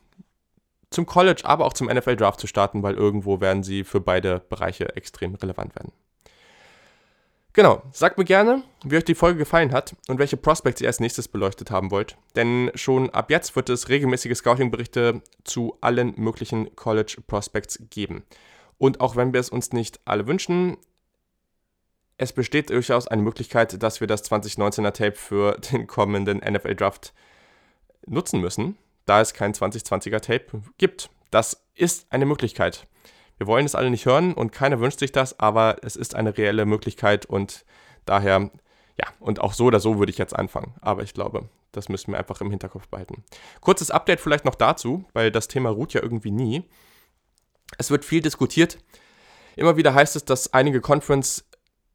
zum 0.90 1.07
College, 1.07 1.42
aber 1.44 1.66
auch 1.66 1.74
zum 1.74 1.88
NFL 1.88 2.16
Draft 2.16 2.40
zu 2.40 2.46
starten, 2.46 2.83
weil 2.83 2.94
irgendwo 2.94 3.40
werden 3.40 3.62
sie 3.62 3.85
für 3.85 4.00
beide 4.00 4.40
Bereiche 4.40 4.96
extrem 4.96 5.35
relevant 5.35 5.74
werden. 5.76 5.92
Genau, 7.53 7.83
sagt 7.93 8.17
mir 8.17 8.25
gerne, 8.25 8.63
wie 8.85 8.97
euch 8.97 9.05
die 9.05 9.17
Folge 9.17 9.39
gefallen 9.39 9.73
hat 9.73 9.97
und 10.07 10.21
welche 10.21 10.37
Prospects 10.37 10.81
ihr 10.81 10.87
als 10.87 11.01
nächstes 11.01 11.27
beleuchtet 11.27 11.71
haben 11.73 11.91
wollt. 11.91 12.17
Denn 12.37 12.71
schon 12.77 13.11
ab 13.11 13.31
jetzt 13.31 13.57
wird 13.57 13.69
es 13.71 13.89
regelmäßige 13.89 14.37
Scouting-Berichte 14.37 15.21
zu 15.43 15.77
allen 15.81 16.15
möglichen 16.17 16.77
College 16.77 17.17
Prospects 17.27 17.83
geben. 17.91 18.23
Und 18.79 19.01
auch 19.01 19.17
wenn 19.17 19.33
wir 19.33 19.41
es 19.41 19.51
uns 19.51 19.73
nicht 19.73 20.01
alle 20.05 20.29
wünschen, 20.29 20.77
es 22.19 22.33
besteht 22.33 22.71
durchaus 22.71 23.09
eine 23.09 23.23
Möglichkeit, 23.23 23.83
dass 23.83 24.01
wir 24.01 24.07
das 24.07 24.31
2019er 24.31 24.93
Tape 24.93 25.17
für 25.17 25.59
den 25.73 25.89
kommenden 25.89 26.39
NFL 26.39 26.77
Draft 26.77 27.13
nutzen 28.07 28.41
müssen, 28.41 28.77
da 29.07 29.21
es 29.21 29.35
kein 29.35 29.55
2020er 29.55 30.21
Tape 30.21 30.63
gibt. 30.79 31.11
Das 31.31 31.65
ist 31.75 32.07
eine 32.11 32.27
Möglichkeit. 32.27 32.87
Wir 33.40 33.46
wollen 33.46 33.64
es 33.64 33.74
alle 33.74 33.88
nicht 33.88 34.05
hören 34.05 34.35
und 34.35 34.53
keiner 34.53 34.81
wünscht 34.81 34.98
sich 34.98 35.12
das, 35.12 35.40
aber 35.40 35.79
es 35.81 35.96
ist 35.96 36.14
eine 36.14 36.37
reelle 36.37 36.66
Möglichkeit 36.66 37.24
und 37.24 37.64
daher, 38.05 38.50
ja, 38.98 39.07
und 39.18 39.40
auch 39.40 39.55
so 39.55 39.64
oder 39.64 39.81
so 39.81 39.98
würde 39.98 40.11
ich 40.12 40.18
jetzt 40.18 40.37
anfangen. 40.37 40.74
Aber 40.83 41.03
ich 41.03 41.14
glaube, 41.14 41.48
das 41.72 41.88
müssen 41.88 42.12
wir 42.12 42.18
einfach 42.18 42.42
im 42.42 42.50
Hinterkopf 42.50 42.88
behalten. 42.88 43.24
Kurzes 43.62 43.90
Update 43.90 44.20
vielleicht 44.20 44.44
noch 44.44 44.57
dazu, 44.57 45.07
weil 45.14 45.31
das 45.31 45.48
Thema 45.48 45.70
ruht 45.70 45.94
ja 45.94 46.03
irgendwie 46.03 46.33
nie. 46.33 46.64
Es 47.79 47.90
wird 47.90 48.05
viel 48.05 48.20
diskutiert. 48.20 48.76
Immer 49.57 49.79
wieder 49.79 49.94
heißt 49.94 50.16
es, 50.16 50.26
dass 50.26 50.53
einige 50.53 50.83
Conference, 50.83 51.48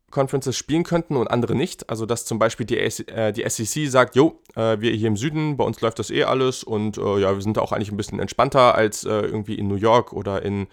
Conferences 0.10 0.58
spielen 0.58 0.84
könnten 0.84 1.16
und 1.16 1.28
andere 1.28 1.54
nicht. 1.54 1.92
Also 1.92 2.08
dass 2.08 2.26
zum 2.26 2.40
Beispiel 2.40 2.66
die, 2.66 2.80
äh, 2.80 3.32
die 3.32 3.48
SEC 3.48 3.88
sagt, 3.88 4.16
jo, 4.16 4.42
äh, 4.56 4.80
wir 4.80 4.94
hier 4.94 5.10
im 5.10 5.18
Süden, 5.18 5.58
bei 5.58 5.64
uns 5.64 5.80
läuft 5.80 6.00
das 6.00 6.10
eh 6.10 6.24
alles 6.24 6.64
und 6.64 6.98
äh, 6.98 7.20
ja, 7.20 7.36
wir 7.36 7.42
sind 7.44 7.58
da 7.58 7.62
auch 7.62 7.72
eigentlich 7.72 7.92
ein 7.92 7.98
bisschen 7.98 8.20
entspannter 8.20 8.74
als 8.74 9.04
äh, 9.04 9.10
irgendwie 9.10 9.60
in 9.60 9.68
New 9.68 9.76
York 9.76 10.12
oder 10.12 10.42
in 10.42 10.66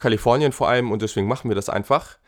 Kalifornien 0.00 0.52
vor 0.52 0.68
allem 0.68 0.90
und 0.90 1.02
deswegen 1.02 1.28
machen 1.28 1.48
wir 1.48 1.54
das 1.54 1.68
einfach. 1.68 2.18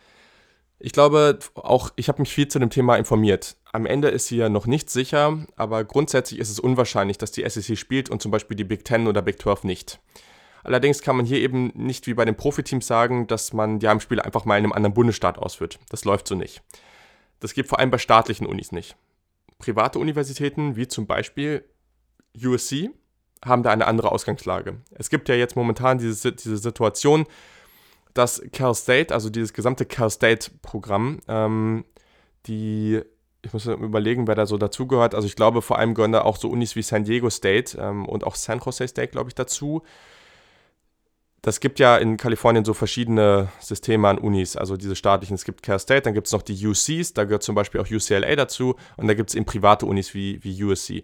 Ich 0.78 0.92
glaube 0.92 1.38
auch, 1.54 1.90
ich 1.96 2.08
habe 2.08 2.22
mich 2.22 2.32
viel 2.32 2.48
zu 2.48 2.58
dem 2.58 2.70
Thema 2.70 2.96
informiert. 2.96 3.56
Am 3.72 3.86
Ende 3.86 4.08
ist 4.08 4.28
hier 4.28 4.48
noch 4.48 4.66
nichts 4.66 4.92
sicher, 4.92 5.38
aber 5.56 5.84
grundsätzlich 5.84 6.40
ist 6.40 6.50
es 6.50 6.60
unwahrscheinlich, 6.60 7.18
dass 7.18 7.32
die 7.32 7.48
SEC 7.48 7.78
spielt 7.78 8.10
und 8.10 8.20
zum 8.20 8.30
Beispiel 8.30 8.56
die 8.56 8.64
Big 8.64 8.84
Ten 8.84 9.06
oder 9.06 9.22
Big 9.22 9.40
12 9.40 9.64
nicht. 9.64 10.00
Allerdings 10.64 11.02
kann 11.02 11.16
man 11.16 11.26
hier 11.26 11.38
eben 11.38 11.72
nicht 11.74 12.06
wie 12.06 12.14
bei 12.14 12.24
den 12.24 12.36
Profiteams 12.36 12.86
sagen, 12.86 13.26
dass 13.26 13.52
man 13.52 13.78
die 13.78 13.88
Heimspiele 13.88 14.24
einfach 14.24 14.44
mal 14.44 14.58
in 14.58 14.64
einem 14.64 14.72
anderen 14.72 14.94
Bundesstaat 14.94 15.38
ausführt. 15.38 15.78
Das 15.90 16.04
läuft 16.04 16.28
so 16.28 16.34
nicht. 16.34 16.62
Das 17.40 17.54
geht 17.54 17.68
vor 17.68 17.78
allem 17.78 17.90
bei 17.90 17.98
staatlichen 17.98 18.46
Unis 18.46 18.70
nicht. 18.70 18.96
Private 19.58 19.98
Universitäten, 19.98 20.76
wie 20.76 20.88
zum 20.88 21.06
Beispiel 21.06 21.64
USC, 22.36 22.90
haben 23.44 23.62
da 23.62 23.70
eine 23.70 23.86
andere 23.86 24.12
Ausgangslage. 24.12 24.80
Es 24.92 25.10
gibt 25.10 25.28
ja 25.28 25.34
jetzt 25.34 25.56
momentan 25.56 25.98
diese, 25.98 26.32
diese 26.32 26.56
Situation, 26.56 27.26
dass 28.14 28.42
Cal 28.52 28.74
State, 28.74 29.14
also 29.14 29.30
dieses 29.30 29.52
gesamte 29.52 29.86
Cal 29.86 30.10
State-Programm, 30.10 31.20
ähm, 31.28 31.84
die, 32.46 33.00
ich 33.42 33.52
muss 33.52 33.66
überlegen, 33.66 34.26
wer 34.26 34.34
da 34.34 34.46
so 34.46 34.58
dazugehört. 34.58 35.14
Also 35.14 35.26
ich 35.26 35.36
glaube, 35.36 35.62
vor 35.62 35.78
allem 35.78 35.94
gehören 35.94 36.12
da 36.12 36.22
auch 36.22 36.36
so 36.36 36.48
Unis 36.48 36.76
wie 36.76 36.82
San 36.82 37.04
Diego 37.04 37.30
State 37.30 37.78
ähm, 37.78 38.06
und 38.06 38.24
auch 38.24 38.34
San 38.34 38.60
Jose 38.60 38.86
State, 38.86 39.12
glaube 39.12 39.30
ich, 39.30 39.34
dazu. 39.34 39.82
Das 41.44 41.58
gibt 41.58 41.80
ja 41.80 41.96
in 41.96 42.16
Kalifornien 42.18 42.64
so 42.64 42.72
verschiedene 42.72 43.48
Systeme 43.58 44.06
an 44.06 44.18
Unis, 44.18 44.56
also 44.56 44.76
diese 44.76 44.94
staatlichen. 44.94 45.34
Es 45.34 45.44
gibt 45.44 45.64
Cal 45.64 45.80
State, 45.80 46.02
dann 46.02 46.14
gibt 46.14 46.28
es 46.28 46.32
noch 46.32 46.42
die 46.42 46.66
UCs, 46.66 47.14
da 47.14 47.24
gehört 47.24 47.42
zum 47.42 47.56
Beispiel 47.56 47.80
auch 47.80 47.90
UCLA 47.90 48.36
dazu 48.36 48.76
und 48.96 49.08
da 49.08 49.14
gibt 49.14 49.30
es 49.30 49.34
eben 49.34 49.44
private 49.44 49.84
Unis 49.84 50.14
wie, 50.14 50.42
wie 50.44 50.62
USC. 50.62 51.02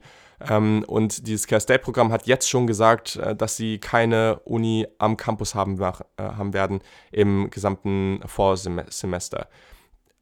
Ähm, 0.48 0.84
und 0.86 1.26
dieses 1.26 1.48
Care 1.48 1.60
State 1.60 1.80
Programm 1.80 2.12
hat 2.12 2.28
jetzt 2.28 2.48
schon 2.48 2.68
gesagt, 2.68 3.16
äh, 3.16 3.34
dass 3.34 3.56
sie 3.56 3.78
keine 3.78 4.38
Uni 4.44 4.86
am 4.98 5.16
Campus 5.16 5.56
haben, 5.56 5.80
äh, 5.80 5.92
haben 6.18 6.54
werden 6.54 6.82
im 7.10 7.50
gesamten 7.50 8.20
Vorsemester. 8.24 9.48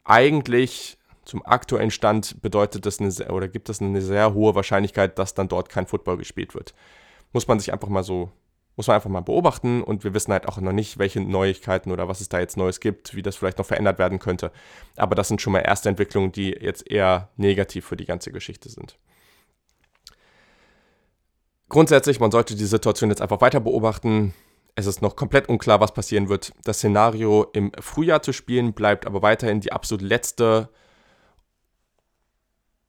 Eigentlich 0.05 0.97
zum 1.27 1.45
aktuellen 1.45 1.91
Stand 1.91 2.41
bedeutet 2.41 2.87
das 2.87 3.01
eine, 3.01 3.13
oder 3.31 3.49
gibt 3.49 3.69
es 3.69 3.83
eine 3.83 4.01
sehr 4.01 4.33
hohe 4.33 4.55
Wahrscheinlichkeit, 4.55 5.19
dass 5.19 5.35
dann 5.35 5.49
dort 5.49 5.69
kein 5.69 5.87
Football 5.87 6.17
gespielt 6.17 6.55
wird. 6.55 6.73
Muss 7.35 7.49
man 7.49 7.59
sich 7.59 7.73
einfach 7.73 7.89
mal 7.89 8.05
so, 8.05 8.31
muss 8.77 8.89
man 8.89 8.97
einfach 8.97 9.11
mal 9.11 9.23
beobachten 9.23 9.83
und 9.83 10.05
wir 10.05 10.13
wissen 10.13 10.33
halt 10.33 10.47
auch 10.47 10.59
noch 10.59 10.73
nicht, 10.73 10.99
welche 10.99 11.21
Neuigkeiten 11.21 11.91
oder 11.91 12.09
was 12.09 12.21
es 12.21 12.29
da 12.29 12.39
jetzt 12.39 12.59
Neues 12.59 12.81
gibt, 12.81 13.15
wie 13.15 13.23
das 13.23 13.37
vielleicht 13.37 13.59
noch 13.59 13.67
verändert 13.67 13.99
werden 13.99 14.19
könnte. 14.19 14.53
Aber 14.97 15.15
das 15.15 15.29
sind 15.29 15.41
schon 15.41 15.55
mal 15.55 15.61
erste 15.61 15.89
Entwicklungen, 15.89 16.31
die 16.31 16.51
jetzt 16.51 16.89
eher 16.91 17.31
negativ 17.37 17.87
für 17.87 17.97
die 17.97 18.05
ganze 18.05 18.33
Geschichte 18.33 18.69
sind. 18.69 18.99
Grundsätzlich, 21.69 22.21
man 22.21 22.31
sollte 22.31 22.55
die 22.55 22.65
Situation 22.67 23.11
jetzt 23.11 23.23
einfach 23.23 23.41
weiter 23.41 23.61
beobachten. 23.61 24.35
Es 24.77 24.87
ist 24.87 25.01
noch 25.01 25.17
komplett 25.17 25.49
unklar, 25.49 25.81
was 25.81 25.95
passieren 25.95 26.29
wird. 26.29 26.53
Das 26.65 26.77
Szenario 26.77 27.47
im 27.55 27.73
Frühjahr 27.81 28.23
zu 28.23 28.33
spielen 28.33 28.75
bleibt 28.75 29.07
aber 29.07 29.23
weiterhin 29.23 29.61
die 29.61 29.73
absolut 29.73 30.03
letzte 30.03 30.69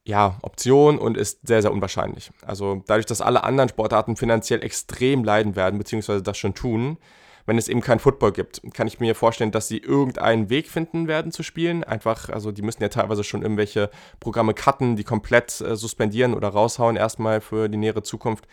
ja, 0.08 0.38
Option 0.42 0.98
und 0.98 1.18
ist 1.18 1.46
sehr, 1.46 1.62
sehr 1.62 1.72
unwahrscheinlich. 1.72 2.32
Also 2.46 2.82
dadurch, 2.88 3.06
dass 3.06 3.20
alle 3.20 3.44
anderen 3.44 3.68
Sportarten 3.68 4.16
finanziell 4.16 4.64
extrem 4.64 5.26
leiden 5.26 5.58
werden, 5.58 5.78
beziehungsweise 5.78 6.24
das 6.24 6.38
schon 6.38 6.54
tun, 6.54 6.98
wenn 7.46 7.58
es 7.58 7.68
eben 7.68 7.82
kein 7.82 8.00
Football 8.00 8.32
gibt, 8.32 8.62
kann 8.74 8.88
ich 8.88 9.02
mir 9.02 9.16
vorstellen, 9.16 9.52
dass 9.52 9.68
sie 9.68 9.80
irgendeinen 9.80 10.50
Weg 10.50 10.70
finden 10.70 11.08
werden 11.08 11.34
zu 11.34 11.44
spielen. 11.44 11.84
Einfach, 11.84 12.30
also 12.30 12.54
die 12.54 12.62
müssen 12.62 12.82
ja 12.82 12.90
teilweise 12.90 13.26
schon 13.26 13.42
irgendwelche 13.42 13.90
Programme 14.22 14.54
cutten, 14.54 14.96
die 14.96 15.04
komplett 15.04 15.60
äh, 15.60 15.76
suspendieren 15.76 16.34
oder 16.34 16.50
raushauen, 16.50 16.96
erstmal 16.96 17.42
für 17.42 17.68
die 17.68 17.78
nähere 17.78 18.04
Zukunft. 18.04 18.48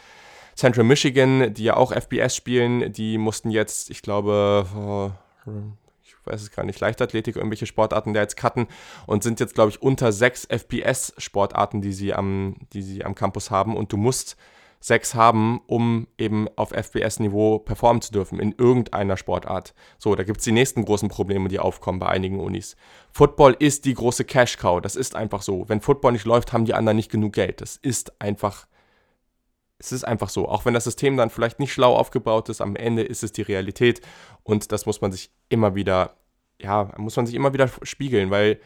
Central 0.56 0.84
Michigan, 0.84 1.54
die 1.54 1.64
ja 1.64 1.76
auch 1.76 1.92
FBS 1.92 2.34
spielen, 2.34 2.92
die 2.92 3.16
mussten 3.16 3.50
jetzt, 3.50 3.90
ich 3.90 4.02
glaube, 4.02 5.14
weiß 6.26 6.42
es 6.42 6.50
gar 6.50 6.64
nicht, 6.64 6.80
Leichtathletik, 6.80 7.36
irgendwelche 7.36 7.66
Sportarten 7.66 8.14
da 8.14 8.20
jetzt 8.20 8.36
cutten 8.36 8.66
und 9.06 9.22
sind 9.22 9.40
jetzt, 9.40 9.54
glaube 9.54 9.70
ich, 9.70 9.82
unter 9.82 10.12
sechs 10.12 10.44
FPS-Sportarten, 10.44 11.80
die 11.80 11.92
sie 11.92 12.14
am, 12.14 12.56
die 12.72 12.82
sie 12.82 13.04
am 13.04 13.14
Campus 13.14 13.50
haben. 13.50 13.76
Und 13.76 13.92
du 13.92 13.96
musst 13.96 14.36
sechs 14.84 15.14
haben, 15.14 15.62
um 15.66 16.06
eben 16.18 16.46
auf 16.56 16.70
FBS-Niveau 16.70 17.58
performen 17.58 18.02
zu 18.02 18.12
dürfen 18.12 18.38
in 18.38 18.54
irgendeiner 18.58 19.16
Sportart. 19.16 19.72
So, 19.96 20.14
da 20.14 20.24
gibt 20.24 20.38
es 20.38 20.44
die 20.44 20.52
nächsten 20.52 20.84
großen 20.84 21.08
Probleme, 21.08 21.48
die 21.48 21.58
aufkommen 21.58 21.98
bei 21.98 22.08
einigen 22.08 22.38
Unis. 22.38 22.76
Football 23.10 23.56
ist 23.58 23.86
die 23.86 23.94
große 23.94 24.26
Cash-Cow. 24.26 24.82
Das 24.82 24.94
ist 24.94 25.16
einfach 25.16 25.40
so. 25.40 25.68
Wenn 25.68 25.80
Football 25.80 26.12
nicht 26.12 26.26
läuft, 26.26 26.52
haben 26.52 26.66
die 26.66 26.74
anderen 26.74 26.96
nicht 26.96 27.10
genug 27.10 27.32
Geld. 27.32 27.62
Das 27.62 27.76
ist 27.76 28.20
einfach. 28.20 28.66
Es 29.84 29.92
ist 29.92 30.04
einfach 30.04 30.28
so. 30.28 30.48
Auch 30.48 30.64
wenn 30.64 30.74
das 30.74 30.84
System 30.84 31.16
dann 31.16 31.30
vielleicht 31.30 31.60
nicht 31.60 31.72
schlau 31.72 31.94
aufgebaut 31.94 32.48
ist, 32.48 32.60
am 32.60 32.74
Ende 32.74 33.02
ist 33.02 33.22
es 33.22 33.32
die 33.32 33.42
Realität. 33.42 34.00
Und 34.42 34.72
das 34.72 34.86
muss 34.86 35.00
man 35.00 35.12
sich 35.12 35.30
immer 35.48 35.74
wieder, 35.74 36.16
ja, 36.60 36.90
muss 36.96 37.16
man 37.16 37.26
sich 37.26 37.34
immer 37.34 37.52
wieder 37.52 37.68
spiegeln, 37.82 38.30
weil 38.30 38.60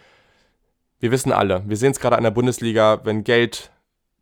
wir 1.01 1.11
wissen 1.11 1.33
alle, 1.33 1.63
wir 1.69 1.77
sehen 1.77 1.93
es 1.93 2.01
gerade 2.01 2.17
an 2.17 2.25
der 2.25 2.31
Bundesliga, 2.31 3.01
wenn 3.05 3.25
Geld 3.25 3.71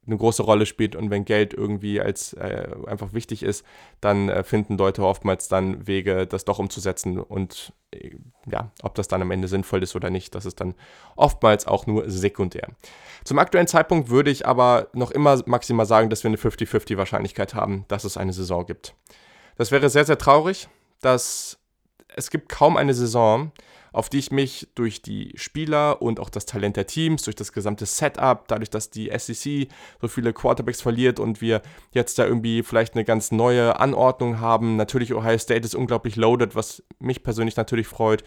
eine 0.07 0.17
große 0.17 0.43
Rolle 0.43 0.67
spielt 0.67 0.97
und 0.97 1.11
wenn 1.11 1.25
Geld 1.25 1.53
irgendwie 1.53 2.01
als 2.01 2.33
äh, 2.35 2.69
einfach 2.87 3.13
wichtig 3.13 3.43
ist, 3.43 3.65
dann 4.01 4.29
äh, 4.29 4.45
finden 4.45 4.79
Leute 4.79 5.03
oftmals 5.03 5.49
dann 5.49 5.87
Wege, 5.87 6.27
das 6.27 6.45
doch 6.45 6.59
umzusetzen 6.59 7.19
und 7.19 7.73
äh, 7.91 8.11
ja, 8.51 8.71
ob 8.83 8.95
das 8.95 9.09
dann 9.09 9.23
am 9.23 9.31
Ende 9.31 9.49
sinnvoll 9.49 9.83
ist 9.83 9.97
oder 9.97 10.11
nicht, 10.11 10.35
das 10.35 10.47
ist 10.47 10.61
dann 10.61 10.75
oftmals 11.17 11.67
auch 11.67 11.87
nur 11.87 12.09
sekundär. 12.09 12.69
Zum 13.25 13.39
aktuellen 13.39 13.67
Zeitpunkt 13.67 14.09
würde 14.09 14.31
ich 14.31 14.47
aber 14.47 14.89
noch 14.93 15.11
immer 15.11 15.43
maximal 15.47 15.87
sagen, 15.87 16.11
dass 16.11 16.23
wir 16.23 16.29
eine 16.29 16.39
50-50 16.39 16.97
Wahrscheinlichkeit 16.97 17.55
haben, 17.55 17.85
dass 17.89 18.05
es 18.05 18.17
eine 18.17 18.33
Saison 18.33 18.67
gibt. 18.67 18.95
Das 19.57 19.71
wäre 19.71 19.89
sehr, 19.89 20.05
sehr 20.05 20.19
traurig, 20.19 20.69
dass 21.01 21.59
es 22.15 22.31
gibt 22.31 22.49
kaum 22.49 22.77
eine 22.77 22.95
Saison, 22.95 23.53
auf 23.97 24.11
die 24.11 24.19
ich 24.19 24.31
mich 24.31 24.69
durch 24.75 25.01
die 25.01 25.33
Spieler 25.37 26.03
und 26.03 26.21
auch 26.21 26.29
das 26.29 26.45
Talent 26.45 26.77
der 26.77 26.87
Teams, 26.87 27.23
durch 27.23 27.35
das 27.35 27.51
gesamte 27.53 27.87
Setup, 27.87 28.47
dadurch, 28.47 28.69
dass 28.69 28.91
die 28.91 29.11
SEC 29.17 29.69
so 30.03 30.09
viele 30.09 30.35
Quarterbacks 30.35 30.83
verliert 30.83 31.19
und 31.19 31.41
wir 31.41 31.63
jetzt 31.93 32.19
da 32.19 32.27
irgendwie 32.27 32.63
vielleicht 32.63 32.93
eine 32.93 33.07
ganz 33.07 33.33
neue 33.33 33.81
Anordnung 33.81 34.39
haben. 34.39 34.77
Natürlich 34.77 35.15
Ohio 35.15 35.39
State 35.39 35.65
ist 35.65 35.75
unglaublich 35.75 36.17
loaded, 36.17 36.55
was 36.55 36.83
mich 36.99 37.23
persönlich 37.23 37.57
natürlich 37.57 37.87
freut. 37.87 38.23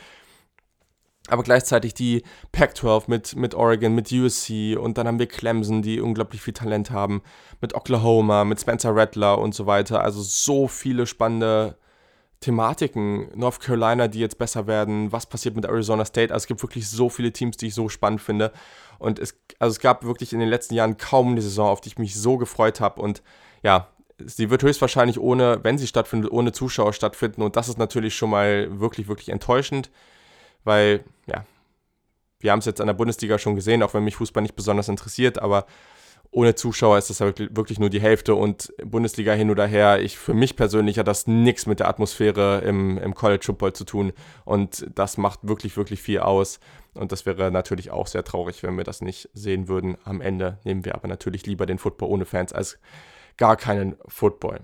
Aber 1.28 1.44
gleichzeitig 1.44 1.94
die 1.94 2.24
Pac-12 2.52 3.04
mit, 3.06 3.36
mit 3.36 3.54
Oregon, 3.54 3.94
mit 3.94 4.12
USC 4.12 4.76
und 4.76 4.98
dann 4.98 5.08
haben 5.08 5.20
wir 5.20 5.28
Clemson, 5.28 5.84
die 5.84 6.02
unglaublich 6.02 6.42
viel 6.42 6.56
Talent 6.56 6.90
haben, 6.90 7.22
mit 7.62 7.76
Oklahoma, 7.76 8.44
mit 8.44 8.60
Spencer 8.60 8.96
Rattler 8.96 9.38
und 9.38 9.54
so 9.54 9.68
weiter. 9.68 10.04
Also 10.04 10.24
so 10.24 10.68
viele 10.68 11.06
spannende 11.06 11.78
Thematiken, 12.42 13.28
North 13.36 13.60
Carolina, 13.60 14.08
die 14.08 14.20
jetzt 14.20 14.38
besser 14.38 14.66
werden, 14.66 15.12
was 15.12 15.26
passiert 15.26 15.56
mit 15.56 15.66
Arizona 15.66 16.06
State. 16.06 16.34
Also 16.34 16.44
es 16.44 16.48
gibt 16.48 16.62
wirklich 16.64 16.90
so 16.90 17.10
viele 17.10 17.34
Teams, 17.34 17.58
die 17.58 17.68
ich 17.68 17.76
so 17.76 17.90
spannend 17.90 18.22
finde. 18.22 18.54
Und 18.98 19.20
es, 19.20 19.38
also 19.60 19.74
es 19.74 19.80
gab 19.80 20.06
wirklich 20.06 20.32
in 20.32 20.40
den 20.40 20.50
letzten 20.50 20.74
Jahren 20.74 20.98
kaum 20.98 21.32
eine 21.32 21.42
Saison, 21.42 21.70
auf 21.70 21.82
die 21.82 21.90
ich 21.90 21.98
mich 21.98 22.16
so 22.16 22.38
gefreut 22.38 22.80
habe. 22.80 23.02
Und 23.02 23.22
ja, 23.62 23.90
sie 24.26 24.50
wird 24.50 24.64
höchstwahrscheinlich 24.64 25.20
ohne, 25.20 25.64
wenn 25.64 25.78
sie 25.78 25.88
stattfindet, 25.88 26.32
ohne 26.32 26.54
Zuschauer 26.54 26.94
stattfinden. 26.94 27.42
Und 27.42 27.58
das 27.58 27.68
ist 27.68 27.78
natürlich 27.78 28.16
schon 28.16 28.30
mal 28.30 28.80
wirklich, 28.80 29.08
wirklich 29.10 29.30
enttäuschend, 29.30 29.90
weil, 30.64 31.04
ja, 31.28 31.46
wir 32.40 32.52
haben 32.52 32.60
es 32.60 32.66
jetzt 32.66 32.80
an 32.80 32.88
der 32.88 32.94
Bundesliga 32.94 33.38
schon 33.38 33.56
gesehen, 33.56 33.84
auch 33.84 33.94
wenn 33.94 34.06
mich 34.06 34.16
Fußball 34.16 34.42
nicht 34.42 34.56
besonders 34.56 34.88
interessiert, 34.88 35.42
aber 35.42 35.66
ohne 36.32 36.54
Zuschauer 36.54 36.98
ist 36.98 37.10
das 37.10 37.20
ja 37.20 37.28
wirklich, 37.28 37.80
nur 37.80 37.90
die 37.90 38.02
Hälfte 38.02 38.36
und 38.36 38.72
Bundesliga 38.84 39.34
hin 39.34 39.50
oder 39.50 39.66
her. 39.66 40.00
Ich, 40.02 40.18
für 40.18 40.36
mich 40.36 40.56
persönlich 40.56 41.00
hat 41.00 41.08
das 41.08 41.26
nichts 41.26 41.66
mit 41.66 41.80
der 41.80 41.88
Atmosphäre 41.88 42.60
im, 42.60 42.98
im 43.00 43.16
College 43.16 43.46
Football 43.46 43.74
zu 43.74 43.84
tun 43.84 44.14
und 44.46 44.86
das 44.94 45.18
macht 45.18 45.40
wirklich, 45.42 45.76
wirklich 45.76 46.02
viel 46.02 46.20
aus. 46.20 46.60
Und 46.94 47.12
das 47.12 47.26
wäre 47.26 47.52
natürlich 47.52 47.92
auch 47.92 48.08
sehr 48.08 48.24
traurig, 48.24 48.62
wenn 48.62 48.78
wir 48.78 48.84
das 48.84 49.02
nicht 49.02 49.30
sehen 49.34 49.68
würden. 49.68 49.98
Am 50.04 50.22
Ende 50.22 50.60
nehmen 50.64 50.86
wir 50.86 50.96
aber 50.96 51.08
natürlich 51.08 51.46
lieber 51.46 51.66
den 51.66 51.80
Football 51.80 52.10
ohne 52.10 52.26
Fans 52.26 52.54
als 52.54 52.80
gar 53.38 53.56
keinen 53.56 53.96
Football. 54.08 54.60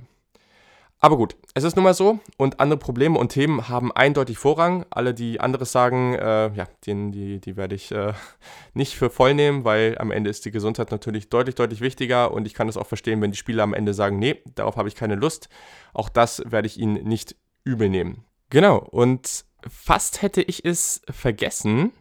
Aber 1.06 1.18
gut, 1.18 1.36
es 1.53 1.64
ist 1.64 1.76
nun 1.76 1.84
mal 1.84 1.93
so 1.93 2.18
und 2.36 2.60
andere 2.60 2.80
Probleme 2.80 3.20
und 3.20 3.30
Themen 3.30 3.70
haben 3.70 3.91
eindeutig 3.91 4.39
Vorrang. 4.39 4.88
Alle, 4.89 5.14
die 5.14 5.39
anderes 5.39 5.72
sagen, 5.72 6.16
äh, 6.16 6.51
ja, 6.56 6.66
den, 6.88 7.12
die, 7.12 7.39
die 7.39 7.56
werde 7.56 7.76
ich 7.76 7.91
äh, 7.91 8.14
nicht 8.74 8.95
für 8.95 9.12
voll 9.12 9.36
nehmen, 9.36 9.66
weil 9.66 9.99
am 9.99 10.10
Ende 10.10 10.32
ist 10.32 10.45
die 10.45 10.51
Gesundheit 10.51 10.89
natürlich 10.89 11.30
deutlich, 11.30 11.53
deutlich 11.53 11.82
wichtiger 11.82 12.32
und 12.32 12.47
ich 12.47 12.56
kann 12.56 12.66
das 12.66 12.76
auch 12.76 12.88
verstehen, 12.88 13.22
wenn 13.22 13.30
die 13.30 13.38
Spieler 13.38 13.62
am 13.62 13.76
Ende 13.76 13.93
sagen, 13.93 14.18
nee, 14.18 14.41
darauf 14.56 14.78
habe 14.78 14.88
ich 14.88 14.95
keine 14.95 15.14
Lust. 15.14 15.47
Auch 15.93 16.10
das 16.10 16.41
werde 16.43 16.66
ich 16.66 16.80
ihnen 16.80 16.95
nicht 17.03 17.36
übel 17.64 17.88
nehmen. 17.88 18.26
Genau, 18.49 18.78
und 18.78 19.45
fast 19.70 20.24
hätte 20.24 20.41
ich 20.41 20.66
es 20.66 21.03
vergessen. 21.12 21.91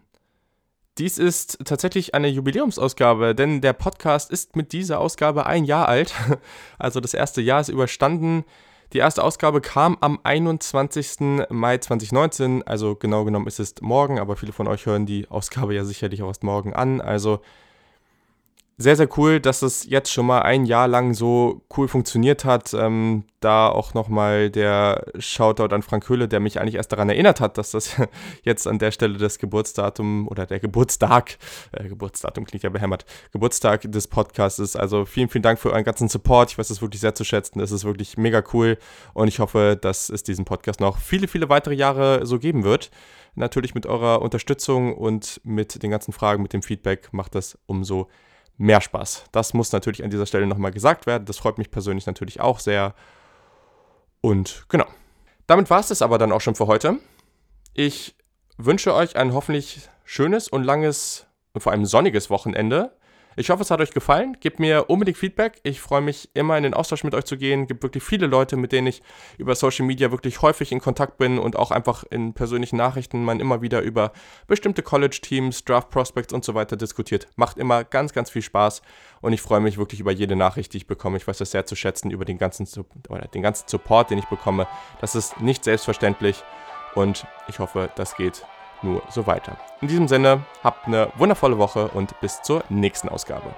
Dies 0.97 1.19
ist 1.19 1.59
tatsächlich 1.67 2.15
eine 2.15 2.29
Jubiläumsausgabe, 2.29 3.35
denn 3.35 3.61
der 3.61 3.75
Podcast 3.75 4.31
ist 4.31 4.57
mit 4.57 4.73
dieser 4.73 4.99
Ausgabe 4.99 5.45
ein 5.45 5.67
Jahr 5.67 5.89
alt. 5.89 6.15
Also 6.79 7.01
das 7.01 7.13
erste 7.13 7.43
Jahr 7.43 7.61
ist 7.61 7.69
überstanden. 7.69 8.47
Die 8.93 8.99
erste 8.99 9.25
Ausgabe 9.25 9.61
kam 9.61 9.97
am 10.01 10.21
21. 10.23 11.47
Mai 11.51 11.79
2019, 11.79 12.63
also 12.65 12.95
genau 12.95 13.25
genommen 13.25 13.47
ist 13.47 13.59
es 13.59 13.75
morgen, 13.81 14.19
aber 14.19 14.37
viele 14.37 14.53
von 14.53 14.69
euch 14.69 14.87
hören 14.87 15.07
die 15.07 15.29
Ausgabe 15.29 15.75
ja 15.75 15.85
sicherlich 15.85 16.23
auch 16.23 16.29
erst 16.29 16.45
morgen 16.45 16.75
an. 16.75 17.01
Also 17.01 17.41
sehr, 18.77 18.97
sehr 18.97 19.09
cool, 19.17 19.39
dass 19.39 19.63
es 19.63 19.85
jetzt 19.89 20.13
schon 20.13 20.27
mal 20.27 20.43
ein 20.43 20.65
Jahr 20.65 20.89
lang 20.89 21.15
so 21.15 21.63
cool 21.77 21.87
funktioniert 21.87 22.45
hat. 22.45 22.75
Ähm, 22.75 23.25
da 23.39 23.69
auch 23.69 23.95
nochmal 23.95 24.51
der 24.51 25.07
Shoutout 25.19 25.73
an 25.73 25.83
Frank 25.83 26.09
Höhle, 26.09 26.27
der 26.27 26.41
mich 26.41 26.59
eigentlich 26.59 26.75
erst 26.75 26.91
daran 26.91 27.09
erinnert 27.09 27.41
hat, 27.41 27.57
dass 27.57 27.71
das 27.71 27.95
jetzt 28.43 28.67
an 28.67 28.79
der 28.79 28.91
Stelle 28.91 29.19
das 29.19 29.39
Geburtsdatum 29.39 30.27
oder 30.27 30.47
der 30.47 30.59
Geburtstag, 30.59 31.39
äh, 31.73 31.89
Geburtsdatum 31.89 32.47
klingt 32.47 32.65
ja 32.65 32.71
behämmert, 32.71 33.05
Geburtstag 33.33 33.83
des 33.93 34.09
Podcasts 34.09 34.59
ist. 34.59 34.77
Also 34.77 35.05
vielen, 35.05 35.29
vielen 35.29 35.43
Dank 35.43 35.61
für 35.61 35.71
euren 35.71 35.85
ganzen 35.85 36.09
Support. 36.09 36.51
Ich 36.51 36.59
weiß 36.59 36.71
es 36.71 36.83
wirklich 36.83 37.01
sehr 37.01 37.15
zu 37.15 37.25
schätzen. 37.25 37.61
Es 37.61 37.71
ist 37.71 37.85
wirklich 37.85 38.17
mega 38.17 38.43
cool 38.53 38.77
und 39.13 39.29
ich 39.29 39.39
hoffe, 39.39 39.79
dass 39.81 40.09
es 40.09 40.25
diesen 40.25 40.45
Podcast 40.45 40.81
noch 40.81 40.99
viele, 40.99 41.29
viele 41.29 41.49
weitere 41.49 41.75
Jahre 41.75 42.27
so 42.27 42.41
geben 42.41 42.65
wird. 42.65 42.91
Natürlich 43.37 43.75
mit 43.75 43.87
eurer 43.87 44.23
Unterstützung 44.23 44.97
und 44.97 45.41
mit 45.45 45.83
den 45.83 45.91
ganzen 45.91 46.13
Fragen, 46.13 46.43
mit 46.43 46.53
dem 46.53 46.63
Feedback 46.63 47.13
macht 47.13 47.35
das 47.35 47.59
umso 47.67 48.09
mehr 48.57 48.81
Spaß. 48.81 49.25
Das 49.33 49.55
muss 49.55 49.73
natürlich 49.73 50.05
an 50.05 50.11
dieser 50.11 50.27
Stelle 50.27 50.47
nochmal 50.47 50.71
gesagt 50.71 51.07
werden. 51.07 51.25
Das 51.25 51.39
freut 51.39 51.59
mich 51.59 51.71
persönlich 51.71 52.07
natürlich 52.07 52.41
auch 52.41 52.61
sehr. 52.61 52.95
Und 54.21 54.67
genau. 54.69 54.87
Damit 55.47 55.69
war 55.71 55.81
es 55.81 55.89
das 55.89 56.03
aber 56.03 56.19
dann 56.19 56.33
auch 56.33 56.41
schon 56.41 56.55
für 56.55 56.67
heute. 56.67 56.99
Ich 57.75 58.15
wünsche 58.57 58.95
euch 58.95 59.17
ein 59.17 59.35
hoffentlich 59.35 59.89
schönes 60.05 60.49
und 60.49 60.65
langes 60.65 61.27
und 61.53 61.61
vor 61.61 61.73
allem 61.73 61.85
sonniges 61.85 62.31
Wochenende. 62.31 62.97
Ich 63.37 63.51
hoffe, 63.51 63.63
es 63.63 63.71
hat 63.71 63.81
euch 63.81 63.91
gefallen. 63.91 64.37
Gebt 64.41 64.61
mir 64.61 64.89
unbedingt 64.89 65.19
Feedback. 65.19 65.61
Ich 65.63 65.81
freue 65.81 66.01
mich 66.01 66.31
immer 66.35 66.57
in 66.57 66.63
den 66.63 66.75
Austausch 66.75 67.05
mit 67.05 67.15
euch 67.15 67.25
zu 67.25 67.37
gehen. 67.37 67.63
Es 67.63 67.69
gibt 67.69 67.83
wirklich 67.83 68.03
viele 68.03 68.27
Leute, 68.27 68.57
mit 68.57 68.73
denen 68.73 68.87
ich 68.87 69.03
über 69.39 69.55
Social 69.55 69.85
Media 69.87 70.11
wirklich 70.11 70.43
häufig 70.43 70.71
in 70.73 70.81
Kontakt 70.81 71.19
bin 71.19 71.39
und 71.39 71.57
auch 71.57 71.71
einfach 71.71 72.05
in 72.11 72.35
persönlichen 72.35 72.77
Nachrichten 72.77 73.25
man 73.25 73.41
immer 73.41 73.63
wieder 73.63 73.81
über 73.81 74.13
bestimmte 74.47 74.83
College-Teams, 74.83 75.65
Draft 75.65 75.91
Prospects 75.91 76.33
und 76.33 76.45
so 76.45 76.55
weiter 76.55 76.77
diskutiert. 76.77 77.29
Macht 77.37 77.59
immer 77.59 77.85
ganz, 77.85 78.13
ganz 78.13 78.31
viel 78.31 78.43
Spaß 78.43 78.83
und 79.21 79.33
ich 79.33 79.43
freue 79.43 79.61
mich 79.61 79.79
wirklich 79.79 80.01
über 80.01 80.13
jede 80.13 80.37
Nachricht, 80.37 80.73
die 80.73 80.79
ich 80.79 80.87
bekomme. 80.87 81.17
Ich 81.17 81.27
weiß 81.27 81.39
das 81.39 81.51
sehr 81.51 81.67
zu 81.67 81.77
schätzen 81.77 82.11
über 82.11 82.25
den 82.25 82.39
ganzen, 82.39 82.69
den 83.35 83.43
ganzen 83.43 83.69
Support, 83.69 84.11
den 84.11 84.19
ich 84.19 84.27
bekomme. 84.27 84.67
Das 85.01 85.15
ist 85.15 85.41
nicht 85.41 85.65
selbstverständlich 85.65 86.43
und 86.95 87.27
ich 87.49 87.59
hoffe, 87.59 87.91
das 87.97 88.17
geht 88.17 88.45
nur 88.85 89.03
so 89.09 89.27
weiter. 89.27 89.57
In 89.81 89.89
diesem 89.89 90.07
Sinne, 90.07 90.43
habt 90.63 90.87
eine 90.87 91.09
wundervolle 91.17 91.59
Woche 91.59 91.89
und 91.89 92.19
bis 92.21 92.43
zur 92.43 92.63
nächsten 92.69 93.09
Ausgabe. 93.09 93.55